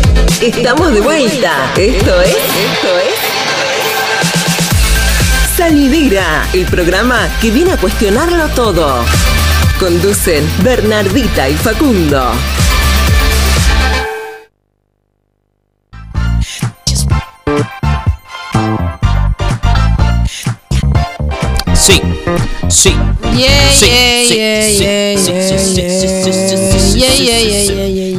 Estamos 0.41 0.91
de 0.91 1.01
vuelta. 1.01 1.71
Esto 1.77 2.19
es. 2.21 2.29
Esto 2.29 2.97
es. 2.97 3.13
Salidera, 5.55 6.47
el 6.53 6.65
programa 6.65 7.29
que 7.39 7.51
viene 7.51 7.73
a 7.73 7.77
cuestionarlo 7.77 8.47
todo. 8.49 9.05
Conducen 9.79 10.43
Bernardita 10.63 11.47
y 11.47 11.53
Facundo. 11.53 12.31
Sí, 21.75 22.01
sí. 22.69 22.95
Yeah, 23.35 23.71
Sí, 23.71 23.85
yeah, 23.85 24.25
sí, 24.27 24.35
yeah, 24.35 24.63
sí, 24.67 24.77
yeah, 24.77 25.17
sí, 25.17 25.31
yeah, 25.31 25.41
sí, 25.41 25.57
sí, 25.59 25.73
yeah, 25.75 25.89
sí, 25.89 26.07
sí, 26.07 26.33
sí, 26.33 26.57
sí, 26.81 26.99
yeah, 26.99 27.11
sí, 27.11 27.25
yeah, 27.25 27.25
sí, 27.25 27.25
yeah, 27.25 27.25
sí. 27.25 27.25
yeah, 27.25 27.39
yeah, 27.39 27.63
yeah, 27.63 27.87
yeah, 27.87 28.05
yeah. 28.05 28.10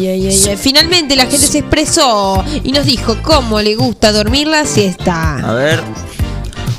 Finalmente 0.63 1.17
la 1.17 1.25
gente 1.25 1.39
se 1.39 1.59
expresó 1.59 2.45
y 2.63 2.71
nos 2.71 2.87
dijo 2.87 3.17
cómo 3.21 3.61
le 3.61 3.75
gusta 3.75 4.13
dormir 4.13 4.47
la 4.47 4.65
siesta. 4.65 5.39
A 5.39 5.55
ver. 5.55 5.81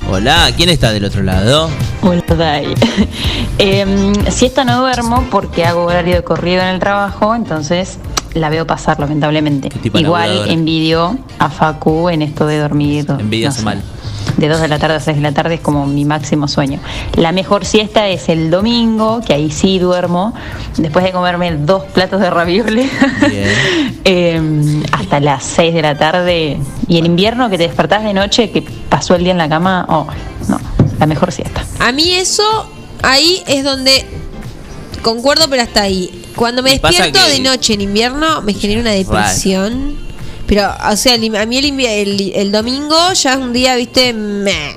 Hola, 0.10 0.52
¿quién 0.56 0.70
está 0.70 0.94
del 0.94 1.04
otro 1.04 1.22
lado? 1.22 1.70
Hola, 2.02 2.24
Dai. 2.38 2.74
Em, 3.58 4.14
siesta 4.32 4.64
no 4.64 4.80
duermo 4.80 5.28
porque 5.30 5.66
hago 5.66 5.84
horario 5.84 6.16
de 6.16 6.24
corrido 6.24 6.62
en 6.62 6.70
el 6.70 6.80
trabajo, 6.80 7.36
entonces 7.36 7.98
la 8.34 8.50
veo 8.50 8.66
pasar, 8.66 9.02
lamentablemente. 9.02 9.70
Igual 9.94 10.50
envidio 10.50 11.18
a 11.38 11.50
Facu 11.50 12.08
en 12.08 12.22
esto 12.22 12.48
de 12.48 12.60
dormir. 12.60 13.06
Envidia 13.20 13.50
no 13.50 13.56
sé, 13.56 13.64
mal. 13.64 13.82
De 14.38 14.48
2 14.48 14.62
de 14.62 14.68
la 14.68 14.80
tarde 14.80 14.96
a 14.96 15.00
6 15.00 15.18
de 15.18 15.22
la 15.24 15.32
tarde 15.32 15.56
es 15.56 15.62
como 15.62 15.86
mi 15.86 16.06
máximo 16.06 16.48
sueño. 16.48 16.80
La 17.16 17.32
mejor 17.32 17.66
siesta 17.66 18.08
es 18.08 18.30
el 18.30 18.50
domingo, 18.50 19.22
que 19.26 19.34
ahí 19.34 19.52
sí 19.52 19.78
duermo, 19.80 20.34
después 20.78 21.06
de 21.06 21.12
comerme 21.12 21.56
dos 21.56 21.84
platos 21.94 22.20
de 22.20 22.30
ravioles. 22.30 22.90
Em, 24.06 24.84
hasta 24.92 25.20
las 25.20 25.44
6 25.44 25.74
de 25.74 25.82
la 25.82 25.98
tarde. 25.98 26.58
Y 26.88 26.98
en 26.98 27.06
invierno 27.06 27.50
que 27.50 27.58
te 27.58 27.64
despertás 27.68 28.04
de 28.04 28.14
noche, 28.14 28.52
que 28.52 28.62
pasó 28.62 29.16
el 29.16 29.24
día 29.24 29.32
en 29.32 29.38
la 29.38 29.48
cama, 29.48 29.86
oh, 29.88 30.08
no, 30.50 30.60
la 31.00 31.06
mejor 31.06 31.32
siesta. 31.32 31.64
A 31.80 31.92
mí 31.92 32.12
eso, 32.12 32.44
ahí 33.02 33.42
es 33.48 33.64
donde 33.64 34.06
concuerdo, 35.02 35.46
pero 35.50 35.62
hasta 35.64 35.84
ahí. 35.84 36.26
Cuando 36.36 36.64
me 36.64 36.72
despierto 36.72 37.20
que- 37.28 37.32
de 37.34 37.40
noche 37.40 37.74
en 37.76 37.82
invierno 37.82 38.42
me 38.42 38.54
genera 38.54 38.82
una 38.82 38.92
depresión. 38.92 39.96
Pero, 40.54 40.70
o 40.92 40.96
sea, 40.96 41.16
el- 41.16 41.36
a 41.36 41.46
mí 41.46 41.58
el, 41.58 41.80
el, 41.80 42.32
el 42.36 42.52
domingo 42.52 42.96
ya 43.14 43.34
es 43.34 43.38
un 43.40 43.54
día, 43.54 43.76
viste, 43.76 44.14
meh. 44.14 44.76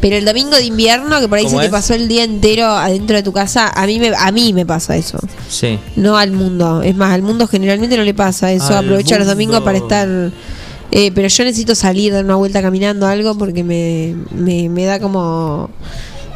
Pero 0.00 0.16
el 0.16 0.24
domingo 0.26 0.54
de 0.56 0.64
invierno, 0.64 1.18
que 1.20 1.26
por 1.28 1.38
ahí 1.38 1.44
se 1.44 1.50
¿Cómo 1.50 1.62
te 1.62 1.70
pasó 1.70 1.94
el 1.94 2.06
día 2.06 2.22
entero 2.22 2.66
adentro 2.66 3.16
de 3.16 3.22
tu 3.22 3.32
casa, 3.32 3.68
a 3.74 3.86
mí 3.86 3.98
me, 3.98 4.12
a 4.16 4.30
mí 4.30 4.52
me 4.52 4.66
pasa 4.66 4.94
eso. 4.94 5.18
Sí. 5.48 5.78
No 5.96 6.18
al 6.18 6.32
mundo. 6.32 6.82
Es 6.82 6.94
más, 6.94 7.14
al 7.14 7.22
mundo 7.22 7.48
generalmente 7.48 7.96
no 7.96 8.02
le 8.04 8.12
pasa 8.12 8.52
eso. 8.52 8.76
Al 8.76 8.84
Aprovecha 8.84 9.18
los 9.18 9.26
domingos 9.26 9.62
para 9.62 9.78
estar. 9.78 10.06
eh, 10.92 11.10
pero 11.14 11.28
yo 11.28 11.44
necesito 11.44 11.74
salir, 11.74 12.12
dar 12.12 12.24
una 12.24 12.36
vuelta 12.36 12.60
caminando 12.60 13.06
algo 13.06 13.38
porque 13.38 13.64
me, 13.64 14.14
me, 14.32 14.68
me 14.68 14.84
da 14.84 15.00
como. 15.00 15.70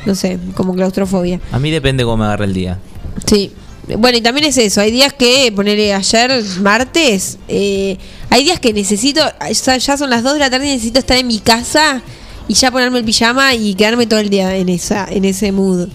No 0.07 0.15
sé, 0.15 0.39
como 0.55 0.75
claustrofobia. 0.75 1.39
A 1.53 1.59
mí 1.59 1.71
depende 1.71 2.03
cómo 2.05 2.17
me 2.17 2.25
agarre 2.25 2.47
el 2.47 2.55
día. 2.55 2.79
Sí. 3.27 3.53
Bueno, 3.99 4.17
y 4.17 4.23
también 4.23 4.47
es 4.47 4.57
eso. 4.57 4.81
Hay 4.81 4.91
días 4.91 5.13
que, 5.13 5.53
ponerle 5.55 5.93
ayer, 5.93 6.43
martes, 6.63 7.39
eh, 7.49 7.99
hay 8.31 8.45
días 8.45 8.61
que 8.61 8.73
necesito. 8.73 9.21
Ya 9.51 9.97
son 9.97 10.11
las 10.11 10.23
2 10.23 10.35
de 10.35 10.39
la 10.39 10.51
tarde 10.51 10.69
y 10.69 10.73
necesito 10.73 11.01
estar 11.01 11.17
en 11.19 11.27
mi 11.27 11.41
casa 11.41 12.01
y 12.49 12.55
ya 12.55 12.71
ponerme 12.71 12.99
el 12.99 13.05
pijama 13.05 13.55
y 13.55 13.75
quedarme 13.75 14.07
todo 14.07 14.21
el 14.21 14.31
día 14.31 14.57
en 14.57 14.69
esa 14.69 15.07
en 15.11 15.25
ese 15.25 15.53
mood. 15.53 15.89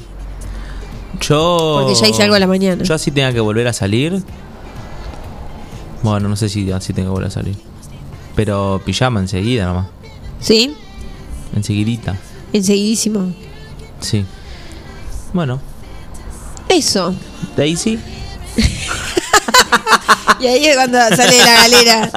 Yo. 1.22 1.80
Porque 1.82 2.00
ya 2.00 2.08
hice 2.08 2.24
algo 2.24 2.36
a 2.36 2.40
la 2.40 2.48
mañana. 2.48 2.84
Yo 2.84 2.94
así 2.94 3.12
tenga 3.12 3.32
que 3.34 3.40
volver 3.40 3.68
a 3.68 3.74
salir. 3.74 4.22
Bueno, 6.04 6.28
no 6.30 6.36
sé 6.36 6.50
si 6.50 6.72
así 6.72 6.94
tengo 6.94 7.10
que 7.10 7.14
volver 7.14 7.28
a 7.28 7.32
salir. 7.32 7.56
Pero 8.36 8.82
pijama 8.86 9.22
enseguida 9.22 9.66
nomás. 9.66 9.88
¿Sí? 10.40 10.76
Enseguidita. 11.56 12.18
Enseguidísimo. 12.54 13.34
Sí. 14.02 14.26
Bueno, 15.34 15.60
Eso. 16.70 17.14
Daisy. 17.58 18.00
Y 20.40 20.48
ahí 20.48 20.66
es 20.66 20.76
cuando 20.76 20.98
sale 21.16 21.38
de 21.38 21.44
la 21.46 21.54
galera. 21.56 22.12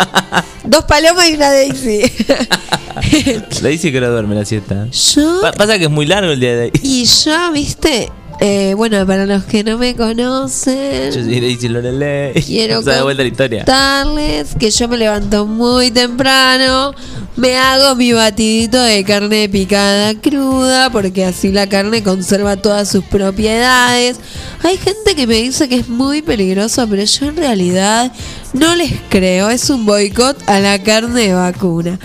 Dos 0.65 0.85
palomas 0.85 1.29
y 1.31 1.35
una 1.35 1.51
Daisy. 1.53 2.03
Daisy 3.63 3.93
que 3.93 4.01
no 4.01 4.11
duerme 4.11 4.35
la 4.35 4.45
siesta. 4.45 4.87
Yo. 4.91 5.41
Pa- 5.41 5.53
pasa 5.53 5.79
que 5.79 5.85
es 5.85 5.91
muy 5.91 6.05
largo 6.05 6.33
el 6.33 6.41
día 6.41 6.51
de 6.51 6.57
Daisy. 6.71 6.81
Y 6.83 7.05
yo, 7.05 7.53
viste. 7.53 8.11
Eh, 8.41 8.75
bueno, 8.77 9.05
para 9.05 9.27
los 9.27 9.45
que 9.45 9.65
no 9.65 9.79
me 9.79 9.97
conocen. 9.97 11.13
Yo 11.13 11.25
soy 11.25 11.41
Daisy 11.41 11.69
Lorelei. 11.69 12.35
Quiero 12.35 12.79
O 12.79 12.83
sea, 12.83 12.97
de 12.97 13.03
vuelta 13.03 13.23
a 13.23 13.25
la 13.25 13.31
historia. 13.31 13.59
contarles 13.65 14.55
que 14.59 14.71
yo 14.71 14.89
me 14.89 14.97
levanto 14.97 15.45
muy 15.45 15.91
temprano, 15.91 16.95
me 17.37 17.57
hago 17.57 17.97
mi 17.97 18.13
batidito 18.13 18.81
de 18.81 19.03
carne 19.05 19.49
picada 19.49 20.15
cruda, 20.15 20.91
porque 20.91 21.25
así 21.25 21.51
la 21.51 21.69
carne 21.69 22.03
conserva 22.05 22.57
todas 22.57 22.89
sus 22.89 23.05
propiedades. 23.05 24.19
Hay 24.63 24.77
gente 24.77 25.17
que 25.17 25.27
me 25.27 25.35
dice 25.35 25.69
que 25.69 25.77
es 25.77 25.89
muy 25.89 26.23
peligroso, 26.23 26.87
pero 26.89 27.03
yo 27.03 27.27
en 27.27 27.37
realidad 27.37 28.13
no 28.53 28.77
les 28.77 28.93
creo, 29.09 29.51
es 29.51 29.69
un 29.69 29.85
boicot 29.85 30.37
a 30.49 30.61
la 30.61 30.83
carne 30.83 31.29
de 31.29 31.35
vacuna. 31.35 31.99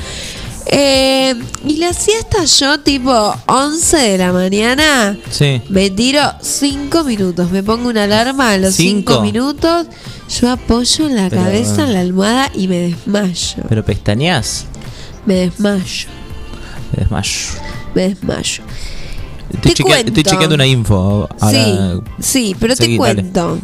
Eh, 0.65 1.35
y 1.65 1.77
la 1.77 1.93
siesta 1.93 2.45
yo 2.45 2.79
tipo 2.79 3.35
11 3.47 3.97
de 3.97 4.17
la 4.17 4.31
mañana 4.31 5.17
Sí. 5.29 5.61
me 5.69 5.89
tiro 5.89 6.21
5 6.41 7.03
minutos, 7.03 7.51
me 7.51 7.61
pongo 7.63 7.89
una 7.89 8.03
alarma 8.05 8.51
a 8.51 8.57
los 8.57 8.73
5 8.75 9.11
¿Cinco? 9.13 9.21
minutos, 9.21 9.87
yo 10.39 10.49
apoyo 10.51 11.09
la 11.09 11.29
Pero, 11.29 11.43
cabeza 11.43 11.83
en 11.83 11.93
la 11.93 11.99
almohada 11.99 12.49
y 12.55 12.67
me 12.67 12.77
desmayo. 12.77 13.63
Pero 13.67 13.83
pestañas. 13.83 14.65
Me 15.25 15.35
desmayo, 15.35 16.07
Me 16.91 16.99
desmayo. 17.03 17.39
me 17.95 18.01
desmayo. 18.09 18.63
Estoy, 19.53 19.61
Te 19.61 19.69
estoy 19.69 19.85
cuento. 19.85 20.21
chequeando 20.21 20.55
una 20.55 20.65
info. 20.65 21.29
Ahora, 21.39 21.51
sí, 21.57 21.79
sí, 22.19 22.55
pero 22.59 22.75
seguí, 22.75 22.97
te 22.97 23.03
dale. 23.03 23.21
cuento 23.21 23.59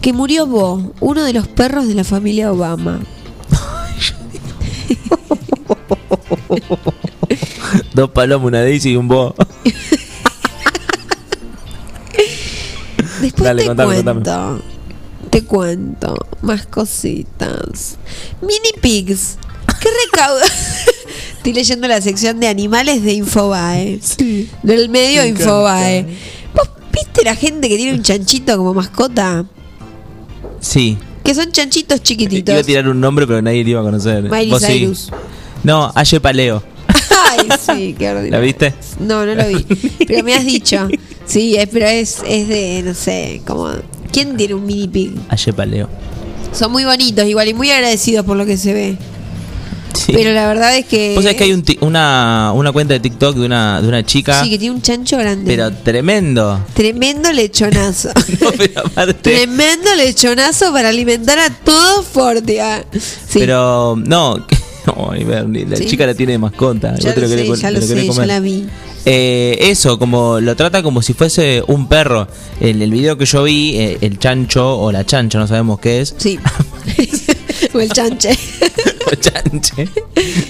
que 0.00 0.12
murió 0.12 0.46
Bo, 0.46 0.92
uno 1.00 1.22
de 1.22 1.32
los 1.32 1.46
perros 1.48 1.86
de 1.86 1.94
la 1.94 2.02
familia 2.04 2.50
Obama. 2.52 3.00
Dos 7.94 8.10
palomas, 8.10 8.48
una 8.48 8.60
Daisy 8.62 8.90
y 8.92 8.96
un 8.96 9.08
bo. 9.08 9.34
Después 13.20 13.44
Dale, 13.44 13.62
te 13.62 13.68
contame, 13.68 13.94
cuento. 13.94 14.14
contame. 14.14 14.60
Te 15.30 15.44
cuento 15.44 16.26
más 16.42 16.66
cositas. 16.66 17.96
Mini 18.40 18.72
pigs. 18.80 19.36
¿Qué 19.80 19.88
recauda? 20.06 20.44
Estoy 21.36 21.52
leyendo 21.54 21.88
la 21.88 22.00
sección 22.00 22.38
de 22.40 22.48
animales 22.48 23.02
de 23.02 23.14
Infobae. 23.14 24.00
Del 24.62 24.88
medio 24.88 25.22
Me 25.22 25.28
Infobae. 25.28 26.06
¿Vos 26.54 26.68
viste 26.92 27.24
la 27.24 27.34
gente 27.34 27.68
que 27.68 27.76
tiene 27.76 27.94
un 27.96 28.02
chanchito 28.02 28.56
como 28.56 28.74
mascota? 28.74 29.46
Sí. 30.60 30.98
Que 31.24 31.34
son 31.34 31.50
chanchitos 31.52 31.96
Iba 31.98 32.04
chiquititos. 32.04 32.54
a 32.56 32.62
tirar 32.62 32.88
un 32.88 33.00
nombre, 33.00 33.26
pero 33.26 33.40
nadie 33.42 33.62
lo 33.64 33.70
iba 33.70 33.80
a 33.80 33.84
conocer. 33.84 34.24
Miley 34.24 34.50
¿Vos 34.50 34.62
sí? 34.62 34.92
No, 35.64 35.92
Aye 35.94 36.20
Paleo. 36.20 36.62
Ay, 37.30 37.48
sí, 37.64 37.94
qué 37.98 38.08
ordinario. 38.10 38.30
¿La 38.32 38.38
viste? 38.40 38.74
No, 39.00 39.24
no 39.24 39.34
lo 39.34 39.46
vi. 39.48 39.64
Pero 40.06 40.24
me 40.24 40.34
has 40.34 40.44
dicho. 40.44 40.88
Sí, 41.26 41.56
es, 41.56 41.68
pero 41.68 41.86
es, 41.86 42.18
es 42.26 42.48
de, 42.48 42.82
no 42.84 42.94
sé, 42.94 43.40
como... 43.46 43.70
¿Quién 44.12 44.36
tiene 44.36 44.54
un 44.54 44.66
mini 44.66 44.88
pig? 44.88 45.12
Aye 45.28 45.52
Paleo. 45.52 45.88
Son 46.52 46.70
muy 46.70 46.84
bonitos 46.84 47.24
igual 47.26 47.48
y 47.48 47.54
muy 47.54 47.70
agradecidos 47.70 48.26
por 48.26 48.36
lo 48.36 48.44
que 48.44 48.58
se 48.58 48.74
ve. 48.74 48.98
Sí. 49.94 50.12
Pero 50.14 50.32
la 50.32 50.46
verdad 50.48 50.76
es 50.76 50.84
que... 50.86 51.14
Vos 51.14 51.22
sabés 51.24 51.38
que 51.38 51.44
hay 51.44 51.52
un 51.52 51.64
una, 51.80 52.52
una 52.54 52.72
cuenta 52.72 52.92
de 52.94 53.00
TikTok 53.00 53.36
de 53.36 53.46
una, 53.46 53.80
de 53.80 53.88
una 53.88 54.04
chica, 54.04 54.42
Sí, 54.42 54.50
que 54.50 54.58
tiene 54.58 54.74
un 54.74 54.82
chancho 54.82 55.16
grande. 55.16 55.44
pero 55.46 55.70
tremendo. 55.72 56.60
Tremendo 56.74 57.32
lechonazo. 57.32 58.10
No, 58.40 58.50
pero 58.58 58.80
aparte. 58.84 59.14
Tremendo 59.34 59.94
lechonazo 59.94 60.72
para 60.72 60.88
alimentar 60.90 61.38
a 61.38 61.48
todo 61.50 62.02
Fortia. 62.02 62.84
Sí. 62.92 63.38
Pero 63.38 63.96
no, 63.96 64.44
Bernie, 65.26 65.66
la 65.66 65.76
Sí. 65.76 65.86
chica 65.86 66.06
la 66.06 66.14
tiene 66.14 66.32
de 66.32 66.38
mascota. 66.38 66.94
ya 66.96 67.10
lo 67.10 67.14
querés 67.14 67.30
sé, 67.30 67.62
ya 67.62 67.70
lo 67.70 67.80
sé, 67.80 68.06
comer. 68.06 68.26
la 68.26 68.40
vi. 68.40 68.66
Eh, 69.04 69.58
eso, 69.60 69.98
como 69.98 70.40
lo 70.40 70.54
trata 70.56 70.82
como 70.82 71.02
si 71.02 71.12
fuese 71.14 71.62
un 71.66 71.88
perro. 71.88 72.28
En 72.60 72.80
el 72.82 72.90
video 72.90 73.16
que 73.18 73.24
yo 73.26 73.42
vi, 73.44 73.76
eh, 73.76 73.98
el 74.00 74.18
chancho 74.18 74.78
o 74.78 74.92
la 74.92 75.04
chancha, 75.04 75.38
no 75.38 75.46
sabemos 75.46 75.80
qué 75.80 76.00
es. 76.00 76.14
Sí. 76.18 76.38
o 77.74 77.80
el 77.80 77.90
chanche. 77.90 78.30
o 79.12 79.14
chanche. 79.14 79.88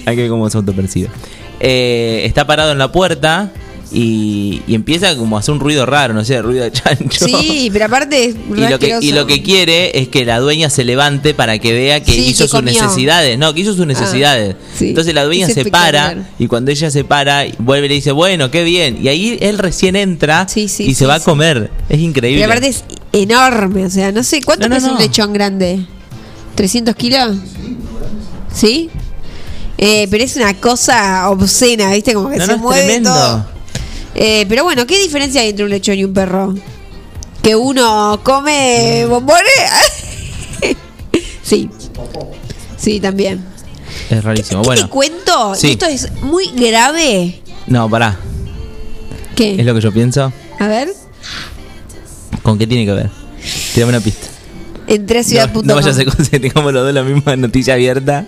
Hay 0.05 0.15
que 0.15 0.21
ver 0.23 0.29
cómo 0.29 0.49
se 0.49 0.57
autopercibe. 0.57 1.09
Eh, 1.59 2.23
está 2.25 2.45
parado 2.45 2.71
en 2.71 2.77
la 2.77 2.91
puerta 2.91 3.51
y, 3.93 4.61
y 4.67 4.73
empieza 4.75 5.15
como 5.15 5.37
a 5.37 5.39
hacer 5.41 5.53
un 5.53 5.59
ruido 5.59 5.85
raro, 5.85 6.13
no 6.15 6.25
sé, 6.25 6.41
ruido 6.41 6.63
de 6.63 6.71
chancho. 6.71 7.25
Sí, 7.27 7.69
pero 7.71 7.85
aparte 7.85 8.25
es 8.25 8.35
Y 8.57 8.67
lo, 8.69 8.79
que, 8.79 8.97
y 9.01 9.11
lo 9.11 9.27
que 9.27 9.43
quiere 9.43 9.97
es 9.99 10.07
que 10.07 10.25
la 10.25 10.39
dueña 10.39 10.69
se 10.71 10.83
levante 10.83 11.33
para 11.33 11.59
que 11.59 11.73
vea 11.73 12.01
que 12.03 12.11
Sí, 12.11 12.25
hizo 12.29 12.45
que 12.45 12.49
sus 12.49 12.59
comió. 12.59 12.73
necesidades. 12.81 13.37
No, 13.37 13.53
que 13.53 13.61
hizo 13.61 13.73
sus 13.73 13.85
necesidades. 13.85 14.55
sí. 14.77 14.89
Entonces 14.89 15.13
la 15.13 15.23
dueña 15.25 15.47
Es 15.47 15.53
se 15.53 15.65
para 15.65 16.27
y 16.39 16.47
cuando 16.47 16.71
ella 16.71 16.89
se 16.91 17.03
para, 17.03 17.45
vuelve 17.59 17.85
y 17.85 17.89
le 17.89 17.95
dice, 17.95 18.11
bueno, 18.11 18.49
qué 18.51 18.63
bien. 18.63 18.97
Y 19.01 19.07
ahí 19.09 19.37
él 19.41 19.57
recién 19.59 19.95
entra 19.95 20.47
y 20.55 20.67
se 20.95 21.05
va 21.05 21.15
a 21.15 21.19
comer. 21.19 21.69
Es 21.87 21.99
increíble. 21.99 22.41
Pero 22.41 22.51
aparte 22.51 22.69
es 22.69 22.83
enorme, 23.11 23.85
o 23.85 23.89
sea, 23.91 24.11
no 24.11 24.23
sé, 24.23 24.41
¿cuánto 24.41 24.67
No, 24.67 24.75
no, 24.75 24.75
pesa 24.81 24.87
un 24.91 24.95
no. 24.95 25.01
lechón 25.01 25.33
grande? 25.33 25.85
¿300 26.57 26.95
kilos? 26.95 27.37
¿Sí? 28.53 28.89
Eh, 29.77 30.07
pero 30.09 30.23
es 30.23 30.35
una 30.35 30.53
cosa 30.55 31.29
obscena, 31.29 31.91
¿viste? 31.91 32.13
Como 32.13 32.29
que 32.29 32.39
se 32.39 32.55
mueve 32.55 32.83
tremendo. 32.85 33.09
todo. 33.11 33.52
Eh, 34.15 34.45
pero 34.47 34.63
bueno, 34.63 34.85
¿qué 34.85 34.99
diferencia 35.01 35.41
hay 35.41 35.49
entre 35.49 35.65
un 35.65 35.71
lechón 35.71 35.95
y 35.97 36.03
un 36.03 36.13
perro? 36.13 36.53
Que 37.41 37.55
uno 37.55 38.19
come 38.23 39.05
bombones. 39.07 39.43
sí. 41.43 41.69
Sí, 42.77 42.99
también. 42.99 43.43
Es 44.09 44.23
rarísimo. 44.23 44.61
¿Qué 44.61 44.67
Bueno, 44.67 44.81
te 44.83 44.89
cuento? 44.89 45.55
Sí. 45.55 45.71
Esto 45.71 45.85
es 45.85 46.11
muy 46.21 46.47
grave. 46.55 47.41
no, 47.67 47.89
pará. 47.89 48.17
¿Qué? 49.35 49.55
Es 49.59 49.65
lo 49.65 49.73
que 49.73 49.81
yo 49.81 49.91
pienso. 49.91 50.31
A 50.59 50.67
ver. 50.67 50.89
¿Con 52.43 52.57
qué 52.57 52.67
tiene 52.67 52.85
que 52.85 52.91
ver? 52.93 53.09
Tírame 53.73 53.91
una 53.91 53.99
pista. 54.01 54.27
Entré 54.87 55.19
a 55.19 55.21
No, 55.21 55.27
ciudad.com. 55.27 55.65
no 55.65 55.75
vayas 55.75 55.97
a 55.97 56.01
hacer 56.01 56.29
que 56.29 56.39
tengamos 56.39 56.73
los 56.73 56.83
dos 56.83 56.93
la 56.93 57.03
misma 57.03 57.35
noticia 57.35 57.73
abierta. 57.73 58.25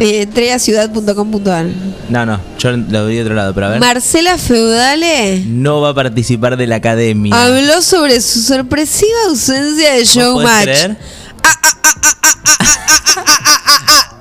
Eh, 0.00 0.22
entré 0.22 0.52
a 0.52 0.58
ciudad.com.ar. 0.58 1.66
No, 2.08 2.26
no, 2.26 2.40
yo 2.58 2.72
lo 2.76 3.06
vi 3.06 3.14
de 3.16 3.22
otro 3.22 3.34
lado, 3.34 3.54
pero 3.54 3.66
a 3.66 3.70
ver. 3.70 3.80
Marcela 3.80 4.36
Feudale 4.38 5.42
no 5.46 5.80
va 5.80 5.90
a 5.90 5.94
participar 5.94 6.56
de 6.56 6.66
la 6.66 6.76
academia. 6.76 7.32
habló 7.44 7.80
sobre 7.80 8.20
su 8.20 8.42
sorpresiva 8.42 9.12
ausencia 9.28 9.92
de 9.92 10.00
¿Vos 10.00 10.08
podés 10.12 10.14
Showmatch. 10.14 10.96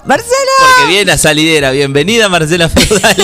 Marcela. 0.06 0.52
Porque 0.60 0.90
viene 0.90 1.06
la 1.06 1.18
salidera. 1.18 1.72
Bienvenida, 1.72 2.30
Marcela 2.30 2.70
Feudale. 2.70 3.24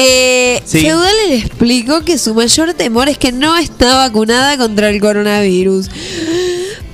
Eh, 0.00 0.62
Sí. 0.64 0.80
Feudale 0.82 1.28
le 1.28 1.36
explicó 1.38 2.02
que 2.04 2.18
su 2.18 2.34
mayor 2.34 2.74
temor 2.74 3.08
es 3.08 3.16
que 3.18 3.32
no 3.32 3.56
está 3.56 3.96
vacunada 3.96 4.56
contra 4.58 4.90
el 4.90 5.00
coronavirus. 5.00 5.88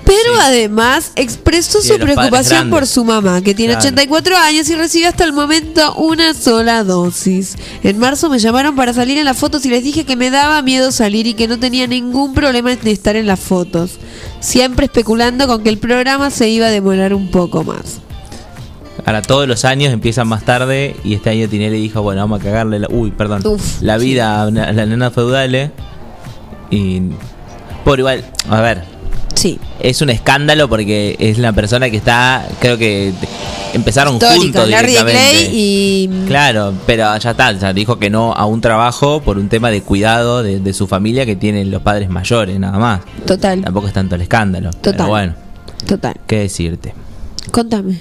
Pero 0.05 0.35
además 0.43 1.13
expresó 1.17 1.81
Sí, 1.81 1.89
su 1.89 1.99
preocupación 1.99 2.69
por 2.71 2.87
su 2.87 3.05
mamá, 3.05 3.41
que 3.43 3.55
tiene 3.55 3.73
Claro. 3.73 3.89
84 3.89 4.37
años 4.37 4.69
y 4.69 4.75
recibió 4.75 5.09
hasta 5.09 5.25
el 5.25 5.33
momento 5.33 5.95
una 5.95 6.35
sola 6.35 6.85
dosis. 6.85 7.57
En 7.83 7.99
marzo 7.99 8.29
me 8.29 8.39
llamaron 8.39 8.77
para 8.77 8.93
salir 8.93 9.17
en 9.19 9.25
las 9.25 9.37
fotos 9.39 9.65
y 9.65 9.71
les 9.71 9.83
dije 9.83 10.05
que 10.05 10.17
me 10.17 10.31
daba 10.31 10.61
miedo 10.63 10.93
salir 10.93 11.27
y 11.27 11.35
que 11.35 11.49
no 11.49 11.59
tenía 11.59 11.87
ningún 11.87 12.35
problema 12.35 12.73
en 12.73 12.87
estar 12.87 13.17
en 13.17 13.27
las 13.27 13.41
fotos. 13.41 13.93
Siempre 14.41 14.87
especulando 14.87 15.47
con 15.47 15.63
que 15.63 15.71
el 15.71 15.79
programa 15.79 16.31
se 16.31 16.49
iba 16.51 16.67
a 16.67 16.71
demorar 16.71 17.15
un 17.15 17.31
poco 17.31 17.65
más. 17.65 18.01
Ahora 19.07 19.23
todos 19.23 19.49
los 19.49 19.65
años 19.65 19.93
empiezan 19.93 20.29
más 20.29 20.45
tarde 20.45 20.97
y 21.05 21.15
este 21.15 21.31
año 21.31 21.49
Tinelli 21.49 21.81
dijo, 21.81 22.03
bueno, 22.03 22.21
vamos 22.23 22.41
a 22.41 22.45
cagarle 22.45 22.79
la, 22.79 22.89
uy, 22.91 23.11
perdón, 23.11 23.47
Uf, 23.47 23.81
la 23.83 23.99
vida 23.99 24.43
a 24.43 24.51
la 24.51 24.87
nena 24.87 25.11
feudale 25.11 25.73
y 26.71 27.01
por 27.85 27.99
igual, 27.99 28.25
a 28.49 28.61
ver, 28.63 28.85
Sí. 29.35 29.59
es 29.81 30.01
un 30.01 30.11
escándalo 30.11 30.69
porque 30.69 31.17
es 31.19 31.39
la 31.39 31.53
persona 31.53 31.91
que 31.91 31.97
está, 31.97 32.47
creo 32.61 32.79
que 32.79 33.13
empezaron 33.75 34.15
Histórico, 34.15 34.43
juntos 34.43 34.67
directamente. 34.67 35.51
Y 35.53 36.09
Claro, 36.27 36.73
pero 36.87 37.17
ya 37.19 37.31
está, 37.33 37.53
ya 37.53 37.73
dijo 37.73 37.99
que 37.99 38.11
no 38.11 38.33
a 38.33 38.47
un 38.47 38.61
trabajo 38.61 39.21
por 39.23 39.37
un 39.39 39.49
tema 39.49 39.71
de 39.71 39.83
cuidado 39.83 40.43
de, 40.43 40.61
de 40.61 40.73
su 40.73 40.87
familia 40.87 41.27
que 41.27 41.37
tienen 41.37 41.71
los 41.71 41.83
padres 41.83 42.09
mayores, 42.09 42.59
nada 42.59 42.79
más. 42.79 43.01
Total, 43.27 43.61
Tampoco 43.63 43.89
es 43.89 43.93
tanto 43.93 44.15
el 44.15 44.21
escándalo. 44.23 44.71
Total. 44.71 44.93
Pero 44.97 45.09
bueno, 45.09 45.35
total. 45.87 46.15
¿qué 46.27 46.39
decirte? 46.41 46.95
Contame, 47.51 47.99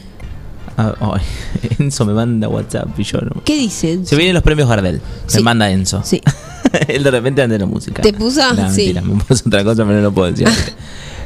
Ah, 0.75 0.93
ay, 1.01 1.21
Enzo 1.79 2.03
me 2.05 2.13
manda 2.13 2.47
WhatsApp 2.47 2.87
y 2.97 3.03
yo 3.03 3.19
no. 3.21 3.43
¿qué 3.43 3.55
dicen? 3.55 4.07
Se 4.07 4.15
vienen 4.15 4.33
los 4.33 4.41
premios 4.41 4.67
Gardel. 4.67 5.01
Sí. 5.27 5.37
Me 5.37 5.43
manda 5.43 5.69
Enzo. 5.69 6.01
Sí. 6.03 6.19
Él 6.87 7.03
de 7.03 7.11
repente 7.11 7.43
anda 7.43 7.55
en 7.55 7.61
la 7.61 7.67
música. 7.67 8.01
¿Te 8.01 8.11
puso? 8.13 8.41
No, 8.53 8.71
Sí. 8.71 8.85
mentira, 8.93 9.01
me 9.01 9.23
puso 9.23 9.43
otra 9.45 9.63
cosa, 9.63 9.83
pero 9.85 9.97
no 9.97 10.01
lo 10.01 10.11
puedo 10.11 10.31
decir. 10.31 10.47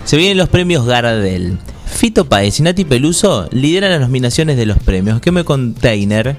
Se 0.07 0.15
vienen 0.15 0.37
los 0.37 0.47
premios 0.47 0.85
Gardel. 0.85 1.57
Fito 1.85 2.29
Paez 2.29 2.61
y 2.61 2.63
Nati 2.63 2.85
Peluso 2.85 3.49
lideran 3.51 3.91
las 3.91 3.99
nominaciones 3.99 4.55
de 4.55 4.65
los 4.65 4.77
premios. 4.79 5.19
Game 5.19 5.43
Container. 5.43 6.37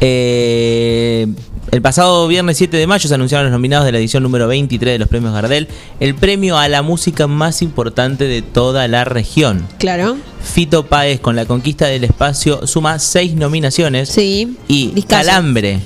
Eh, 0.00 1.26
el 1.70 1.82
pasado 1.82 2.26
viernes 2.26 2.56
7 2.56 2.74
de 2.74 2.86
mayo 2.86 3.06
se 3.06 3.14
anunciaron 3.14 3.48
los 3.48 3.52
nominados 3.52 3.84
de 3.84 3.92
la 3.92 3.98
edición 3.98 4.22
número 4.22 4.48
23 4.48 4.94
de 4.94 4.98
los 4.98 5.08
premios 5.08 5.34
Gardel, 5.34 5.68
el 6.00 6.14
premio 6.14 6.56
a 6.56 6.68
la 6.68 6.80
música 6.80 7.26
más 7.26 7.60
importante 7.60 8.24
de 8.24 8.40
toda 8.40 8.88
la 8.88 9.04
región. 9.04 9.68
Claro. 9.78 10.16
Fito 10.42 10.86
Páez 10.86 11.20
con 11.20 11.36
la 11.36 11.44
conquista 11.44 11.86
del 11.86 12.04
espacio 12.04 12.66
suma 12.66 12.98
seis 12.98 13.34
nominaciones. 13.34 14.08
Sí. 14.08 14.56
Y. 14.68 15.02
Calambre, 15.02 15.80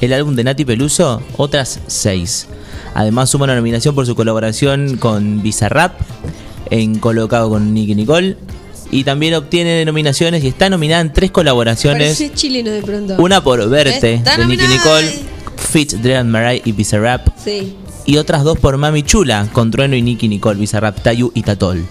el 0.00 0.14
álbum 0.14 0.36
de 0.36 0.44
Nati 0.44 0.64
Peluso, 0.64 1.22
otras 1.36 1.80
seis. 1.86 2.48
Además 2.94 3.28
suma 3.30 3.44
una 3.44 3.56
nominación 3.56 3.94
por 3.94 4.06
su 4.06 4.14
colaboración 4.14 4.96
con 4.96 5.42
Bizarrap, 5.42 6.00
en 6.70 6.98
colocado 6.98 7.50
con 7.50 7.74
Nicky 7.74 7.94
Nicole. 7.94 8.36
Y 8.90 9.02
también 9.02 9.34
obtiene 9.34 9.84
nominaciones 9.84 10.44
y 10.44 10.48
está 10.48 10.70
nominada 10.70 11.00
en 11.00 11.12
tres 11.12 11.32
colaboraciones. 11.32 12.16
Parece 12.16 12.32
chileno 12.32 12.70
de 12.70 12.82
pronto. 12.82 13.16
Una 13.18 13.42
por 13.42 13.68
Verte, 13.68 14.14
Está 14.14 14.36
de 14.36 14.46
Nicky. 14.46 14.66
Nicole, 14.68 15.12
Fit, 15.56 15.94
Dread 15.94 16.24
Marai 16.24 16.62
y 16.64 16.70
Bizarrap. 16.72 17.26
Sí. 17.42 17.74
Y 18.06 18.18
otras 18.18 18.44
dos 18.44 18.58
por 18.58 18.76
Mami 18.76 19.02
Chula, 19.02 19.48
con 19.52 19.70
Trueno 19.70 19.96
y 19.96 20.02
Nicky 20.02 20.28
Nicole, 20.28 20.60
Bizarrap, 20.60 21.00
Tayu 21.02 21.32
y 21.34 21.42
Tatol. 21.42 21.84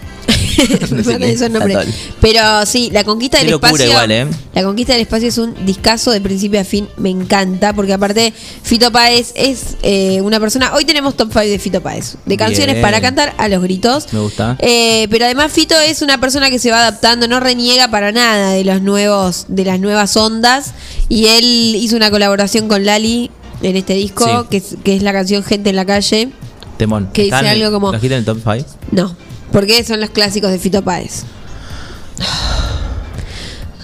Pero 2.21 2.65
sí, 2.65 2.89
la 2.91 3.03
conquista 3.03 3.39
Qué 3.39 3.45
del 3.45 3.53
espacio. 3.55 3.85
igual, 3.85 4.11
¿eh? 4.11 4.27
La 4.53 4.63
conquista 4.63 4.93
del 4.93 5.01
espacio 5.01 5.27
es 5.29 5.37
un 5.37 5.65
discazo 5.65 6.11
de 6.11 6.21
principio 6.21 6.59
a 6.59 6.63
fin. 6.63 6.87
Me 6.97 7.09
encanta. 7.09 7.73
Porque 7.73 7.93
aparte, 7.93 8.33
Fito 8.63 8.91
Páez 8.91 9.31
es 9.35 9.77
eh, 9.83 10.21
una 10.21 10.39
persona. 10.39 10.73
Hoy 10.73 10.85
tenemos 10.85 11.15
top 11.15 11.29
5 11.31 11.39
de 11.45 11.59
Fito 11.59 11.81
Páez. 11.81 12.15
De 12.25 12.37
canciones 12.37 12.75
Bien. 12.75 12.81
para 12.83 13.01
cantar 13.01 13.33
a 13.37 13.47
los 13.47 13.61
gritos. 13.61 14.07
Me 14.13 14.19
gusta. 14.19 14.55
Eh, 14.59 15.07
pero 15.09 15.25
además 15.25 15.51
Fito 15.51 15.79
es 15.79 16.01
una 16.01 16.19
persona 16.19 16.49
que 16.49 16.59
se 16.59 16.71
va 16.71 16.79
adaptando, 16.79 17.27
no 17.27 17.39
reniega 17.39 17.89
para 17.89 18.11
nada 18.11 18.51
de 18.51 18.63
los 18.63 18.81
nuevos, 18.81 19.45
de 19.47 19.65
las 19.65 19.79
nuevas 19.79 20.15
ondas. 20.17 20.71
Y 21.09 21.27
él 21.27 21.75
hizo 21.75 21.95
una 21.95 22.09
colaboración 22.11 22.67
con 22.67 22.85
Lali 22.85 23.31
en 23.61 23.75
este 23.75 23.93
disco, 23.93 24.25
Sí. 24.25 24.47
que, 24.49 24.57
es, 24.57 24.75
que 24.83 24.95
es 24.95 25.03
la 25.03 25.13
canción 25.13 25.43
Gente 25.43 25.69
en 25.71 25.75
la 25.75 25.85
calle. 25.85 26.29
Temón. 26.77 27.09
Que 27.13 27.23
dice 27.23 27.35
¿Están 27.35 27.45
en- 27.55 27.61
algo 27.63 27.71
como- 27.73 27.91
¿Trajiste 27.91 28.15
en 28.15 28.19
el 28.19 28.25
top 28.25 28.39
5? 28.43 28.65
No, 28.91 29.15
porque 29.53 29.81
son 29.85 30.01
los 30.01 30.09
clásicos 30.09 30.51
de 30.51 30.59
Fito 30.59 30.81
Páez. 30.83 31.23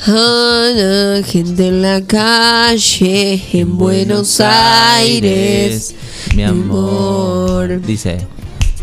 Ana, 0.06 1.22
gente 1.26 1.68
en 1.68 1.82
la 1.82 2.02
calle, 2.02 3.42
en 3.54 3.78
Buenos 3.78 4.40
Aires, 4.42 5.94
mi 6.36 6.44
amor. 6.44 7.82
Dice. 7.82 8.26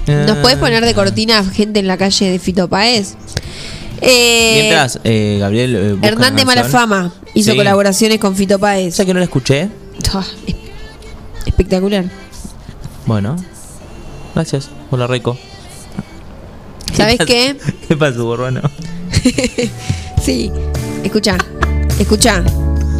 ¿Nos 0.06 0.36
podés 0.38 0.56
poner 0.58 0.84
de 0.84 0.94
cortina 0.94 1.42
gente 1.44 1.80
en 1.80 1.86
la 1.88 1.96
calle 1.96 2.30
de 2.30 2.38
Fito 2.38 2.68
Páez? 2.68 3.14
Eh, 4.02 4.58
Mientras, 4.60 5.00
eh, 5.04 5.38
Gabriel. 5.40 5.74
eh, 5.74 5.96
Hernán 6.02 6.36
de 6.36 6.44
Mala 6.44 6.62
canción. 6.62 6.80
Fama 6.82 7.12
hizo 7.34 7.52
Sí. 7.52 7.56
colaboraciones 7.56 8.18
con 8.18 8.36
Fito 8.36 8.58
Páez. 8.58 8.94
¿Sabes 8.94 9.06
que 9.08 9.14
no 9.14 9.18
la 9.20 9.24
escuché? 9.24 9.68
Ah, 10.12 10.22
es- 10.46 10.54
Espectacular. 11.46 12.04
Bueno. 13.06 13.36
Gracias 14.34 14.68
por 14.90 14.98
la 14.98 15.06
reco. 15.06 15.38
¿Sabes 16.96 17.18
qué? 17.26 17.56
¿Qué 17.88 17.96
pasó, 17.96 18.24
Borrano? 18.24 18.62
Sí. 20.22 20.50
Escucha, 21.04 21.36
escucha, 22.00 22.42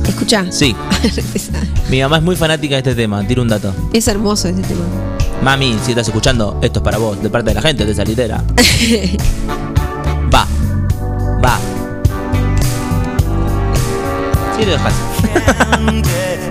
escucha. 0.07 0.47
Sí. 0.53 0.76
Mi 1.90 2.01
mamá 2.01 2.18
es 2.18 2.22
muy 2.22 2.36
fanática 2.36 2.76
de 2.76 2.78
este 2.78 2.94
tema. 2.94 3.26
Tira 3.26 3.42
un 3.42 3.49
dato. 3.49 3.74
Es 3.92 4.07
hermoso 4.07 4.47
este 4.47 4.62
tema. 4.62 4.84
Mami, 5.42 5.76
si 5.84 5.90
estás 5.90 6.07
escuchando, 6.07 6.61
esto 6.62 6.78
es 6.78 6.84
para 6.84 6.99
vos, 6.99 7.20
de 7.20 7.28
parte 7.28 7.51
de 7.51 7.55
la 7.55 7.62
gente 7.62 7.84
de 7.84 7.90
esa 7.92 8.05
litera. 8.05 8.44
Va. 10.32 10.47
Va. 11.44 11.59
Sí, 14.57 14.64
lo 14.64 14.70
dejas. 14.72 14.94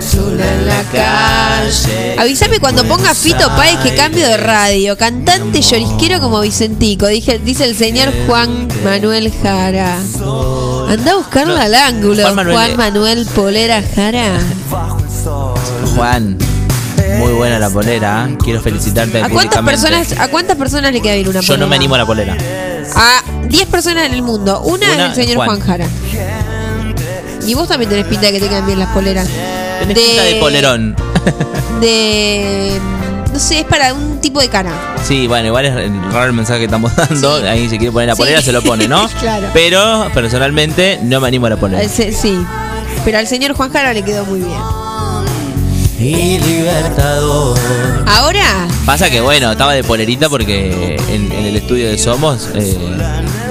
Sola 0.00 0.44
en 0.54 0.66
la 0.66 0.82
calle. 0.92 2.16
Avísame 2.18 2.58
cuando 2.60 2.84
ponga 2.84 3.14
Fito 3.14 3.48
Páez 3.56 3.78
que 3.80 3.94
cambio 3.94 4.26
de 4.26 4.36
radio. 4.36 4.96
Cantante 4.96 5.60
llorisquero 5.60 6.20
como 6.20 6.40
Vicentico, 6.40 7.06
dije, 7.06 7.38
dice 7.38 7.64
el 7.64 7.76
señor 7.76 8.12
Juan 8.26 8.68
Manuel 8.84 9.32
Jara. 9.42 9.96
Anda 10.88 11.12
a 11.12 11.16
buscarla 11.16 11.62
al 11.62 11.74
ángulo, 11.74 12.22
Juan 12.22 12.50
Juan 12.52 12.76
Manuel- 12.76 13.26
Polera 13.34 13.82
Jara. 13.94 14.38
Juan, 15.94 16.38
muy 17.18 17.32
buena 17.32 17.58
la 17.58 17.70
polera. 17.70 18.28
¿eh? 18.30 18.36
Quiero 18.42 18.60
felicitarte 18.60 19.22
¿A 19.22 19.28
cuántas 19.28 19.62
personas, 19.64 20.12
a 20.18 20.28
cuántas 20.28 20.56
personas 20.56 20.92
le 20.92 21.00
queda 21.00 21.14
bien 21.14 21.28
una 21.28 21.40
Yo 21.40 21.54
no 21.54 21.64
polera? 21.64 21.66
me 21.70 21.76
animo 21.76 21.94
a 21.94 21.98
la 21.98 22.06
polera. 22.06 22.36
A 22.94 23.22
10 23.48 23.66
personas 23.68 24.06
en 24.06 24.14
el 24.14 24.22
mundo. 24.22 24.60
Una, 24.62 24.86
Una 24.92 25.06
es 25.06 25.18
el 25.18 25.24
señor 25.24 25.36
Juan. 25.44 25.48
Juan. 25.48 25.60
Jara. 25.60 25.86
Y 27.46 27.54
vos 27.54 27.68
también 27.68 27.88
tenés 27.88 28.06
pinta 28.06 28.26
de 28.26 28.32
que 28.32 28.40
te 28.40 28.48
quedan 28.48 28.66
bien 28.66 28.78
las 28.78 28.88
poleras. 28.90 29.28
Tenés 29.80 29.98
pinta 29.98 30.22
de 30.22 30.34
polerón. 30.36 30.96
De. 31.80 32.80
No 33.32 33.38
sé, 33.38 33.60
es 33.60 33.64
para 33.66 33.92
un 33.92 34.18
tipo 34.20 34.40
de 34.40 34.48
cara. 34.48 34.70
Sí, 35.04 35.26
bueno, 35.26 35.48
igual 35.48 35.66
es 35.66 35.74
raro 36.12 36.26
el 36.26 36.32
mensaje 36.32 36.60
que 36.60 36.64
estamos 36.66 36.94
dando. 36.96 37.34
Ahí 37.36 37.68
si 37.68 37.76
quiere 37.78 37.92
poner 37.92 38.08
la 38.08 38.14
Sí. 38.14 38.18
polera, 38.22 38.40
se 38.42 38.52
lo 38.52 38.62
pone, 38.62 38.88
¿no? 38.88 39.06
Claro. 39.20 39.48
Pero 39.52 40.08
personalmente 40.14 40.98
no 41.02 41.20
me 41.20 41.28
animo 41.28 41.46
a 41.46 41.50
la 41.50 41.56
polera. 41.56 41.82
Ese- 41.82 42.12
sí. 42.12 42.38
Pero 43.04 43.18
al 43.18 43.26
señor 43.26 43.52
Juan 43.54 43.70
Jara 43.72 43.92
le 43.92 44.02
quedó 44.02 44.24
muy 44.24 44.40
bien. 44.40 44.58
Y 45.98 46.38
libertador. 46.38 47.58
Ahora, 48.06 48.68
Pasa 48.84 49.10
que 49.10 49.20
bueno, 49.20 49.50
estaba 49.52 49.72
de 49.74 49.82
polerita 49.84 50.28
porque 50.28 50.96
en, 51.08 51.32
en 51.32 51.46
el 51.46 51.56
estudio 51.56 51.88
de 51.88 51.98
Somos 51.98 52.48
eh, 52.54 52.76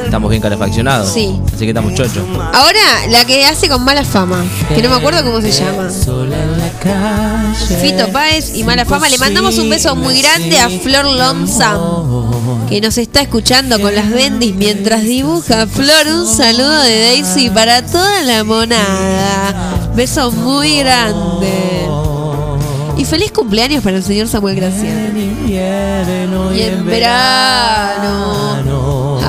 estamos 0.05 0.29
bien 0.29 0.41
calefaccionados. 0.41 1.11
Sí. 1.11 1.39
Así 1.47 1.59
que 1.59 1.69
estamos 1.69 1.93
chochos. 1.93 2.23
ahora 2.53 3.07
la 3.09 3.25
que 3.25 3.45
hace 3.45 3.67
con 3.67 3.83
mala 3.83 4.03
fama, 4.03 4.43
que 4.73 4.81
no 4.81 4.89
me 4.89 4.95
acuerdo 4.95 5.23
cómo 5.23 5.41
se 5.41 5.51
llama. 5.51 5.89
Fito 7.81 8.07
Páez 8.11 8.55
y 8.55 8.63
Mala 8.63 8.85
Fama. 8.85 9.09
Le 9.09 9.17
mandamos 9.17 9.57
un 9.57 9.69
beso 9.69 9.95
muy 9.95 10.21
grande 10.21 10.59
a 10.59 10.69
Flor 10.69 11.05
Lonesome, 11.05 12.67
que 12.69 12.81
nos 12.81 12.97
está 12.97 13.21
escuchando 13.21 13.79
con 13.79 13.95
las 13.95 14.09
bendis 14.09 14.55
mientras 14.55 15.03
dibuja. 15.03 15.67
Flor, 15.67 16.07
un 16.07 16.27
saludo 16.27 16.81
de 16.81 17.01
Daisy 17.01 17.49
para 17.49 17.85
toda 17.85 18.21
la 18.23 18.43
monada. 18.43 19.91
Beso 19.95 20.31
muy 20.31 20.79
grande. 20.79 21.87
Y 22.97 23.03
feliz 23.03 23.31
cumpleaños 23.31 23.83
para 23.83 23.97
el 23.97 24.03
señor 24.03 24.27
Samuel 24.27 24.55
Graciano. 24.55 25.35
Y 26.53 26.61
en 26.61 26.85
verano, 26.85 28.63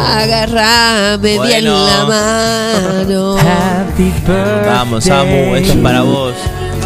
agárrame 0.06 1.38
bien 1.46 1.64
la 1.64 2.04
mano. 2.06 3.36
Vamos, 4.66 5.04
Samu, 5.04 5.54
esto 5.56 5.72
es 5.72 5.78
para 5.78 6.02
vos. 6.02 6.34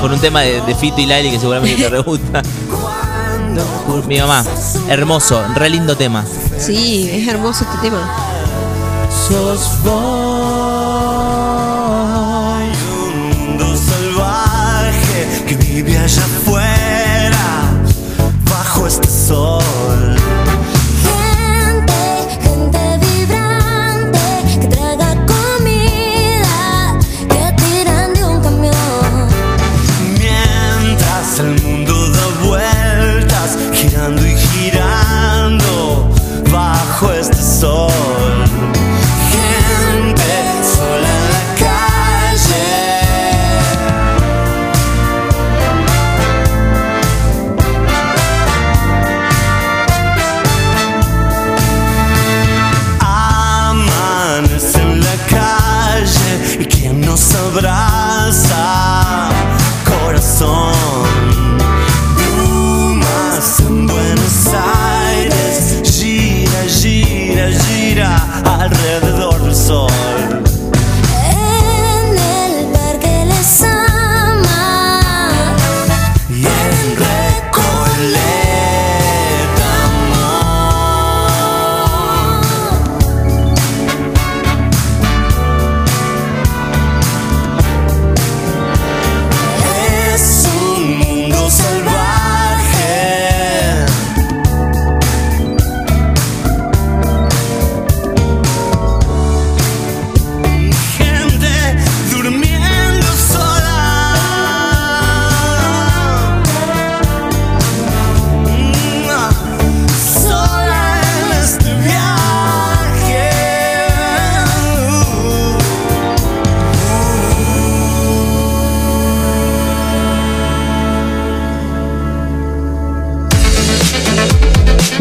Con 0.01 0.12
un 0.12 0.21
tema 0.21 0.41
de, 0.43 0.61
de 0.62 0.75
Fito 0.75 1.01
y 1.01 1.07
Lali 1.07 1.31
que 1.31 1.39
seguramente 1.39 1.83
te 1.83 1.89
re 1.89 2.01
gusta. 2.01 2.43
Mi 4.07 4.18
mamá, 4.18 4.45
hermoso, 4.89 5.43
re 5.55 5.68
lindo 5.68 5.97
tema. 5.97 6.25
Sí, 6.59 7.11
es 7.12 7.29
hermoso 7.29 7.64
este 7.64 7.79
tema. 7.89 8.09
Sos 9.29 9.83
vos. 9.83 10.30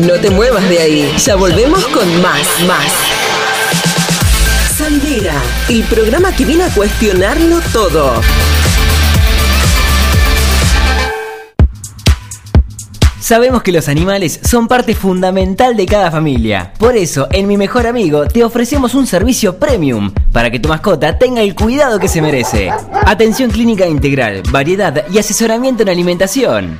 No 0.07 0.13
te 0.13 0.29
muevas 0.29 0.67
de 0.69 0.79
ahí. 0.79 1.13
Ya 1.17 1.35
volvemos 1.35 1.85
con 1.87 2.21
más, 2.21 2.47
más. 2.65 2.91
Salidera, 4.77 5.33
el 5.67 5.83
programa 5.83 6.33
que 6.33 6.45
viene 6.45 6.63
a 6.63 6.69
cuestionarlo 6.73 7.59
todo. 7.73 8.13
Sabemos 13.19 13.61
que 13.61 13.73
los 13.73 13.89
animales 13.89 14.39
son 14.41 14.69
parte 14.69 14.95
fundamental 14.95 15.75
de 15.75 15.85
cada 15.85 16.09
familia. 16.09 16.73
Por 16.79 16.95
eso, 16.95 17.27
en 17.31 17.47
Mi 17.47 17.57
Mejor 17.57 17.85
Amigo 17.85 18.25
te 18.25 18.43
ofrecemos 18.43 18.95
un 18.95 19.05
servicio 19.05 19.59
premium 19.59 20.11
para 20.31 20.49
que 20.49 20.59
tu 20.59 20.69
mascota 20.69 21.19
tenga 21.19 21.41
el 21.41 21.53
cuidado 21.55 21.99
que 21.99 22.07
se 22.07 22.21
merece. 22.21 22.71
Atención 23.05 23.51
clínica 23.51 23.85
integral, 23.85 24.43
variedad 24.49 25.05
y 25.11 25.19
asesoramiento 25.19 25.83
en 25.83 25.89
alimentación. 25.89 26.79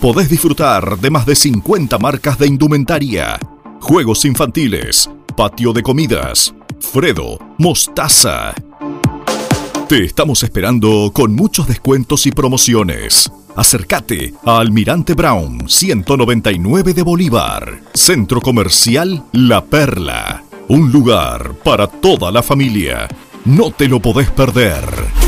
Podés 0.00 0.28
disfrutar 0.30 0.96
de 1.00 1.10
más 1.10 1.26
de 1.26 1.34
50 1.34 1.98
marcas 1.98 2.38
de 2.38 2.46
indumentaria, 2.46 3.36
juegos 3.80 4.24
infantiles, 4.24 5.10
patio 5.36 5.72
de 5.72 5.82
comidas, 5.82 6.54
Fredo, 6.78 7.40
Mostaza. 7.58 8.54
Te 9.88 10.04
estamos 10.04 10.44
esperando 10.44 11.10
con 11.12 11.34
muchos 11.34 11.66
descuentos 11.66 12.26
y 12.26 12.30
promociones. 12.30 13.28
Acércate 13.56 14.34
a 14.44 14.58
Almirante 14.58 15.14
Brown 15.14 15.68
199 15.68 16.94
de 16.94 17.02
Bolívar. 17.02 17.80
Centro 17.92 18.40
Comercial 18.40 19.24
La 19.32 19.64
Perla. 19.64 20.44
Un 20.68 20.92
lugar 20.92 21.54
para 21.64 21.88
toda 21.88 22.30
la 22.30 22.44
familia. 22.44 23.08
No 23.44 23.72
te 23.72 23.88
lo 23.88 23.98
podés 23.98 24.30
perder. 24.30 25.27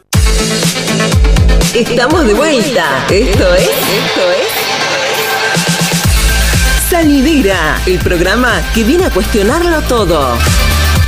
Estamos 1.73 2.25
de 2.25 2.33
vuelta. 2.33 3.05
Esto 3.09 3.53
es. 3.53 3.63
Esto 3.63 4.31
es. 4.31 4.47
Salidera, 6.89 7.81
el 7.85 7.97
programa 7.99 8.61
que 8.73 8.83
viene 8.83 9.05
a 9.05 9.09
cuestionarlo 9.09 9.81
todo. 9.83 10.37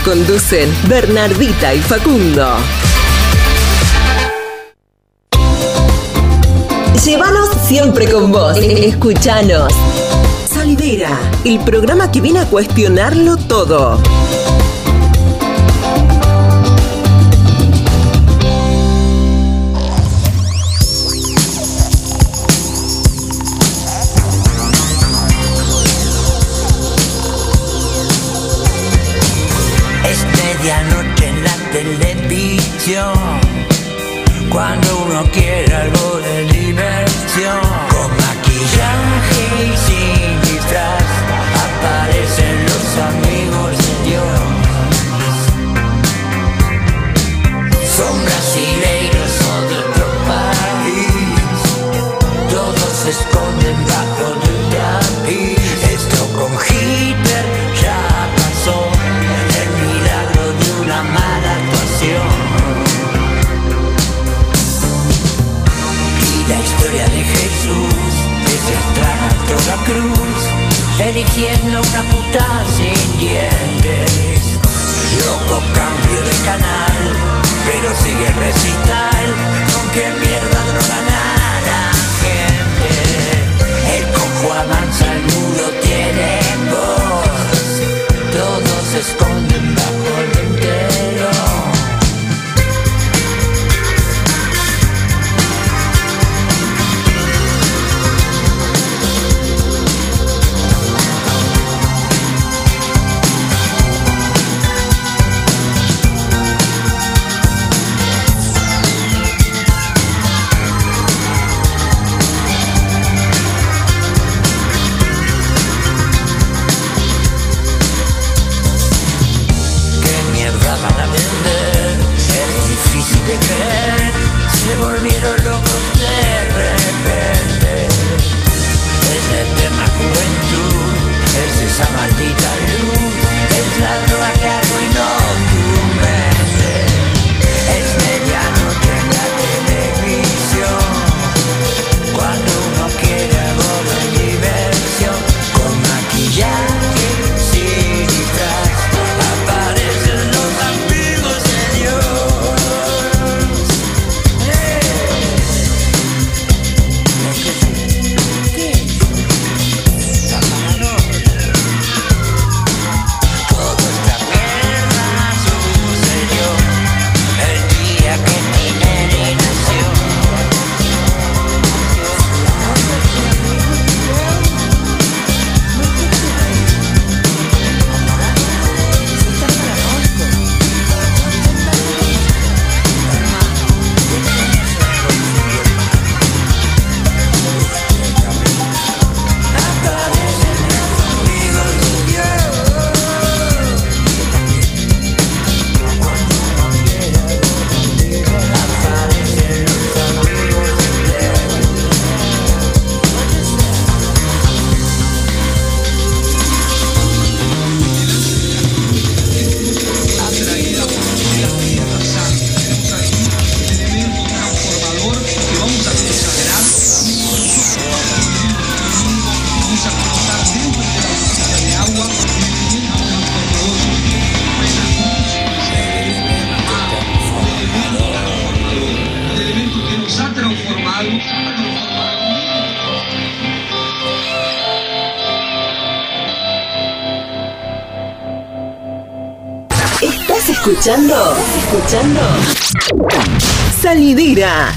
Conducen 0.06 0.74
Bernardita 0.88 1.74
y 1.74 1.82
Facundo. 1.82 2.56
Llévanos 7.04 7.50
siempre 7.68 8.10
con 8.10 8.32
vos. 8.32 8.58
Escuchanos. 8.58 9.74
Salidera, 10.48 11.20
el 11.44 11.60
programa 11.60 12.10
que 12.10 12.22
viene 12.22 12.40
a 12.40 12.46
cuestionarlo 12.46 13.36
todo. 13.36 14.02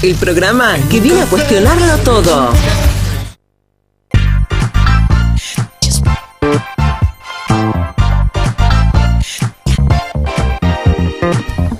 El 0.07 0.15
programa 0.15 0.77
que 0.89 1.01
viene 1.01 1.21
a 1.21 1.25
cuestionarlo 1.25 1.97
todo. 1.97 2.53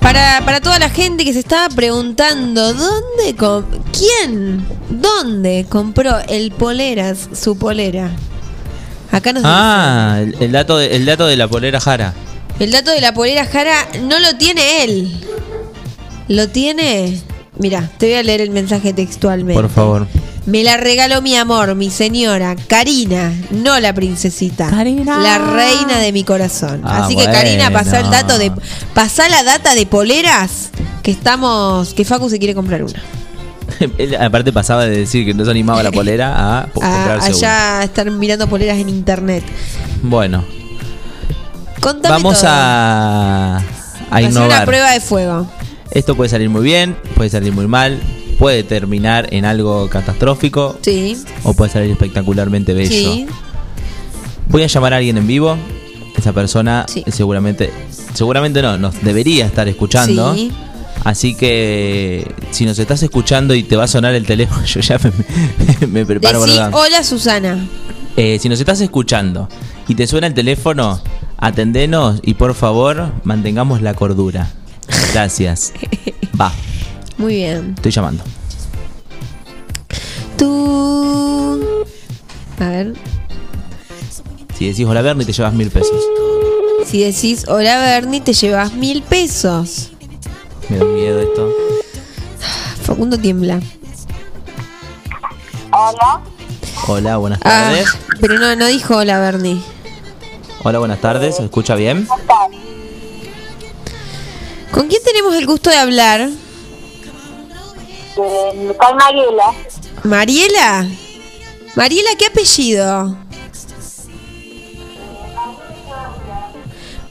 Para, 0.02 0.42
para 0.46 0.62
toda 0.62 0.80
la 0.80 0.90
gente 0.90 1.26
que 1.26 1.34
se 1.34 1.40
estaba 1.40 1.68
preguntando, 1.70 2.74
¿dónde 2.74 3.36
com- 3.38 3.66
¿Quién? 3.92 4.66
¿Dónde 4.90 5.66
compró 5.68 6.18
el 6.30 6.52
poleras, 6.52 7.28
su 7.40 7.58
polera? 7.58 8.12
Acá 9.12 9.34
nos 9.34 9.44
Ah, 9.46 10.20
el, 10.22 10.36
el 10.40 10.52
dato 10.52 10.78
de, 10.78 10.96
el 10.96 11.06
dato 11.06 11.28
de 11.28 11.36
la 11.36 11.48
polera 11.48 11.80
Jara. 11.80 12.14
el 12.60 12.72
dato 12.72 12.92
de 12.92 13.02
la 13.02 13.14
polera 13.14 13.46
Jara 13.46 13.88
no 14.04 14.20
lo 14.20 14.36
tiene 14.38 14.84
él. 14.84 15.26
Lo 16.30 16.48
tiene. 16.50 17.22
Mira, 17.60 17.90
te 17.98 18.08
voy 18.08 18.16
a 18.16 18.24
leer 18.24 18.42
el 18.42 18.52
mensaje 18.52 18.94
textualmente. 18.94 19.60
Por 19.62 19.70
favor. 19.72 20.08
Me 20.46 20.64
la 20.64 20.78
regaló 20.78 21.22
mi 21.22 21.36
amor, 21.36 21.76
mi 21.76 21.90
señora, 21.90 22.56
Karina, 22.68 23.34
no 23.52 23.80
la 23.80 23.94
princesita. 23.94 24.70
La 24.72 25.38
reina 25.40 25.98
de 26.00 26.12
mi 26.14 26.24
corazón. 26.24 26.82
Ah, 26.86 27.04
Así 27.04 27.16
que 27.18 27.26
Karina, 27.26 27.70
pasá 27.72 28.00
el 28.00 28.10
dato 28.10 28.38
de. 28.38 28.52
Pasá 28.94 29.28
la 29.28 29.44
data 29.44 29.76
de 29.76 29.86
poleras 29.86 30.70
que 31.04 31.12
estamos. 31.12 31.94
que 31.94 32.06
Facu 32.06 32.30
se 32.30 32.40
quiere 32.40 32.54
comprar 32.56 32.84
una. 32.84 33.02
Él 33.98 34.16
aparte 34.16 34.54
pasaba 34.54 34.86
de 34.86 35.00
decir 35.00 35.26
que 35.26 35.34
no 35.34 35.44
se 35.44 35.52
animaba 35.52 35.84
la 35.84 35.92
polera 35.92 36.62
a 36.62 36.68
po- 36.74 36.82
A, 36.82 36.90
comprarse 36.96 37.28
una. 37.36 37.38
allá 37.38 37.84
estar 37.84 38.10
mirando 38.12 38.48
poleras 38.48 38.78
en 38.78 38.88
internet. 38.88 39.44
Bueno, 40.02 40.46
Contame 41.82 42.16
vamos 42.16 42.40
todo. 42.40 42.50
a, 42.50 43.58
a 43.58 43.58
Hacer 43.58 43.68
una 44.12 44.22
innovar. 44.22 44.66
prueba 44.66 44.92
de 44.92 45.02
fuego. 45.02 45.48
Esto 45.92 46.16
puede 46.16 46.30
salir 46.30 46.50
muy 46.50 46.64
bien, 46.64 46.96
puede 47.16 47.30
salir 47.30 47.54
muy 47.54 47.68
mal, 47.68 48.00
puede 48.40 48.64
terminar 48.64 49.28
en 49.32 49.46
algo 49.46 49.90
catastrófico 49.90 50.78
Sí. 50.82 51.18
o 51.44 51.54
puede 51.54 51.72
salir 51.72 51.92
espectacularmente 51.92 52.74
bello. 52.74 52.90
Sí. 52.90 53.26
Voy 54.50 54.64
a 54.64 54.68
llamar 54.68 54.94
a 54.94 54.98
alguien 54.98 55.18
en 55.18 55.28
vivo. 55.28 55.58
Esa 56.18 56.34
persona 56.34 56.86
seguramente, 57.12 57.72
seguramente 58.14 58.62
no, 58.62 58.78
nos 58.78 59.02
debería 59.04 59.46
estar 59.46 59.68
escuchando. 59.68 60.34
Sí. 60.34 60.52
Así 61.04 61.36
que 61.36 62.30
si 62.52 62.66
nos 62.66 62.80
estás 62.80 63.02
escuchando 63.04 63.54
y 63.54 63.64
te 63.64 63.76
va 63.76 63.84
a 63.84 63.88
sonar 63.88 64.16
el 64.16 64.26
teléfono, 64.26 64.66
yo 64.66 64.80
ya 64.82 65.00
me, 65.80 65.88
me 65.88 66.06
preparo 66.06 66.42
Decí, 66.42 66.58
para 66.58 66.76
hola 66.76 67.04
Susana. 67.04 67.66
Eh, 68.18 68.40
si 68.42 68.50
nos 68.50 68.60
estás 68.60 68.82
escuchando 68.82 69.48
y 69.88 69.94
te 69.94 70.08
suena 70.08 70.26
el 70.28 70.34
teléfono, 70.34 71.00
atendenos 71.38 72.20
y 72.24 72.34
por 72.34 72.56
favor 72.56 73.12
mantengamos 73.24 73.82
la 73.84 73.94
cordura. 73.94 74.52
Gracias. 75.18 75.74
Va, 76.40 76.52
Muy 77.18 77.34
bien. 77.38 77.74
estoy 77.76 77.92
llamando. 77.92 78.24
Tú. 80.38 81.86
A 82.60 82.70
ver. 82.70 82.94
Si 84.56 84.68
decís 84.70 84.86
hola 84.86 85.02
Bernie 85.02 85.26
te 85.26 85.34
llevas 85.34 85.54
mil 85.56 85.72
pesos. 85.72 86.00
Si 86.86 87.02
decís 87.04 87.46
hola 87.48 87.78
Bernie, 87.80 88.22
te 88.22 88.34
llevas 88.34 88.74
mil 88.74 89.02
pesos. 89.02 89.90
Me 90.70 90.78
da 90.78 90.86
miedo 90.86 91.20
esto. 91.20 91.50
Facundo 92.84 93.18
tiembla. 93.18 93.60
Hola. 95.72 96.22
Hola, 96.88 97.18
buenas 97.18 97.40
Ah, 97.44 97.72
tardes. 97.72 97.88
pero 98.22 98.38
no, 98.38 98.56
no 98.56 98.68
dijo 98.68 98.96
hola 98.98 99.20
Bernie. 99.20 99.60
Hola, 100.64 100.78
buenas 100.78 101.02
tardes. 101.02 101.38
¿Se 101.38 101.44
escucha 101.44 101.74
bien? 101.74 102.08
¿Con 104.78 104.88
quién 104.90 105.02
tenemos 105.04 105.34
el 105.36 105.48
gusto 105.48 105.72
de 105.72 105.78
hablar? 105.78 106.30
Eh, 108.20 108.76
con 108.78 108.96
Mariela. 108.96 109.54
¿Mariela? 110.04 110.88
Mariela, 111.76 112.10
¿qué 112.16 112.28
apellido? 112.28 113.18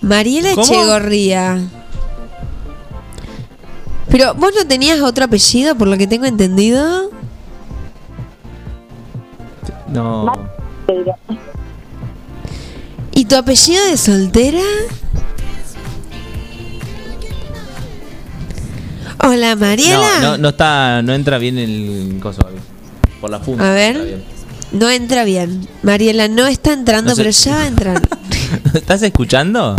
Mariela 0.01 0.51
¿Cómo? 0.51 0.63
Echegorría. 0.63 1.59
Pero 4.11 4.35
vos 4.35 4.53
no 4.55 4.65
tenías 4.69 5.01
otro 5.01 5.25
apellido, 5.25 5.75
por 5.75 5.89
lo 5.89 5.99
que 5.99 6.07
tengo 6.07 6.27
entendido. 6.27 7.11
No. 9.89 10.33
¿Y 13.13 13.25
tu 13.25 13.35
apellido 13.35 13.85
de 13.87 13.97
soltera? 13.97 14.63
Hola, 19.25 19.57
Mariela. 19.57 20.21
No, 20.21 20.31
no, 20.33 20.39
no 20.39 20.49
está, 20.51 21.03
no 21.03 21.15
entra 21.15 21.39
bien 21.39 21.59
el 21.59 22.19
coso. 22.23 22.43
Por 23.21 23.31
la 23.31 23.41
punta. 23.41 23.71
A 23.71 23.75
ver. 23.75 24.23
No 24.73 24.91
entra 24.91 25.25
bien. 25.25 25.67
Mariela 25.83 26.29
no 26.29 26.47
está 26.47 26.73
entrando, 26.73 27.11
No 27.11 27.17
sé. 27.17 27.23
pero 27.23 27.31
ya 27.31 27.55
va 27.57 27.63
a 27.63 27.67
entrar. 27.67 28.09
¿Estás 28.75 29.03
escuchando? 29.03 29.77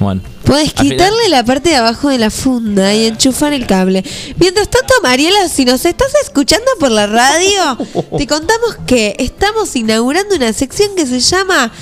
Bueno. 0.00 0.20
Puedes 0.44 0.72
final- 0.72 0.90
quitarle 0.90 1.28
la 1.30 1.42
parte 1.44 1.70
de 1.70 1.76
abajo 1.76 2.10
de 2.10 2.18
la 2.18 2.28
funda 2.30 2.92
y 2.94 3.06
enchufar 3.06 3.54
el 3.54 3.66
cable. 3.66 4.04
Mientras 4.38 4.68
tanto, 4.68 4.92
Mariela, 5.02 5.48
si 5.48 5.64
nos 5.64 5.84
estás 5.86 6.12
escuchando 6.22 6.66
por 6.78 6.90
la 6.90 7.06
radio, 7.06 7.78
te 8.18 8.26
contamos 8.26 8.76
que 8.86 9.16
estamos 9.18 9.74
inaugurando 9.74 10.34
una 10.36 10.52
sección 10.52 10.94
que 10.96 11.06
se 11.06 11.20
llama 11.20 11.72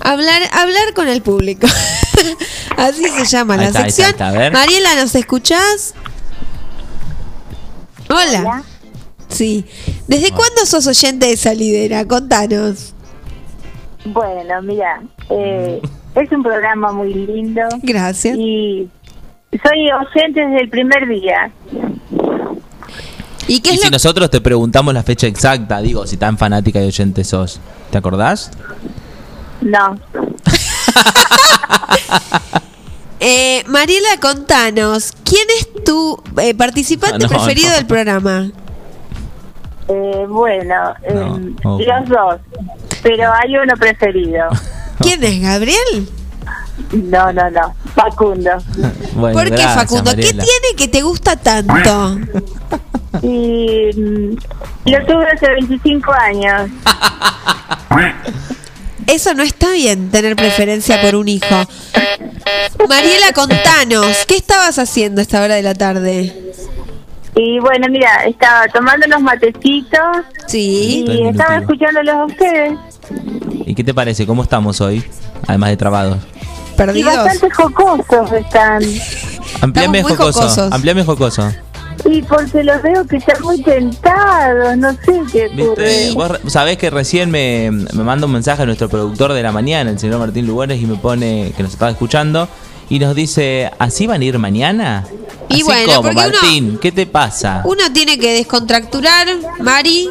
Hablar, 0.00 0.42
hablar 0.52 0.94
con 0.94 1.08
el 1.08 1.22
público. 1.22 1.66
Así 2.76 3.04
se 3.04 3.24
llama 3.26 3.54
Ahí 3.54 3.60
la 3.60 3.66
está, 3.66 3.78
está, 3.80 3.90
sección. 3.90 4.10
está, 4.10 4.28
a 4.28 4.32
ver. 4.32 4.52
Mariela, 4.52 4.94
¿nos 4.96 5.14
escuchás? 5.14 5.94
Hola. 8.08 8.62
Sí. 9.28 9.64
¿Desde 10.08 10.30
cuándo 10.30 10.66
sos 10.66 10.86
oyente 10.86 11.26
de 11.26 11.36
Salidera? 11.36 12.04
Contanos. 12.06 12.94
Bueno, 14.04 14.62
mira, 14.62 15.02
eh, 15.28 15.80
es 16.14 16.32
un 16.32 16.42
programa 16.42 16.92
muy 16.92 17.14
lindo. 17.14 17.62
Gracias. 17.82 18.36
Y 18.36 18.88
soy 19.62 19.90
oyente 19.92 20.40
desde 20.40 20.60
el 20.62 20.70
primer 20.70 21.06
día. 21.08 21.52
¿Y 23.46 23.60
qué 23.60 23.74
Y 23.74 23.78
si 23.78 23.90
nosotros 23.90 24.30
te 24.30 24.40
preguntamos 24.40 24.94
la 24.94 25.02
fecha 25.02 25.26
exacta, 25.26 25.80
digo, 25.80 26.06
si 26.06 26.16
tan 26.16 26.38
fanática 26.38 26.80
y 26.82 26.86
oyente 26.86 27.24
sos, 27.24 27.60
¿te 27.90 27.98
acordás? 27.98 28.50
No. 29.60 29.98
Eh, 33.22 33.62
Mariela, 33.66 34.18
contanos, 34.18 35.12
¿quién 35.24 35.46
es 35.58 35.84
tu 35.84 36.22
eh, 36.40 36.54
participante 36.54 37.18
No, 37.18 37.28
preferido 37.28 37.68
no. 37.68 37.74
del 37.74 37.84
programa? 37.86 38.50
Eh, 39.88 40.26
bueno, 40.26 40.94
eh, 41.02 41.52
los 41.62 42.08
dos. 42.08 42.40
Pero 43.02 43.30
hay 43.30 43.56
uno 43.58 43.74
preferido. 43.76 44.48
¿Quién 45.00 45.22
es, 45.22 45.42
Gabriel? 45.42 46.08
No, 46.92 47.30
no, 47.32 47.50
no. 47.50 47.74
Facundo. 47.94 48.50
Bueno, 49.12 49.34
¿Por 49.38 49.44
qué, 49.48 49.50
gracias, 49.50 49.74
Facundo? 49.74 50.12
¿Qué 50.14 50.32
tiene 50.32 50.76
que 50.78 50.88
te 50.88 51.02
gusta 51.02 51.36
tanto? 51.36 52.16
Y 53.22 53.90
mm, 53.94 54.36
lo 54.86 55.06
tuve 55.06 55.26
hace 55.34 55.50
25 55.50 56.12
años. 56.12 56.70
Eso 59.10 59.34
no 59.34 59.42
está 59.42 59.72
bien, 59.72 60.10
tener 60.10 60.36
preferencia 60.36 61.00
por 61.00 61.16
un 61.16 61.26
hijo. 61.26 61.64
Mariela, 62.88 63.32
contanos, 63.34 64.24
¿qué 64.26 64.36
estabas 64.36 64.78
haciendo 64.78 65.20
a 65.20 65.22
esta 65.22 65.42
hora 65.42 65.56
de 65.56 65.62
la 65.62 65.74
tarde? 65.74 66.32
Y 67.34 67.58
bueno, 67.58 67.88
mira, 67.90 68.24
estaba 68.26 68.68
tomando 68.68 69.06
unos 69.06 69.22
matecitos. 69.22 70.00
Sí. 70.46 71.04
Y 71.08 71.26
estaba 71.26 71.58
escuchándolos 71.58 72.14
a 72.14 72.24
ustedes. 72.26 72.78
¿Y 73.66 73.74
qué 73.74 73.82
te 73.82 73.94
parece? 73.94 74.26
¿Cómo 74.26 74.44
estamos 74.44 74.80
hoy? 74.80 75.04
Además 75.48 75.70
de 75.70 75.76
trabados. 75.76 76.18
Y 76.72 76.76
¿Perdidos? 76.76 77.16
bastante 77.16 77.50
jocosos 77.50 78.32
están. 78.32 78.82
Ampliame 79.60 80.02
jocoso. 80.02 80.42
jocosos. 80.42 80.72
Ampliame 80.72 81.04
jocoso. 81.04 81.52
Y 82.04 82.22
porque 82.22 82.64
los 82.64 82.82
veo 82.82 83.06
que 83.06 83.16
están 83.18 83.42
muy 83.42 83.62
tentados, 83.62 84.76
no 84.76 84.92
sé 84.92 85.20
qué 85.32 85.46
ocurre. 85.46 85.84
¿Viste? 86.06 86.12
Vos 86.14 86.38
sabés 86.52 86.78
que 86.78 86.90
recién 86.90 87.30
me, 87.30 87.70
me 87.70 88.02
manda 88.04 88.26
un 88.26 88.32
mensaje 88.32 88.62
a 88.62 88.66
nuestro 88.66 88.88
productor 88.88 89.32
de 89.32 89.42
la 89.42 89.52
mañana, 89.52 89.90
el 89.90 89.98
señor 89.98 90.18
Martín 90.18 90.46
Lugones, 90.46 90.80
y 90.80 90.86
me 90.86 90.96
pone 90.96 91.52
que 91.56 91.62
nos 91.62 91.72
estaba 91.72 91.90
escuchando. 91.90 92.48
Y 92.88 92.98
nos 92.98 93.14
dice, 93.14 93.70
¿así 93.78 94.06
van 94.08 94.20
a 94.20 94.24
ir 94.24 94.36
mañana? 94.38 95.06
Y 95.48 95.54
¿Así 95.54 95.62
bueno, 95.62 95.86
cómo, 95.86 96.02
porque 96.02 96.16
uno- 96.18 96.28
Martín? 96.32 96.78
¿Qué 96.82 96.90
te 96.90 97.06
pasa? 97.06 97.62
Uno 97.64 97.92
tiene 97.92 98.18
que 98.18 98.32
descontracturar, 98.32 99.28
Mari. 99.60 100.08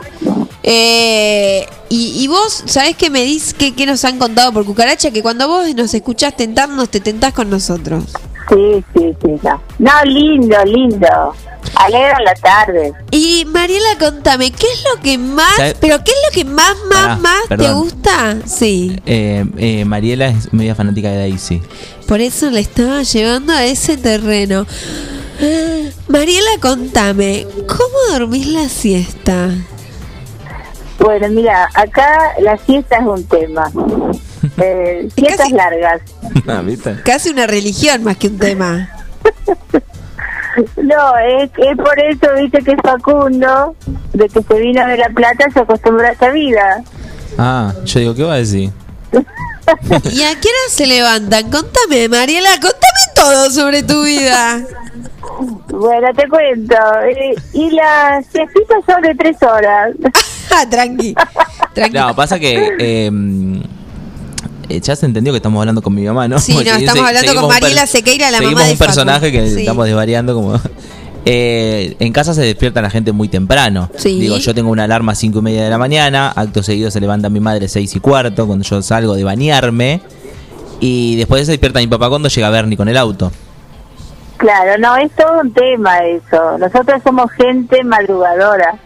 Eh, 0.64 1.66
y, 1.90 2.24
y 2.24 2.28
vos, 2.28 2.64
¿sabés 2.68 2.95
qué 2.95 3.10
me 3.10 3.24
dices? 3.24 3.53
¿Qué, 3.53 3.74
qué 3.74 3.86
nos 3.86 4.06
han 4.06 4.18
contado 4.18 4.53
por 4.53 4.64
cucaracha? 4.66 5.11
Que 5.11 5.22
cuando 5.22 5.48
vos 5.48 5.66
nos 5.76 5.94
escuchás 5.94 6.36
tentarnos, 6.38 6.90
te 6.90 6.99
tentás 6.99 7.34
con 7.34 7.49
nosotros. 7.49 8.03
Sí, 8.49 8.84
sí, 8.95 9.14
sí, 9.22 9.32
no. 9.44 9.61
No, 9.80 9.91
lindo, 10.06 10.57
lindo. 10.66 11.07
Alegra 11.76 12.19
la 12.22 12.34
tarde. 12.34 12.94
Y 13.11 13.45
Mariela, 13.45 13.98
contame, 13.99 14.52
¿qué 14.52 14.68
es 14.68 14.84
lo 14.84 15.02
que 15.02 15.18
más, 15.18 15.76
pero 15.80 16.03
qué 16.03 16.11
es 16.11 16.18
lo 16.27 16.34
que 16.34 16.45
más, 16.45 16.76
más, 16.90 17.02
Pará, 17.02 17.15
más 17.15 17.48
te 17.48 17.72
gusta? 17.72 18.38
Sí. 18.45 18.99
Eh, 19.06 19.45
eh, 19.57 19.86
Mariela 19.86 20.27
es 20.27 20.52
media 20.53 20.76
fanática 20.76 21.10
de 21.10 21.18
Daisy. 21.18 21.61
Por 22.07 22.22
eso 22.22 22.49
le 22.49 22.60
estaba 22.60 23.03
llevando 23.03 23.53
a 23.53 23.65
ese 23.65 23.98
terreno. 23.98 24.65
Ah, 25.41 25.90
Mariela, 26.07 26.49
contame, 26.60 27.48
¿cómo 27.68 27.98
dormís 28.11 28.48
la 28.48 28.68
siesta? 28.68 29.49
Bueno, 30.99 31.30
mira, 31.30 31.69
acá 31.73 32.34
la 32.41 32.57
siesta 32.57 32.98
es 32.98 33.06
un 33.06 33.23
tema. 33.26 33.72
Eh, 34.57 35.10
siestas 35.15 35.52
largas. 35.52 36.02
Ah, 36.48 36.61
¿viste? 36.61 36.95
Casi 37.03 37.30
una 37.30 37.45
religión 37.45 38.06
más 38.06 38.15
que 38.15 38.27
un 38.27 38.38
tema. 38.38 38.90
No, 40.77 41.17
es, 41.17 41.49
es 41.57 41.77
por 41.77 41.99
eso, 41.99 42.27
viste, 42.41 42.61
que 42.63 42.76
Facundo, 42.77 43.76
de 44.13 44.27
que 44.30 44.41
se 44.41 44.59
vino 44.59 44.85
de 44.88 44.97
La 44.97 45.09
Plata, 45.09 45.45
se 45.53 45.59
acostumbró 45.59 46.05
a 46.05 46.11
esta 46.11 46.30
vida. 46.30 46.84
Ah, 47.38 47.73
yo 47.85 47.99
digo, 47.99 48.15
¿qué 48.15 48.23
va 48.23 48.34
a 48.34 48.38
decir? 48.38 48.71
¿Y 49.11 50.23
a 50.23 50.31
qué 50.39 50.47
hora 50.47 50.69
se 50.69 50.85
levantan? 50.88 51.49
Contame, 51.51 52.09
Mariela, 52.09 52.49
contame 52.53 53.13
todo 53.15 53.49
sobre 53.51 53.84
tu 53.84 54.03
vida. 54.03 54.61
Bueno, 55.69 56.07
te 56.15 56.27
cuento. 56.27 56.76
eh, 57.05 57.35
y 57.53 57.69
las 57.71 58.26
siestitas 58.26 58.84
son 58.85 59.01
de 59.01 59.15
tres 59.15 59.41
horas. 59.43 59.91
Ah, 60.51 60.65
Tranqui. 60.67 61.13
Tranqui. 61.76 61.95
No, 61.95 62.15
pasa 62.15 62.39
que. 62.39 62.55
eh, 62.57 62.71
eh, 62.80 63.11
ya 64.70 64.96
se 64.96 65.06
entendió 65.06 65.34
que 65.34 65.38
estamos 65.38 65.60
hablando 65.60 65.82
con 65.82 65.94
mi 65.96 66.04
mamá, 66.04 66.28
¿no? 66.28 66.40
Sí, 66.40 66.54
no, 66.54 66.62
estamos 66.62 66.94
se- 66.94 67.00
hablando 67.18 67.36
con 67.41 67.48
Mariela 67.50 67.88
Sequeira, 67.88 68.30
la 68.32 68.38
seguimos 68.38 68.56
mamá 68.56 68.68
de 68.68 68.72
un 68.74 68.78
personaje 68.78 69.32
Facu. 69.32 69.32
que 69.44 69.50
Sí. 69.52 69.60
estamos 69.62 69.86
desvariando 69.86 70.34
como... 70.34 70.60
Eh, 71.26 71.98
en 72.00 72.14
casa 72.14 72.34
se 72.34 72.41
despierta 72.41 72.82
la 72.82 72.90
gente 72.90 73.12
muy 73.12 73.28
temprano. 73.28 73.90
Sí. 73.98 74.18
Digo, 74.20 74.38
yo 74.38 74.56
tengo 74.56 74.72
una 74.72 74.86
alarma 74.86 75.12
a 75.12 75.16
cinco 75.16 75.40
y 75.40 75.41
media 75.41 75.64
de 75.66 75.70
la 75.70 75.78
mañana, 75.78 76.32
acto 76.34 76.64
seguido 76.64 76.90
se 76.90 77.02
levanta 77.02 77.30
mi 77.30 77.41
madre 77.41 77.68
seis 77.68 77.94
y 77.94 78.00
cuarto 78.00 78.48
cuando 78.48 78.64
yo 78.64 78.82
salgo 78.82 79.14
de 79.16 79.26
bañarme. 79.26 80.02
Y 80.80 81.18
después 81.18 81.46
se 81.46 81.52
despierta 81.52 81.80
mi 81.82 81.88
papá 81.88 82.08
cuando 82.08 82.30
llega 82.30 82.50
Bernie 82.50 82.78
con 82.78 82.88
el 82.88 82.96
auto. 82.98 83.32
Claro, 84.38 84.78
no, 84.80 84.96
es 84.96 85.12
todo 85.12 85.41
un 85.41 85.52
tema 85.54 85.98
eso. 86.00 86.58
Nosotros 86.58 87.02
somos 87.04 87.30
gente 87.34 87.84
madrugadora. 87.84 88.80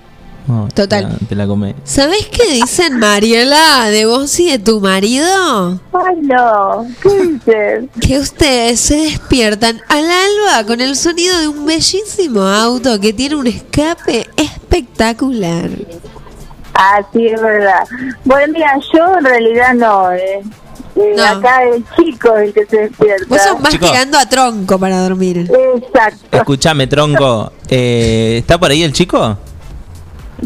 Oh, 0.50 0.68
Total. 0.74 1.06
Te 1.06 1.12
la, 1.24 1.28
te 1.30 1.36
la 1.36 1.48
comé. 1.48 1.74
¿Sabés 1.86 2.28
qué 2.28 2.52
dicen, 2.52 3.00
Mariela, 3.00 3.90
de 3.90 4.06
vos 4.06 4.38
y 4.40 4.52
de 4.52 4.60
tu 4.60 4.82
marido? 4.82 5.80
Ay, 5.94 6.18
no. 6.22 6.86
¿Qué 7.02 7.10
dices? 7.24 7.86
Que 8.02 8.20
ustedes 8.20 8.80
se 8.80 8.98
despiertan 8.98 9.80
al 9.88 10.04
alba 10.04 10.66
con 10.68 10.82
el 10.82 10.96
sonido 10.98 11.40
de 11.40 11.48
un 11.48 11.66
bellísimo 11.66 12.42
auto 12.42 13.00
que 13.00 13.14
tiene 13.14 13.36
un 13.36 13.48
escape 13.48 14.28
espectacular. 14.36 15.70
Ah, 16.74 17.00
sí, 17.14 17.28
es 17.28 17.42
verdad. 17.42 17.88
Bueno, 18.26 18.54
mira, 18.54 18.74
yo 18.94 19.18
en 19.20 19.24
realidad 19.26 19.74
no, 19.76 20.12
eh. 20.12 20.42
Eh, 20.96 21.14
No. 21.16 21.24
Acá 21.26 21.64
el 21.64 21.84
chico 21.96 22.36
el 22.36 22.54
que 22.54 22.66
se 22.66 22.78
despierta. 22.82 23.26
Vos 23.28 23.42
sos 23.42 23.60
más 23.62 23.72
Chico. 23.72 23.88
tirando 23.88 24.18
a 24.18 24.28
tronco 24.28 24.78
para 24.78 25.00
dormir. 25.02 25.50
Exacto. 25.76 26.20
Escuchame, 26.38 26.86
tronco. 26.88 27.52
eh, 27.70 28.36
¿Está 28.40 28.60
por 28.60 28.70
ahí 28.72 28.84
el 28.84 28.92
chico? 28.94 29.38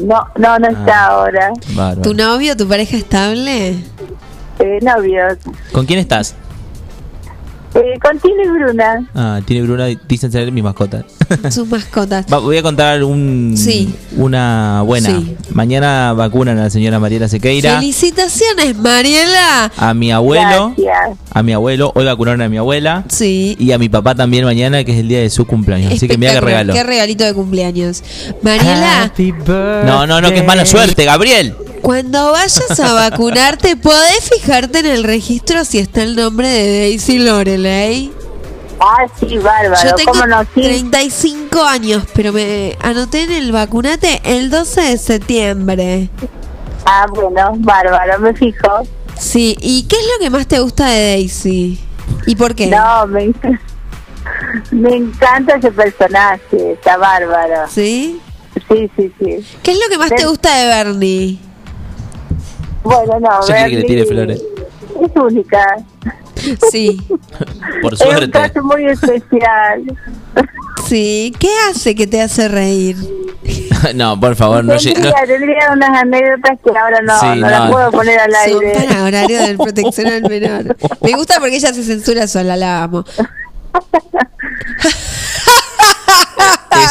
No, 0.03 0.27
no, 0.37 0.59
no 0.59 0.67
está 0.67 1.05
Ah. 1.05 1.11
ahora. 1.11 1.51
Bárbaro. 1.73 2.01
¿Tu 2.01 2.13
novio, 2.13 2.55
tu 2.55 2.67
pareja 2.67 2.97
estable? 2.97 3.75
Eh, 4.59 4.79
novios. 4.81 5.37
¿Con 5.71 5.85
quién 5.85 5.99
estás? 5.99 6.35
Eh, 7.75 7.99
con 8.01 8.17
Tina 8.19 8.43
y 8.43 8.47
Bruna. 8.47 9.05
Ah, 9.13 9.39
tiene 9.45 9.67
Bruna, 9.67 9.85
dicen 10.07 10.31
ser 10.31 10.51
mis 10.51 10.63
mascotas. 10.63 11.03
Sus 11.53 11.67
mascotas. 11.67 12.25
Va, 12.31 12.39
voy 12.39 12.57
a 12.57 12.63
contar 12.63 13.03
un, 13.03 13.53
Sí. 13.55 13.93
una 14.15 14.81
buena. 14.83 15.09
Sí. 15.09 15.35
Mañana 15.51 16.13
vacunan 16.13 16.57
a 16.57 16.63
la 16.63 16.69
señora 16.69 16.99
Mariela 16.99 17.27
Sequeira, 17.27 17.75
Felicitaciones, 17.79 18.75
Mariela. 18.77 19.71
a 19.77 19.93
mi 19.93 20.11
abuelo, 20.11 20.73
Gracias. 20.77 21.17
a 21.31 21.43
mi 21.43 21.53
abuelo, 21.53 21.91
hoy 21.93 22.05
vacunaron 22.05 22.41
a 22.41 22.49
mi 22.49 22.57
abuela 22.57 23.03
Sí. 23.09 23.55
y 23.59 23.71
a 23.73 23.77
mi 23.77 23.89
papá 23.89 24.15
también 24.15 24.45
mañana, 24.45 24.83
que 24.83 24.93
es 24.93 24.99
el 24.99 25.07
día 25.07 25.19
de 25.19 25.29
su 25.29 25.45
cumpleaños. 25.45 25.93
Así 25.93 26.07
que 26.07 26.17
mira 26.17 26.33
qué 26.33 26.41
regalo. 26.41 26.73
Qué 26.73 26.83
regalito 26.83 27.25
de 27.25 27.33
cumpleaños. 27.33 28.03
Mariela, 28.41 29.11
No, 29.85 30.07
no, 30.07 30.21
no, 30.21 30.29
que 30.29 30.37
es 30.39 30.45
mala 30.45 30.65
suerte, 30.65 31.05
Gabriel. 31.05 31.53
Cuando 31.81 32.31
vayas 32.31 32.79
a 32.79 32.93
vacunarte, 32.93 33.75
¿podés 33.75 34.29
fijarte 34.29 34.79
en 34.79 34.85
el 34.85 35.03
registro 35.03 35.63
si 35.65 35.79
está 35.79 36.03
el 36.03 36.15
nombre 36.15 36.47
de 36.47 36.79
Daisy 36.79 37.19
Loreley? 37.19 38.13
Ah, 38.79 39.05
sí, 39.19 39.37
bárbaro. 39.37 39.89
Yo 39.89 39.95
tengo 39.95 40.11
¿Cómo 40.11 40.27
no? 40.27 40.41
Sí. 40.53 40.61
35 40.61 41.61
años, 41.63 42.03
pero 42.13 42.31
me 42.31 42.77
anoté 42.81 43.23
en 43.23 43.31
el 43.31 43.51
vacunate 43.51 44.21
el 44.23 44.49
12 44.49 44.81
de 44.81 44.97
septiembre. 44.97 46.09
Ah, 46.85 47.05
bueno, 47.09 47.53
bárbaro, 47.57 48.19
me 48.19 48.33
fijo. 48.33 48.87
Sí, 49.17 49.57
¿y 49.59 49.83
qué 49.87 49.95
es 49.95 50.05
lo 50.13 50.23
que 50.23 50.29
más 50.29 50.47
te 50.47 50.59
gusta 50.59 50.87
de 50.89 51.07
Daisy? 51.11 51.79
¿Y 52.27 52.35
por 52.35 52.53
qué? 52.53 52.67
No, 52.67 53.07
me, 53.07 53.33
me 54.71 54.95
encanta 54.95 55.55
ese 55.55 55.71
personaje, 55.71 56.73
está 56.73 56.97
bárbaro. 56.97 57.67
¿Sí? 57.69 58.21
Sí, 58.69 58.91
sí, 58.95 59.11
sí. 59.19 59.45
¿Qué 59.63 59.71
es 59.71 59.79
lo 59.79 59.89
que 59.89 59.97
más 59.97 60.09
te 60.09 60.25
gusta 60.25 60.55
de 60.55 60.65
Bernie? 60.67 61.39
Bueno, 62.87 63.19
no, 63.19 63.47
Ya 63.47 63.65
quiere 63.65 63.69
que 63.69 63.75
le 63.77 63.83
tire 63.83 64.03
Bernie 64.05 64.37
flores. 64.37 64.43
Es 65.05 65.21
única. 65.21 65.63
Sí, 66.71 66.97
Por 67.81 67.93
Es 67.93 68.01
un 68.01 68.07
suerte. 68.07 68.31
caso 68.31 68.63
muy 68.63 68.85
especial. 68.85 69.83
sí. 70.87 71.33
¿Qué 71.39 71.49
hace 71.69 71.95
que 71.95 72.07
te 72.07 72.21
hace 72.21 72.47
reír? 72.47 72.95
no, 73.95 74.19
por 74.19 74.35
favor, 74.35 74.63
no, 74.63 74.75
tendría, 74.77 75.09
no- 75.11 75.15
tendría 75.27 75.71
unas 75.73 76.01
anécdotas 76.01 76.57
que 76.63 76.69
ahora 76.77 76.99
no, 77.01 77.19
Sí, 77.19 77.25
no, 77.39 77.49
las 77.49 77.65
no. 77.65 77.71
puedo 77.71 77.91
poner 77.91 78.19
al 78.19 78.31
Son 78.31 78.63
aire. 78.65 78.73
para 78.87 79.03
horario 79.03 79.41
de 79.41 79.55
protección 79.57 80.07
al 80.07 80.21
menor. 80.23 80.75
Me 81.01 81.13
gusta 81.13 81.35
porque 81.39 81.55
ella 81.57 81.73
se 81.73 81.83
censura 81.83 82.27
sola, 82.27 82.55
la 82.55 82.83
amo. 82.83 83.03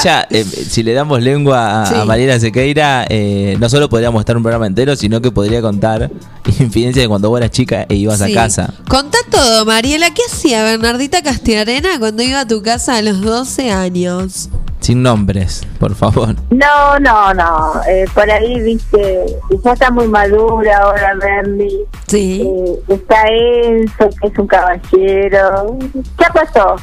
ella, 0.01 0.27
eh, 0.31 0.45
si 0.45 0.83
le 0.83 0.93
damos 0.93 1.23
lengua 1.23 1.83
a, 1.83 1.87
Sí. 1.87 1.95
a 1.95 2.05
Mariela 2.05 2.39
Sequeira, 2.41 3.07
eh, 3.09 3.57
no 3.61 3.69
solo 3.69 3.89
podríamos 3.89 4.21
estar 4.21 4.37
un 4.37 4.43
programa 4.43 4.67
entero, 4.67 4.97
sino 4.97 5.21
que 5.21 5.31
podría 5.31 5.61
contar 5.63 6.11
infidencias 6.61 7.05
de 7.05 7.09
cuando 7.09 7.29
vos 7.31 7.39
eras 7.39 7.51
chica 7.51 7.87
e 7.89 7.95
ibas 7.95 8.19
Sí. 8.19 8.33
a 8.33 8.35
casa. 8.35 8.73
Contá 8.89 9.19
todo, 9.31 9.65
Mariela. 9.65 10.11
¿Qué 10.15 10.23
hacía 10.31 10.63
Bernardita 10.65 11.23
Castiarena 11.23 11.99
cuando 11.99 12.23
iba 12.23 12.41
a 12.41 12.47
tu 12.47 12.63
casa 12.63 12.97
a 12.97 13.03
los 13.03 13.21
12 13.21 13.71
años? 13.71 14.49
Sin 14.81 15.03
nombres, 15.03 15.63
por 15.81 15.95
favor. 15.97 16.37
No, 16.51 16.99
no, 17.01 17.35
no. 17.35 17.81
Eh, 17.89 18.05
por 18.15 18.31
ahí, 18.31 18.61
viste, 18.61 19.25
ya 19.65 19.73
está 19.73 19.91
muy 19.91 20.07
madura 20.07 20.77
ahora 20.79 21.15
Bernie. 21.15 21.79
Sí. 22.07 22.43
Eh, 22.45 22.95
está 22.95 23.27
Enzo, 23.27 24.09
que 24.21 24.29
es 24.29 24.39
un 24.39 24.47
caballero. 24.47 25.79
¿Qué 25.93 26.25
pasó? 26.33 26.77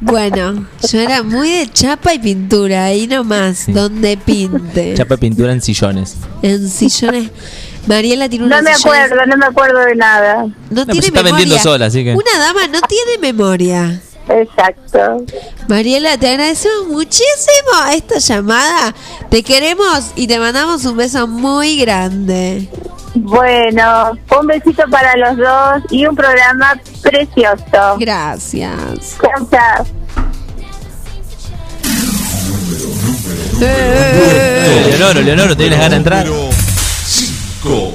Bueno, 0.00 0.66
yo 0.90 1.00
era 1.00 1.22
muy 1.22 1.50
de 1.50 1.70
chapa 1.72 2.12
y 2.14 2.18
pintura, 2.18 2.84
ahí 2.84 3.06
nomás, 3.06 3.58
Sí. 3.58 3.72
donde 3.72 4.16
pinte. 4.16 4.94
Chapa 4.94 5.14
de 5.14 5.18
pintura 5.18 5.52
en 5.52 5.62
sillones. 5.62 6.16
En 6.42 6.68
sillones. 6.68 7.30
Mariela 7.86 8.28
tiene 8.28 8.46
No 8.46 8.56
unos 8.58 8.62
me 8.62 8.74
sillones- 8.74 9.04
acuerdo, 9.06 9.26
no 9.26 9.36
me 9.36 9.46
acuerdo 9.46 9.78
de 9.80 9.94
nada. 9.94 10.42
No, 10.44 10.52
No, 10.70 10.84
tiene 10.84 10.86
pues 10.86 10.98
se 11.04 11.06
está 11.08 11.22
memoria. 11.22 11.36
vendiendo 11.46 11.58
sola, 11.62 11.86
así 11.86 12.04
que- 12.04 12.14
Una 12.14 12.38
dama 12.38 12.66
no 12.68 12.80
tiene 12.82 13.18
memoria. 13.20 14.00
Exacto. 14.28 15.24
Mariela, 15.68 16.16
te 16.16 16.28
agradecemos 16.28 16.88
muchísimo 16.88 17.70
esta 17.92 18.18
llamada. 18.18 18.94
Te 19.30 19.42
queremos 19.42 20.12
y 20.16 20.26
te 20.26 20.38
mandamos 20.38 20.84
un 20.86 20.96
beso 20.96 21.26
muy 21.26 21.76
grande. 21.78 22.68
Bueno, 23.14 24.12
un 24.40 24.46
besito 24.46 24.82
para 24.90 25.16
los 25.16 25.36
dos 25.36 25.82
y 25.90 26.04
un 26.04 26.16
programa 26.16 26.78
precioso. 27.00 27.96
Gracias. 27.98 29.16
Chao, 29.20 29.48
chao. 29.50 29.86
Leonoro, 33.60 35.20
Leonoro, 35.22 35.56
¿tienes 35.56 35.78
ganas 35.78 35.90
de 35.90 35.96
entrar? 35.96 36.26
Número 36.26 36.50
5. 36.52 37.94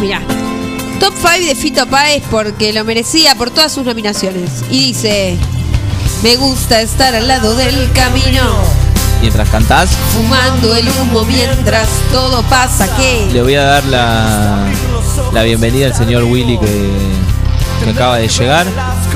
Mira, 0.00 0.20
top 1.02 1.14
5 1.16 1.46
de 1.48 1.54
Fito 1.56 1.84
Páez 1.88 2.22
porque 2.30 2.72
lo 2.72 2.84
merecía 2.84 3.34
por 3.34 3.50
todas 3.50 3.72
sus 3.72 3.84
nominaciones. 3.84 4.62
Y 4.70 4.92
dice: 4.92 5.36
Me 6.22 6.36
gusta 6.36 6.80
estar 6.80 7.12
al 7.12 7.26
lado 7.26 7.56
del 7.56 7.90
camino, 7.92 8.40
Mientras 9.20 9.48
cantás, 9.48 9.90
fumando 10.14 10.76
el 10.76 10.88
humo 10.88 11.24
mientras 11.24 11.88
todo 12.12 12.42
pasa. 12.44 12.88
que 12.96 13.28
le 13.32 13.42
voy 13.42 13.56
a 13.56 13.64
dar 13.64 13.84
la, 13.86 14.68
la 15.32 15.42
bienvenida 15.42 15.86
al 15.86 15.94
señor 15.94 16.22
Willy 16.22 16.56
que, 16.58 16.90
que 17.84 17.90
acaba 17.90 18.18
de 18.18 18.28
llegar. 18.28 18.66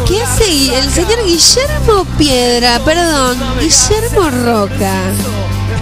¿Qué 0.09 0.21
hace 0.23 0.77
el 0.77 0.91
señor 0.91 1.25
Guillermo 1.25 2.05
Piedra? 2.19 2.81
Perdón, 2.85 3.39
Guillermo 3.61 4.31
Roca. 4.45 5.03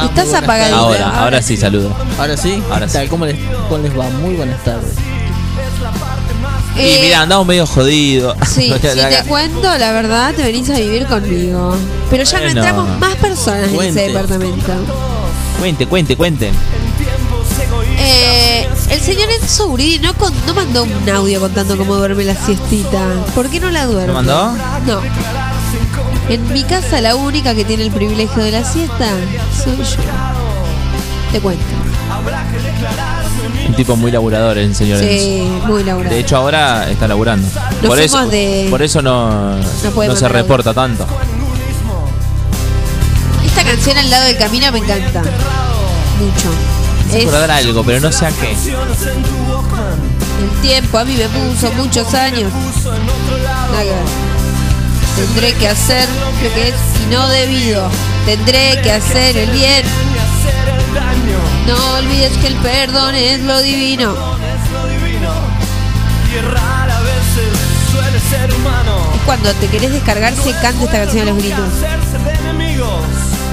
Va, 0.00 0.06
Estás 0.06 0.34
apagadito. 0.34 0.76
Ahora, 0.76 1.20
ahora 1.22 1.42
sí, 1.42 1.56
saludo. 1.56 1.94
Ahora 2.18 2.36
sí. 2.36 2.62
Ahora 2.70 2.88
sí. 2.88 2.98
¿Cómo 3.08 3.26
les, 3.26 3.36
cómo 3.68 3.78
les 3.82 3.98
va? 3.98 4.08
Muy 4.10 4.34
buenas 4.34 4.62
tardes. 4.64 4.94
Eh, 6.76 6.96
y 6.98 7.02
mira, 7.02 7.22
andamos 7.22 7.46
medio 7.46 7.66
jodidos. 7.66 8.36
Sí, 8.48 8.72
si 8.80 8.80
te 8.80 9.24
cuento 9.28 9.76
la 9.76 9.92
verdad, 9.92 10.32
te 10.34 10.42
venís 10.42 10.68
a 10.70 10.74
vivir 10.74 11.06
conmigo. 11.06 11.76
Pero 12.08 12.24
ya 12.24 12.38
no 12.38 12.44
Bueno. 12.44 12.60
entramos 12.60 12.98
más 12.98 13.14
personas 13.16 13.70
en 13.72 13.80
ese 13.82 14.00
departamento. 14.08 14.72
Cuente, 15.58 15.86
cuente, 15.86 16.16
cuente. 16.16 16.50
Eh, 18.02 18.66
el 18.90 19.00
señor 19.00 19.28
Enzo 19.30 19.66
Uri 19.66 19.98
no, 19.98 20.14
con- 20.14 20.32
no 20.46 20.54
mandó 20.54 20.84
un 20.84 21.10
audio 21.10 21.38
contando 21.40 21.76
cómo 21.76 21.96
duerme 21.96 22.24
la 22.24 22.34
siestita. 22.34 22.98
¿Por 23.34 23.48
qué 23.50 23.60
no 23.60 23.70
la 23.70 23.84
duerme? 23.86 24.06
¿Lo 24.08 24.14
mandó? 24.14 24.52
No. 24.86 25.00
En 26.30 26.52
mi 26.52 26.62
casa 26.62 27.00
la 27.00 27.16
única 27.16 27.54
que 27.54 27.64
tiene 27.64 27.82
el 27.84 27.90
privilegio 27.90 28.42
de 28.42 28.52
la 28.52 28.64
siesta 28.64 29.06
soy 29.64 29.76
yo. 29.76 29.96
Te 31.32 31.40
cuento. 31.40 31.62
Un 33.68 33.74
tipo 33.74 33.96
muy 33.96 34.10
laburador 34.12 34.56
el 34.58 34.74
señor 34.74 35.02
Enzo. 35.02 35.12
Sí, 35.12 35.50
muy 35.66 35.82
laburado. 35.84 36.14
De 36.14 36.20
hecho 36.20 36.36
ahora 36.36 36.88
está 36.88 37.08
laburando. 37.08 37.46
Nos 37.82 37.86
por 37.88 37.98
eso, 37.98 38.26
de- 38.28 38.68
por 38.70 38.82
eso 38.82 39.02
no, 39.02 39.56
No 39.56 39.90
puede 39.92 40.10
no 40.10 40.16
se 40.16 40.28
reporta 40.28 40.72
tanto. 40.72 41.04
Esta 43.44 43.64
canción 43.64 43.98
al 43.98 44.08
lado 44.10 44.24
del 44.26 44.38
camino 44.38 44.70
me 44.72 44.78
encanta. 44.78 45.22
Mucho. 45.22 46.50
Es 47.12 47.26
algo, 47.50 47.82
pero 47.82 47.98
no 48.00 48.12
sé 48.12 48.26
a 48.26 48.30
qué. 48.30 48.52
el 48.52 48.56
tiempo, 50.62 50.98
a 50.98 51.04
mí 51.04 51.16
me 51.16 51.28
puso 51.28 51.72
muchos 51.72 52.14
años. 52.14 52.52
Nada 53.72 53.82
que 53.82 53.90
ver. 53.90 54.19
Tendré 55.20 55.52
que 55.52 55.68
hacer 55.68 56.08
lo 56.18 56.32
que 56.40 56.68
es 56.68 56.74
y 57.02 57.06
no 57.12 57.28
debido. 57.28 57.90
Tendré 58.24 58.80
que 58.82 58.90
hacer 58.90 59.36
el 59.36 59.50
bien. 59.50 59.84
No 61.66 61.98
olvides 61.98 62.32
que 62.38 62.46
el 62.46 62.56
perdón 62.56 63.14
es 63.14 63.40
lo 63.40 63.60
divino. 63.60 64.14
Es 64.14 64.40
cuando 69.26 69.52
te 69.54 69.66
querés 69.68 69.92
descargar 69.92 70.34
se 70.34 70.52
canta 70.52 70.84
esta 70.84 70.98
canción 70.98 71.28
a 71.28 71.32
los 71.32 71.38
gritos. 71.38 71.68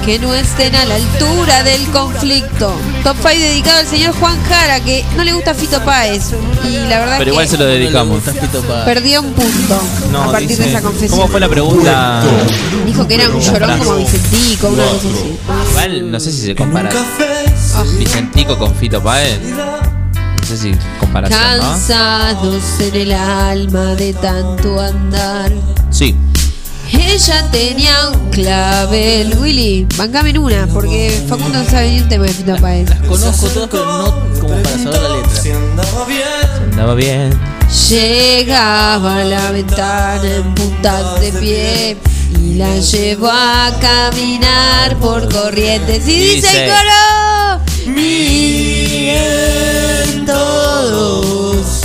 Que 0.04 0.18
no 0.18 0.32
estén 0.34 0.74
a 0.74 0.84
la 0.86 0.94
altura 0.94 1.62
del 1.64 1.86
conflicto. 1.90 2.72
Top 3.04 3.16
5 3.20 3.28
dedicado 3.28 3.78
al 3.80 3.86
señor 3.86 4.14
Juan 4.18 4.42
Jara, 4.44 4.80
que 4.80 5.04
no 5.16 5.24
le 5.24 5.34
gusta 5.34 5.52
Fito 5.54 5.82
Páez. 5.84 6.30
Y 6.64 6.78
la 6.88 7.00
verdad 7.00 7.16
Pero 7.18 7.24
que 7.24 7.30
igual 7.30 7.48
se 7.48 7.58
lo 7.58 7.66
dedicamos. 7.66 8.22
perdió 8.86 9.20
un 9.20 9.32
punto 9.34 9.82
No, 10.10 10.22
a 10.24 10.30
partir 10.32 10.48
dice- 10.48 10.62
de 10.62 10.68
esa 10.70 10.80
confesión. 10.80 11.18
¿Cómo 11.20 11.30
fue 11.30 11.40
la 11.40 11.48
pregunta? 11.48 12.22
Dijo 12.86 13.06
que 13.06 13.14
era 13.16 13.28
un 13.28 13.38
llorón 13.38 13.78
como 13.78 13.96
Vicentico, 13.96 14.68
una 14.68 14.84
cosa 14.84 15.08
así. 15.08 15.38
Igual 15.70 16.10
no 16.10 16.20
sé 16.20 16.32
si 16.32 16.40
se 16.46 16.54
compara 16.54 16.90
Vicentico 17.98 18.58
con 18.58 18.74
Fito 18.74 19.02
Páez. 19.02 19.40
No 19.42 20.46
sé 20.46 20.56
si 20.56 20.72
comparación, 20.98 21.40
¿no? 21.58 21.62
Cansados 21.62 22.62
en 22.80 22.94
el 22.94 23.12
alma 23.12 23.94
de 23.94 24.14
tanto 24.14 24.80
andar. 24.80 25.52
Sí. 25.90 26.16
Ella 26.92 27.50
tenía 27.50 28.10
un 28.10 28.30
clavel. 28.30 29.36
Willy, 29.38 29.86
bancame 29.96 30.30
en 30.30 30.38
una, 30.38 30.66
porque 30.68 31.22
Facundo 31.28 31.58
no 31.62 31.64
sabe 31.68 31.90
ni 31.90 32.00
un 32.00 32.08
tema 32.08 32.24
de 32.24 32.32
Fito 32.32 32.56
Páez. 32.56 32.88
Conozco 33.06 33.46
todas, 33.48 33.68
pero 33.70 33.84
no 33.84 34.14
como 34.40 34.62
para 34.62 34.78
saber 34.78 35.02
la 35.02 35.08
letra. 35.16 35.42
Andaba 36.70 36.94
bien. 36.94 37.38
Llegaba 37.90 39.16
a 39.18 39.24
la 39.24 39.50
ventana 39.50 40.22
en 40.24 40.54
puntas 40.54 41.20
de 41.20 41.32
pie 41.32 41.96
y 42.40 42.54
la 42.54 42.78
llevó 42.78 43.30
a 43.30 43.70
caminar 43.80 44.96
por 44.96 45.28
corrientes. 45.32 46.08
Y 46.08 46.36
dice 46.36 46.64
el 46.64 46.70
coro: 46.70 47.60
Miren 47.88 49.26
todos. 50.24 51.82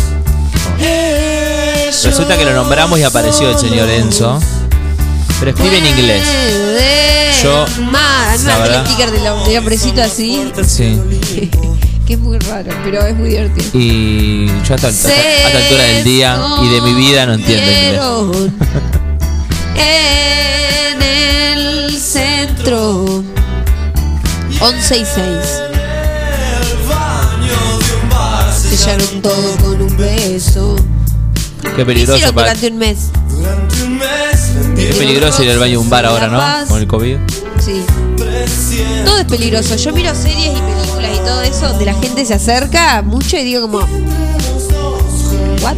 Resulta 2.04 2.38
que 2.38 2.46
lo 2.46 2.54
nombramos 2.54 3.00
y 3.00 3.04
apareció 3.04 3.50
el 3.50 3.58
señor 3.58 3.90
Enzo. 3.90 4.40
Pero 5.44 5.58
escribe 5.58 5.78
en 5.78 5.88
inglés. 5.88 6.24
Yo, 7.44 7.66
más, 7.92 8.44
la 8.46 8.60
verdad- 8.60 8.86
sticker 8.86 9.12
del 9.12 9.24
del 9.46 9.58
hombrecito 9.58 10.02
así, 10.02 10.42
Sí. 10.66 11.02
que 12.08 12.14
es 12.14 12.20
muy 12.20 12.40
raro, 12.40 12.72
pero 12.86 13.06
es 13.06 13.14
muy 13.14 13.28
divertido. 13.32 13.70
Y 13.74 14.48
yo 14.64 14.74
hasta, 14.74 14.88
hasta, 14.88 15.10
a 15.10 15.48
esta 15.48 15.58
altura 15.58 15.84
del 15.84 16.04
día 16.06 16.42
y 16.62 16.70
de 16.70 16.80
mi 16.82 16.94
vida 16.94 17.26
no 17.26 17.34
entiendo 17.34 17.70
inglés. 17.70 18.52
En 20.96 21.02
el 21.02 22.00
centro 22.00 23.22
11 24.62 24.98
y 24.98 25.06
6 25.06 25.28
Sellaron 28.80 29.22
todo 29.22 29.56
con 29.62 29.82
un 29.82 29.98
beso 29.98 30.78
Qué 31.76 31.78
¿Qué 31.78 31.86
peligroso 31.86 32.34
para, 32.34 32.54
durante 32.54 32.68
un 32.68 32.78
mes? 32.78 32.98
qué 34.76 34.94
peligroso 34.98 35.44
ir 35.44 35.50
al 35.52 35.60
baño 35.60 35.72
de 35.72 35.78
un 35.78 35.90
bar 35.90 36.06
ahora. 36.06 36.28
¿no? 36.28 36.68
Con 36.68 36.80
el 36.82 36.88
COVID. 36.88 37.18
Sí 37.60 37.84
Todo 39.06 39.20
es 39.20 39.26
peligroso 39.26 39.76
Yo 39.78 39.94
miro 39.94 40.14
series 40.14 40.58
y 40.58 40.60
películas 40.60 41.12
y 41.16 41.20
todo 41.20 41.42
eso 41.44 41.70
Donde 41.70 41.86
la 41.86 41.94
gente 41.94 42.26
se 42.26 42.34
acerca 42.34 43.02
mucho 43.02 43.38
y 43.38 43.44
digo 43.44 43.62
como 43.62 43.80
¿What? 45.62 45.76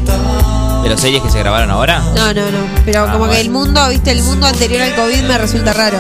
¿De 0.84 0.90
las 0.90 1.00
series 1.02 1.22
que 1.22 1.30
se 1.30 1.40
grabaron 1.40 1.70
ahora? 1.72 2.00
No, 2.16 2.34
no, 2.34 2.42
no. 2.52 2.58
Pero 2.86 3.06
Ah, 3.08 3.12
como 3.14 3.28
que 3.30 3.40
el 3.42 3.50
mundo, 3.50 3.88
viste, 3.90 4.12
el 4.12 4.22
mundo 4.24 4.46
anterior 4.48 4.82
al 4.84 4.96
COVID 4.96 5.22
me 5.24 5.38
resulta 5.38 5.74
raro. 5.74 5.98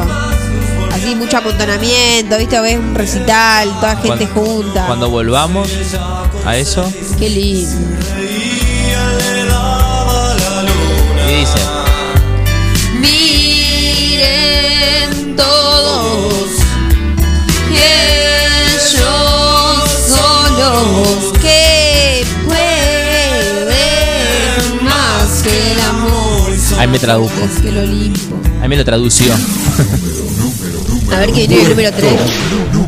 Así 0.91 1.15
mucho 1.15 1.38
amontonamiento, 1.38 2.38
viste, 2.38 2.59
ves 2.61 2.77
un 2.77 2.93
recital, 2.95 3.67
toda 3.80 3.95
gente 3.97 4.27
Cuando- 4.27 4.53
junta. 4.63 4.85
Cuando 4.88 5.09
volvamos 5.09 5.69
a 6.45 6.55
eso, 6.57 6.91
Qué 7.19 7.30
lindo. 7.30 7.69
Que 21.41 22.26
pueden 22.45 23.67
más 24.84 25.43
que 25.43 25.72
el 25.72 25.80
amor. 25.81 26.51
ahí 26.77 26.88
me 26.88 26.99
tradujo. 26.99 27.34
Es 27.43 27.61
que 27.61 27.72
lo 27.72 27.84
limpo. 27.85 28.35
Ahí 28.61 28.69
me 28.69 28.77
lo 28.77 28.85
tradució. 28.85 29.34
A 31.11 31.17
ver 31.19 31.31
qué 31.31 31.47
viene 31.47 31.63
el 31.63 31.69
número 31.69 31.91
3. 31.91 32.13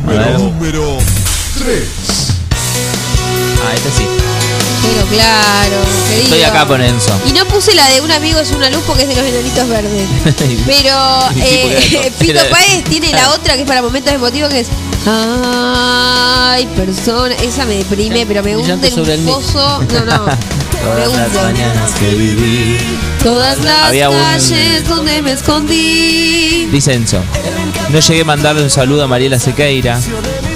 A 0.06 0.10
ver. 0.10 0.38
Número 0.40 0.98
3. 1.58 1.88
Ah, 3.64 3.74
este 3.74 3.90
sí. 3.90 4.04
Pero 4.82 5.06
claro, 5.06 5.76
querido. 6.08 6.24
Estoy 6.24 6.42
acá 6.44 6.66
con 6.66 6.80
Enzo. 6.80 7.12
Y 7.26 7.32
no 7.32 7.44
puse 7.46 7.74
la 7.74 7.88
de 7.88 8.00
un 8.00 8.10
amigo 8.10 8.38
es 8.40 8.50
una 8.52 8.70
luz 8.70 8.82
porque 8.86 9.02
es 9.02 9.08
de 9.08 9.16
los 9.16 9.24
enanitos 9.24 9.68
verdes. 9.68 10.08
Pero 10.66 10.94
eh, 11.36 12.12
Pito 12.18 12.40
Páez 12.50 12.84
tiene 12.84 13.10
la 13.10 13.30
otra 13.32 13.54
que 13.54 13.62
es 13.62 13.68
para 13.68 13.82
momentos 13.82 14.12
emotivos 14.12 14.50
que 14.50 14.60
es 14.60 14.68
Ay, 15.10 16.66
persona, 16.76 17.34
esa 17.36 17.64
me 17.64 17.76
deprime, 17.76 18.26
pero 18.26 18.42
me 18.42 18.56
hunde 18.56 18.90
sobre 18.90 19.14
el 19.14 19.20
un 19.20 19.26
pozo. 19.26 19.82
No, 19.94 20.04
no. 20.04 20.24
me 20.26 20.36
Todas 20.82 21.12
las 21.12 21.28
hunde. 21.28 21.42
mañanas 21.42 21.90
que 21.92 22.14
viví. 22.14 22.76
Todas 23.22 23.58
las 23.64 23.84
Había 23.86 24.10
un- 24.10 24.18
calles 24.18 24.86
donde 24.88 25.22
me 25.22 25.32
escondí. 25.32 26.68
Dice 26.70 26.92
Enzo. 26.94 27.20
No 27.90 28.00
llegué 28.00 28.20
a 28.20 28.24
mandarle 28.24 28.62
un 28.62 28.70
saludo 28.70 29.04
a 29.04 29.06
Mariela 29.06 29.38
Sequeira. 29.38 29.98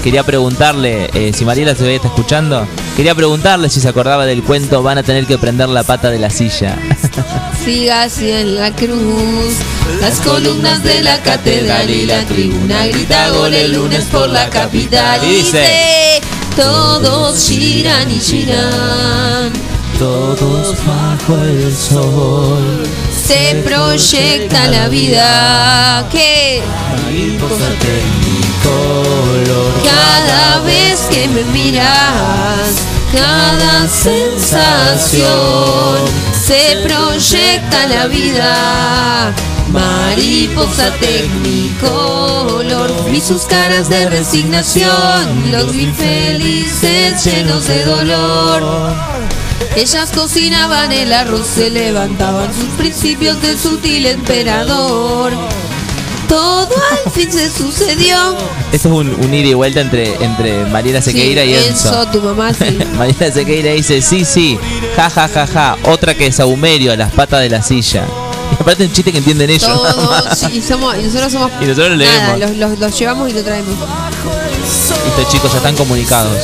Quería 0.03 0.23
preguntarle 0.23 1.09
eh, 1.13 1.31
si 1.33 1.45
Mariela 1.45 1.73
se 1.75 1.95
está 1.95 2.07
escuchando. 2.09 2.67
Quería 2.95 3.15
preguntarle 3.15 3.69
si 3.69 3.79
se 3.81 3.87
acordaba 3.89 4.25
del 4.27 4.43
cuento 4.43 4.83
Van 4.83 4.99
a 4.99 5.03
tener 5.03 5.25
que 5.25 5.37
prender 5.39 5.69
la 5.69 5.83
pata 5.83 6.11
de 6.11 6.19
la 6.19 6.29
silla. 6.29 6.77
Siga 7.63 8.03
así 8.03 8.29
en 8.29 8.55
la 8.55 8.75
cruz. 8.75 9.55
Las 10.01 10.19
columnas 10.19 10.83
de 10.83 11.01
la 11.01 11.21
catedral 11.21 11.89
y 11.89 12.05
la 12.05 12.25
tribuna 12.25 12.87
grita 12.87 13.29
gol 13.29 13.53
el 13.53 13.71
lunes 13.71 14.03
por 14.11 14.29
la 14.29 14.49
capital. 14.49 15.23
Y 15.23 15.35
dice, 15.35 16.21
todos 16.57 17.47
giran 17.47 18.11
y 18.11 18.19
giran. 18.19 19.53
Todos 19.97 20.75
bajo 20.85 21.37
el 21.37 21.73
sol. 21.73 22.83
Se 23.25 23.55
proyecta 23.63 24.67
la 24.67 24.89
vida 24.89 26.05
que 26.11 26.61
cada 29.85 30.59
vez 30.63 30.99
que 31.09 31.29
me 31.29 31.43
miras, 31.45 32.75
cada 33.13 33.87
sensación 33.87 35.23
se 36.43 36.77
proyecta 36.83 37.87
la 37.87 38.07
vida. 38.07 39.33
Mariposa 39.71 40.91
tecnicolor, 40.99 42.91
vi 43.09 43.21
sus 43.21 43.43
caras 43.43 43.89
de 43.89 44.09
resignación, 44.09 45.51
los 45.51 45.71
vi 45.71 45.85
felices 45.85 47.23
llenos 47.23 47.67
de 47.67 47.85
dolor. 47.85 48.93
Ellas 49.75 50.11
cocinaban 50.11 50.91
el 50.91 51.13
arroz, 51.13 51.47
se 51.47 51.69
levantaban 51.69 52.53
sus 52.53 52.69
principios 52.77 53.41
del 53.41 53.57
sutil 53.57 54.05
emperador. 54.05 55.33
Todo 56.27 56.69
al 57.05 57.11
fin 57.11 57.31
se 57.31 57.49
sucedió. 57.51 58.35
Esto 58.71 58.87
es 58.89 58.93
un, 58.93 59.09
un 59.09 59.33
ida 59.33 59.49
y 59.49 59.53
vuelta 59.53 59.81
entre, 59.81 60.15
entre 60.23 60.65
Mariela 60.65 61.01
Sequeira 61.01 61.43
Sí, 61.43 61.49
y 61.49 61.53
Enzo. 61.55 61.89
Enzo, 61.89 62.07
tu 62.11 62.21
mamá, 62.21 62.53
sí. 62.53 62.77
Mariela 62.97 63.31
Sequeira 63.31 63.71
dice, 63.71 64.01
sí, 64.01 64.25
sí, 64.25 64.57
ja, 64.95 65.09
ja, 65.09 65.27
ja, 65.27 65.45
ja. 65.47 65.77
Otra 65.83 66.15
que 66.15 66.27
es 66.27 66.35
Saumerio, 66.37 66.91
a 66.91 66.95
las 66.95 67.11
patas 67.11 67.41
de 67.41 67.49
la 67.49 67.61
silla. 67.61 68.05
Y 68.51 68.61
aparte 68.61 68.83
un 68.85 68.91
chiste 68.91 69.11
que 69.11 69.17
entienden 69.19 69.49
ellos. 69.49 69.67
Todos, 69.67 70.43
y, 70.53 70.61
somos, 70.61 70.95
y 70.97 71.03
nosotros 71.03 71.31
somos. 71.31 71.51
Y 71.61 71.65
nosotros 71.65 71.89
lo 71.91 71.97
nada, 71.97 72.35
leemos. 72.37 72.39
los, 72.39 72.69
los- 72.71 72.79
los 72.79 72.99
llevamos 72.99 73.29
y 73.29 73.33
lo 73.33 73.43
traemos. 73.43 73.73
Listo 75.05 75.31
chicos, 75.31 75.51
ya 75.51 75.57
están 75.57 75.75
comunicados. 75.75 76.37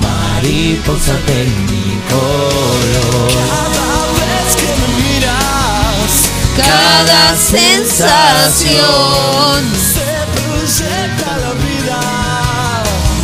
Mariposa 0.00 1.12
sensación. 7.50 8.76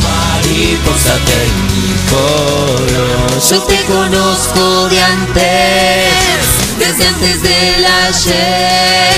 Mariposa 0.02 1.14
Technicolor. 1.26 2.82
Yo 3.50 3.58
te 3.62 3.78
conozco 3.84 4.88
de 4.88 5.00
antes, 5.02 6.44
desde 6.78 7.06
antes 7.08 7.42
del 7.42 7.84
ayer. 7.84 9.12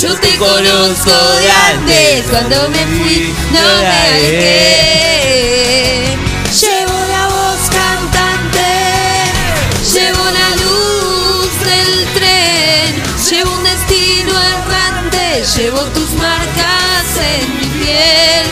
Yo 0.00 0.14
te 0.16 0.36
conozco 0.36 1.12
de 1.38 1.50
antes, 1.72 2.24
cuando 2.30 2.68
me 2.68 2.86
fui 2.86 3.34
no 3.52 3.60
me 3.80 3.86
alejé. 3.86 5.22
Llevo 15.56 15.80
tus 15.94 16.10
marcas 16.12 17.04
en 17.18 17.58
mi 17.58 17.66
piel. 17.84 18.46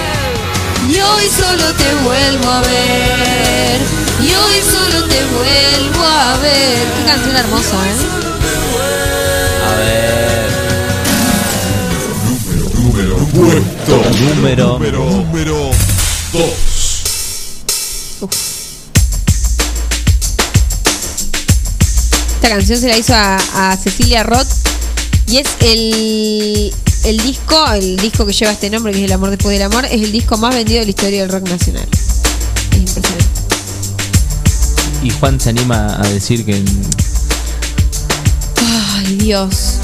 Y 0.89 1.01
hoy 1.01 1.29
solo 1.29 1.73
te 1.75 1.95
vuelvo 2.05 2.51
a 2.51 2.61
ver. 2.63 3.81
Y 4.21 4.35
hoy 4.35 4.63
solo 4.71 5.07
te 5.07 5.25
vuelvo 5.25 6.05
a 6.05 6.37
ver. 6.39 6.87
Qué 6.97 7.05
canción 7.07 7.37
hermosa, 7.37 7.77
¿eh? 7.89 7.97
A 9.67 9.75
ver. 9.77 10.51
Número, 12.75 13.17
puesto. 13.17 14.03
Número. 14.35 14.79
Número 14.79 15.71
2. 16.33 16.45
Esta 22.35 22.49
canción 22.49 22.81
se 22.81 22.89
la 22.89 22.99
hizo 22.99 23.15
a, 23.15 23.37
a 23.55 23.77
Cecilia 23.77 24.23
Roth. 24.23 24.49
Y 25.27 25.39
es 25.39 25.47
el, 25.61 26.75
el 27.05 27.19
disco, 27.19 27.67
el 27.73 27.97
disco 27.97 28.27
que 28.27 28.33
lleva 28.33 28.53
este 28.53 28.71
nombre, 28.71 28.93
que 28.93 28.99
es 28.99 29.05
El 29.05 29.13
amor 29.13 29.31
después 29.31 29.53
del 29.53 29.63
amor, 29.63 29.85
es 29.85 30.03
el 30.03 30.13
disco 30.13 30.37
más 30.37 30.55
vendido 30.55 30.81
de 30.81 30.87
la 30.87 30.91
historia 30.91 31.21
del 31.23 31.31
rock 31.31 31.49
nacional. 31.49 31.89
Es 32.73 32.79
impresionante. 32.79 33.41
Y 35.03 35.11
Juan 35.11 35.41
se 35.41 35.51
anima 35.51 36.01
a 36.01 36.09
decir 36.09 36.45
que 36.45 36.63
Ay, 38.57 39.17
Dios. 39.17 39.80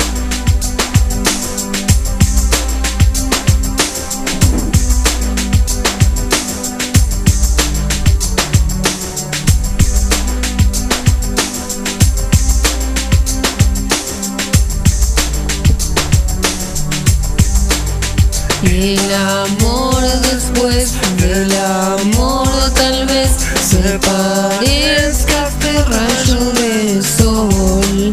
El 18.68 19.14
amor 19.14 20.02
después 20.22 20.92
del 21.16 21.50
amor 21.56 22.48
tal 22.74 23.06
vez 23.06 23.30
se 23.64 23.98
parezca 24.00 25.44
a 25.44 25.48
este 25.48 25.82
rayo 25.84 26.52
de 26.52 27.02
sol. 27.02 28.12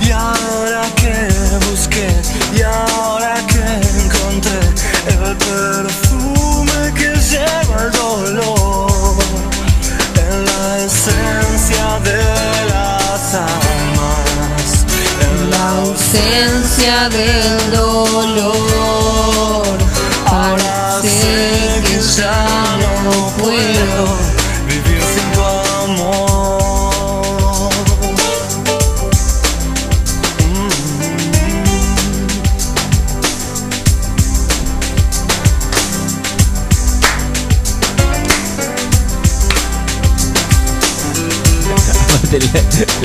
Y 0.00 0.10
ahora 0.10 0.82
que 0.96 1.28
busqué, 1.70 2.08
y 2.56 2.62
ahora 2.62 3.34
que 3.46 3.64
encontré 4.00 4.60
el 5.08 5.36
perfume 5.36 6.92
que 6.94 7.10
lleva 7.30 7.82
el 7.84 7.92
dolor, 7.92 9.16
en 10.16 10.44
la 10.46 10.78
esencia 10.84 12.00
de 12.02 12.22
las 12.72 13.34
almas, 13.34 14.68
en 15.20 15.50
la 15.50 15.64
ausencia 15.80 17.08
del 17.10 17.70
dolor. 17.70 18.51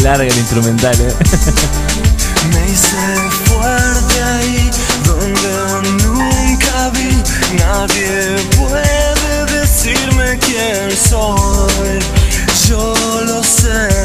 Larga 0.01 0.23
el 0.25 0.37
instrumental, 0.37 0.95
¿eh? 0.99 1.13
Me 2.53 2.71
hice 2.71 2.97
fuerte 3.45 4.23
ahí 4.23 4.71
donde 5.05 6.03
nunca 6.03 6.89
vi. 6.89 7.23
Nadie 7.57 8.37
puede 8.57 9.59
decirme 9.59 10.37
quién 10.39 10.91
soy. 10.95 11.99
Yo 12.67 12.93
lo 13.25 13.43
sé 13.43 13.96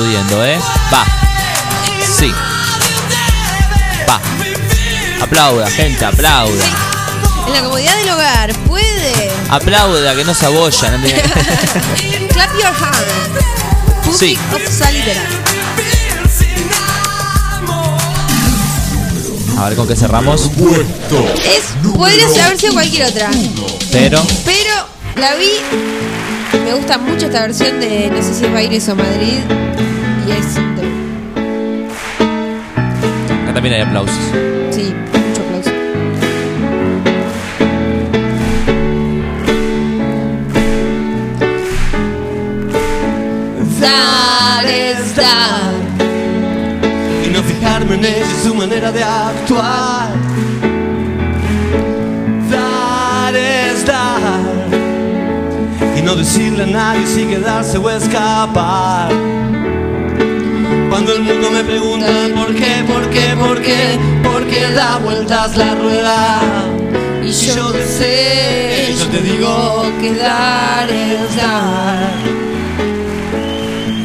aplaudiendo, 0.00 0.44
¿eh? 0.44 0.58
Va. 0.92 1.04
Sí. 2.18 2.32
Va. 4.08 4.20
Aplauda, 5.22 5.70
gente, 5.70 6.04
aplauda. 6.04 6.64
En 7.46 7.52
la 7.52 7.62
comodidad 7.62 7.96
del 7.98 8.10
hogar, 8.10 8.54
puede. 8.66 9.30
Aplauda, 9.50 10.14
que 10.16 10.24
no 10.24 10.32
se 10.32 10.46
abollan. 10.46 11.02
Clap 12.32 12.50
your 12.54 12.66
hands. 12.66 14.18
Sí. 14.18 14.38
A 19.58 19.68
ver 19.68 19.76
con 19.76 19.86
qué 19.86 19.96
cerramos. 19.96 20.50
Es, 21.44 21.92
podría 21.94 22.46
haber 22.46 22.58
sido 22.58 22.72
cualquier 22.72 23.06
otra. 23.06 23.30
Pero. 23.92 24.22
Pero 24.46 24.90
la 25.16 25.34
vi 25.34 25.50
Me 26.64 26.74
gusta 26.74 26.96
mucho 26.98 27.26
esta 27.26 27.40
versión 27.42 27.80
de 27.80 28.10
no 28.10 28.22
sé 28.22 28.34
si 28.34 28.44
es 28.46 28.52
Baires 28.52 28.88
o 28.88 28.96
Madrid. 28.96 29.40
Acá 33.50 33.56
también 33.56 33.74
hay 33.74 33.80
aplausos. 33.80 34.16
Sí, 34.70 34.94
mucho 35.12 35.42
aplauso. 35.42 35.70
Dar 43.80 44.64
es 44.66 45.16
dar. 45.16 45.72
Y 47.26 47.30
no 47.30 47.42
fijarme 47.42 47.96
en 47.96 48.04
ella 48.04 48.24
y 48.24 48.46
su 48.46 48.54
manera 48.54 48.92
de 48.92 49.02
actuar. 49.02 50.10
Dar 52.52 53.34
es 53.34 53.84
dar. 53.84 54.68
Y 55.98 56.02
no 56.02 56.14
decirle 56.14 56.62
a 56.62 56.66
nadie 56.66 57.04
si 57.04 57.26
quedarse 57.26 57.78
o 57.78 57.90
escapar. 57.90 59.10
Cuando 61.00 61.16
el 61.16 61.22
mundo 61.22 61.50
me 61.50 61.64
pregunta 61.64 62.06
por 62.36 62.54
qué, 62.54 62.84
por 62.86 63.08
qué, 63.08 63.34
por 63.34 63.62
qué, 63.62 63.98
por 64.22 64.46
qué 64.46 64.70
da 64.74 64.98
vueltas 64.98 65.56
la 65.56 65.74
rueda. 65.74 66.40
Y 67.24 67.32
yo 67.32 67.72
te 67.72 67.86
sé, 67.86 68.94
yo 68.98 69.06
te 69.06 69.22
digo 69.22 69.82
que 69.98 70.14
dar 70.14 70.90
es 70.90 71.36
dar. 71.36 72.12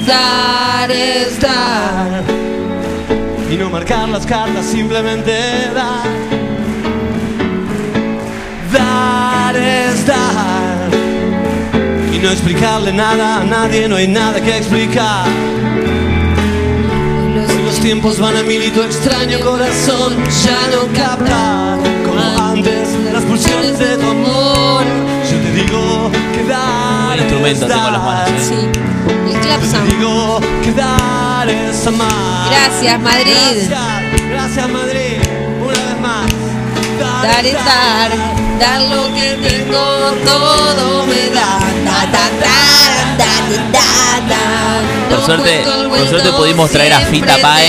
Dar 0.07 0.89
es 0.89 1.41
dar. 1.41 2.23
y 3.51 3.57
no 3.57 3.69
marcar 3.69 4.07
las 4.07 4.25
cartas, 4.25 4.65
simplemente 4.65 5.33
dar. 5.73 6.07
Dar 8.71 9.55
es 9.57 10.07
dar. 10.07 10.89
Y 12.13 12.19
no 12.19 12.31
explicarle 12.31 12.93
nada 12.93 13.41
a 13.41 13.43
nadie, 13.43 13.89
no 13.89 13.97
hay 13.97 14.07
nada 14.07 14.39
que 14.39 14.59
explicar. 14.59 15.54
Tiempos 17.85 18.19
van 18.19 18.35
a 18.35 18.41
mil 18.41 18.63
y 18.63 18.71
tu 18.71 18.81
extraño 18.81 19.39
corazón 19.41 20.15
ya 20.43 20.57
no 20.73 20.91
capta 20.91 21.77
como 22.03 22.43
antes 22.51 22.89
las 23.13 23.21
pulsiones 23.25 23.77
de 23.77 23.95
tu 23.97 24.09
amor. 24.09 24.83
Yo 25.29 25.37
te 25.37 25.51
digo 25.51 26.11
que 26.33 26.43
dar 26.49 27.09
Buen 27.09 27.19
instrumento 27.19 27.65
es 27.65 27.69
dar. 27.69 27.91
manos. 27.91 28.41
Sí. 28.41 28.55
El 28.55 29.33
Yo 29.33 29.83
te 29.83 29.95
digo 29.95 30.39
que 30.63 30.71
dar 30.71 31.47
es 31.47 31.85
amar. 31.85 32.49
Gracias, 32.49 32.99
Madrid. 33.01 33.33
Gracias, 33.69 34.29
gracias 34.31 34.69
Madrid. 34.69 35.17
Una 35.61 35.73
vez 35.73 35.99
más. 36.01 36.31
Dar 37.21 37.45
es 37.45 37.53
dar. 37.53 38.11
Dar 38.59 38.81
lo 38.81 39.13
que 39.13 39.47
tengo, 39.47 40.11
todo 40.25 41.05
me 41.05 41.29
da. 41.29 41.59
Da, 41.85 42.05
da, 42.11 42.29
da, 42.41 42.57
da, 43.19 43.33
da, 43.71 44.27
da, 44.27 44.27
da. 44.27 44.94
Por 45.09 45.21
suerte- 45.25 45.63
por 45.89 46.07
suerte 46.07 46.29
pudimos 46.37 46.69
traer 46.71 46.93
a 46.93 46.99
Fita 47.01 47.37
da. 47.37 47.59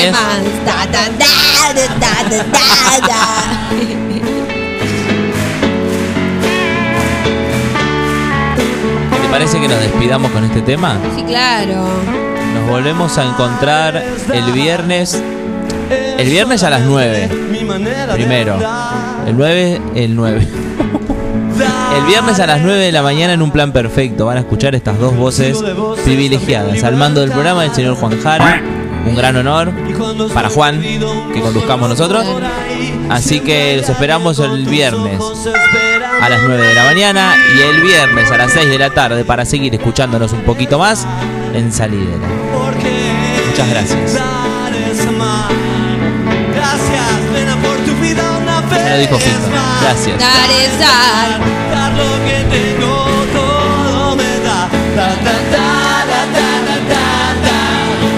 ¿Te 9.22 9.28
parece 9.30 9.60
que 9.60 9.68
nos 9.68 9.80
despidamos 9.80 10.30
con 10.32 10.44
este 10.44 10.62
tema? 10.62 10.98
Sí, 11.16 11.22
claro. 11.24 11.84
Nos 12.54 12.68
volvemos 12.68 13.16
a 13.18 13.24
encontrar 13.24 14.02
el 14.32 14.52
viernes. 14.52 15.22
El 16.18 16.28
viernes 16.28 16.62
a 16.64 16.70
las 16.70 16.82
9. 16.82 17.28
Primero. 18.14 18.58
El 19.26 19.36
9, 19.36 19.80
el 19.94 20.16
9. 20.16 20.46
El 21.94 22.04
viernes 22.06 22.40
a 22.40 22.46
las 22.46 22.60
9 22.62 22.78
de 22.78 22.92
la 22.92 23.02
mañana 23.02 23.32
en 23.32 23.42
un 23.42 23.50
plan 23.50 23.72
perfecto 23.72 24.26
van 24.26 24.36
a 24.36 24.40
escuchar 24.40 24.74
estas 24.74 24.98
dos 24.98 25.16
voces 25.16 25.58
privilegiadas. 26.04 26.82
Al 26.84 26.96
mando 26.96 27.20
del 27.20 27.30
programa 27.30 27.64
el 27.64 27.74
señor 27.74 27.96
Juan 27.96 28.20
Jara. 28.20 28.62
Un 29.06 29.14
gran 29.14 29.36
honor 29.36 29.70
para 30.34 30.48
Juan 30.50 30.82
que 31.32 31.40
conduzcamos 31.40 31.88
nosotros. 31.88 32.26
Así 33.08 33.40
que 33.40 33.76
los 33.76 33.88
esperamos 33.88 34.38
el 34.40 34.66
viernes 34.66 35.20
a 36.20 36.28
las 36.28 36.42
9 36.42 36.66
de 36.66 36.74
la 36.74 36.84
mañana 36.84 37.34
y 37.56 37.60
el 37.62 37.82
viernes 37.82 38.30
a 38.32 38.36
las 38.36 38.52
6 38.52 38.68
de 38.68 38.78
la 38.78 38.90
tarde 38.90 39.24
para 39.24 39.44
seguir 39.44 39.74
escuchándonos 39.74 40.32
un 40.32 40.42
poquito 40.42 40.78
más 40.78 41.06
en 41.54 41.72
Salidera. 41.72 42.26
Muchas 43.48 43.70
gracias. 43.70 44.20
Gracias, 46.52 47.75
Ya 48.70 48.90
lo 48.90 48.98
dijo. 48.98 49.18
Gracias. 49.82 50.18
Dar 50.18 50.50
es 50.50 50.78
dar. 50.78 51.40
Dar 51.70 51.92
lo 51.92 52.10
que 52.24 52.38
tengo, 52.50 52.94
todo 53.32 54.16
me 54.16 54.32
da. 54.46 54.68
Da, 54.96 55.08
da, 55.26 55.36
da, 55.54 55.68
da, 56.10 56.20
da, 56.36 56.50
da, 56.66 56.76
da, 56.92 57.06
da. 57.44 57.58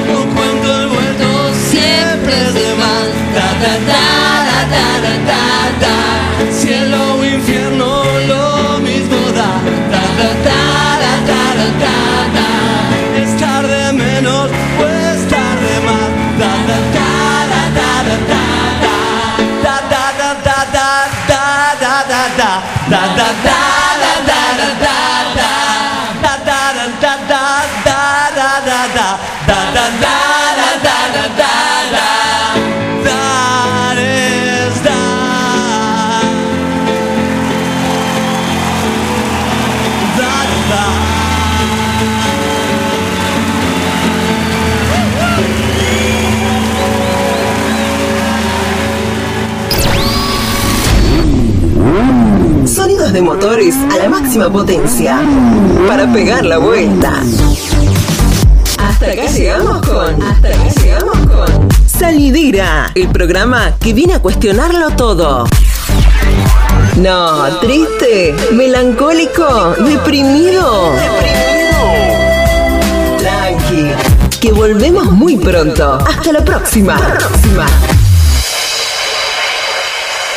No 0.09 0.19
cuento 0.35 0.69
el 0.83 0.89
vuelto, 0.89 1.29
Siempre 1.71 2.33
es 2.47 2.55
de 2.55 2.75
más. 2.83 3.07
Da, 3.35 3.49
da, 3.63 3.75
da, 3.91 4.07
da, 4.49 4.61
da, 4.73 4.87
da, 5.05 5.15
da, 5.31 5.45
da. 5.83 5.95
Cielo 6.53 7.01
o 7.19 7.25
infierno, 7.25 7.91
lo 8.27 8.79
mismo 8.81 9.21
da. 9.39 9.51
Da, 9.93 10.03
da, 10.19 10.29
da, 10.47 10.61
da, 11.03 11.13
da, 11.29 11.41
da, 11.59 11.69
da, 11.83 11.97
da. 12.37 12.49
Es 13.23 13.31
tarde 13.39 13.93
menos 13.93 14.49
o 14.81 14.85
es 14.87 15.21
tarde 15.29 15.75
más. 15.87 16.09
Da, 16.39 16.53
da, 16.69 16.79
da, 16.79 16.79
da, 16.95 17.08
de 53.19 53.23
motores 53.23 53.75
a 53.93 53.97
la 53.97 54.09
máxima 54.09 54.49
potencia 54.49 55.21
para 55.89 56.07
pegar 56.13 56.45
la 56.45 56.59
vuelta. 56.59 57.21
Hasta 58.79 59.07
acá 59.07 59.27
llegamos 59.27 59.85
con. 59.85 60.23
Hasta 60.23 60.47
acá 60.47 60.69
llegamos 60.81 61.19
con. 61.27 61.69
Salidera, 61.85 62.93
el 62.95 63.09
programa 63.09 63.75
que 63.81 63.93
viene 63.93 64.15
a 64.15 64.23
cuestionarlo 64.23 64.91
todo. 64.91 65.49
No, 66.99 67.59
triste, 67.59 68.37
melancólico, 68.53 69.75
deprimido. 69.81 70.93
Tranqui, 73.19 74.39
que 74.41 74.53
volvemos 74.53 75.11
muy 75.11 75.37
pronto. 75.39 75.99
Hasta 76.07 76.33
la 76.35 76.45
próxima. 76.45 76.97
próxima. 76.97 77.67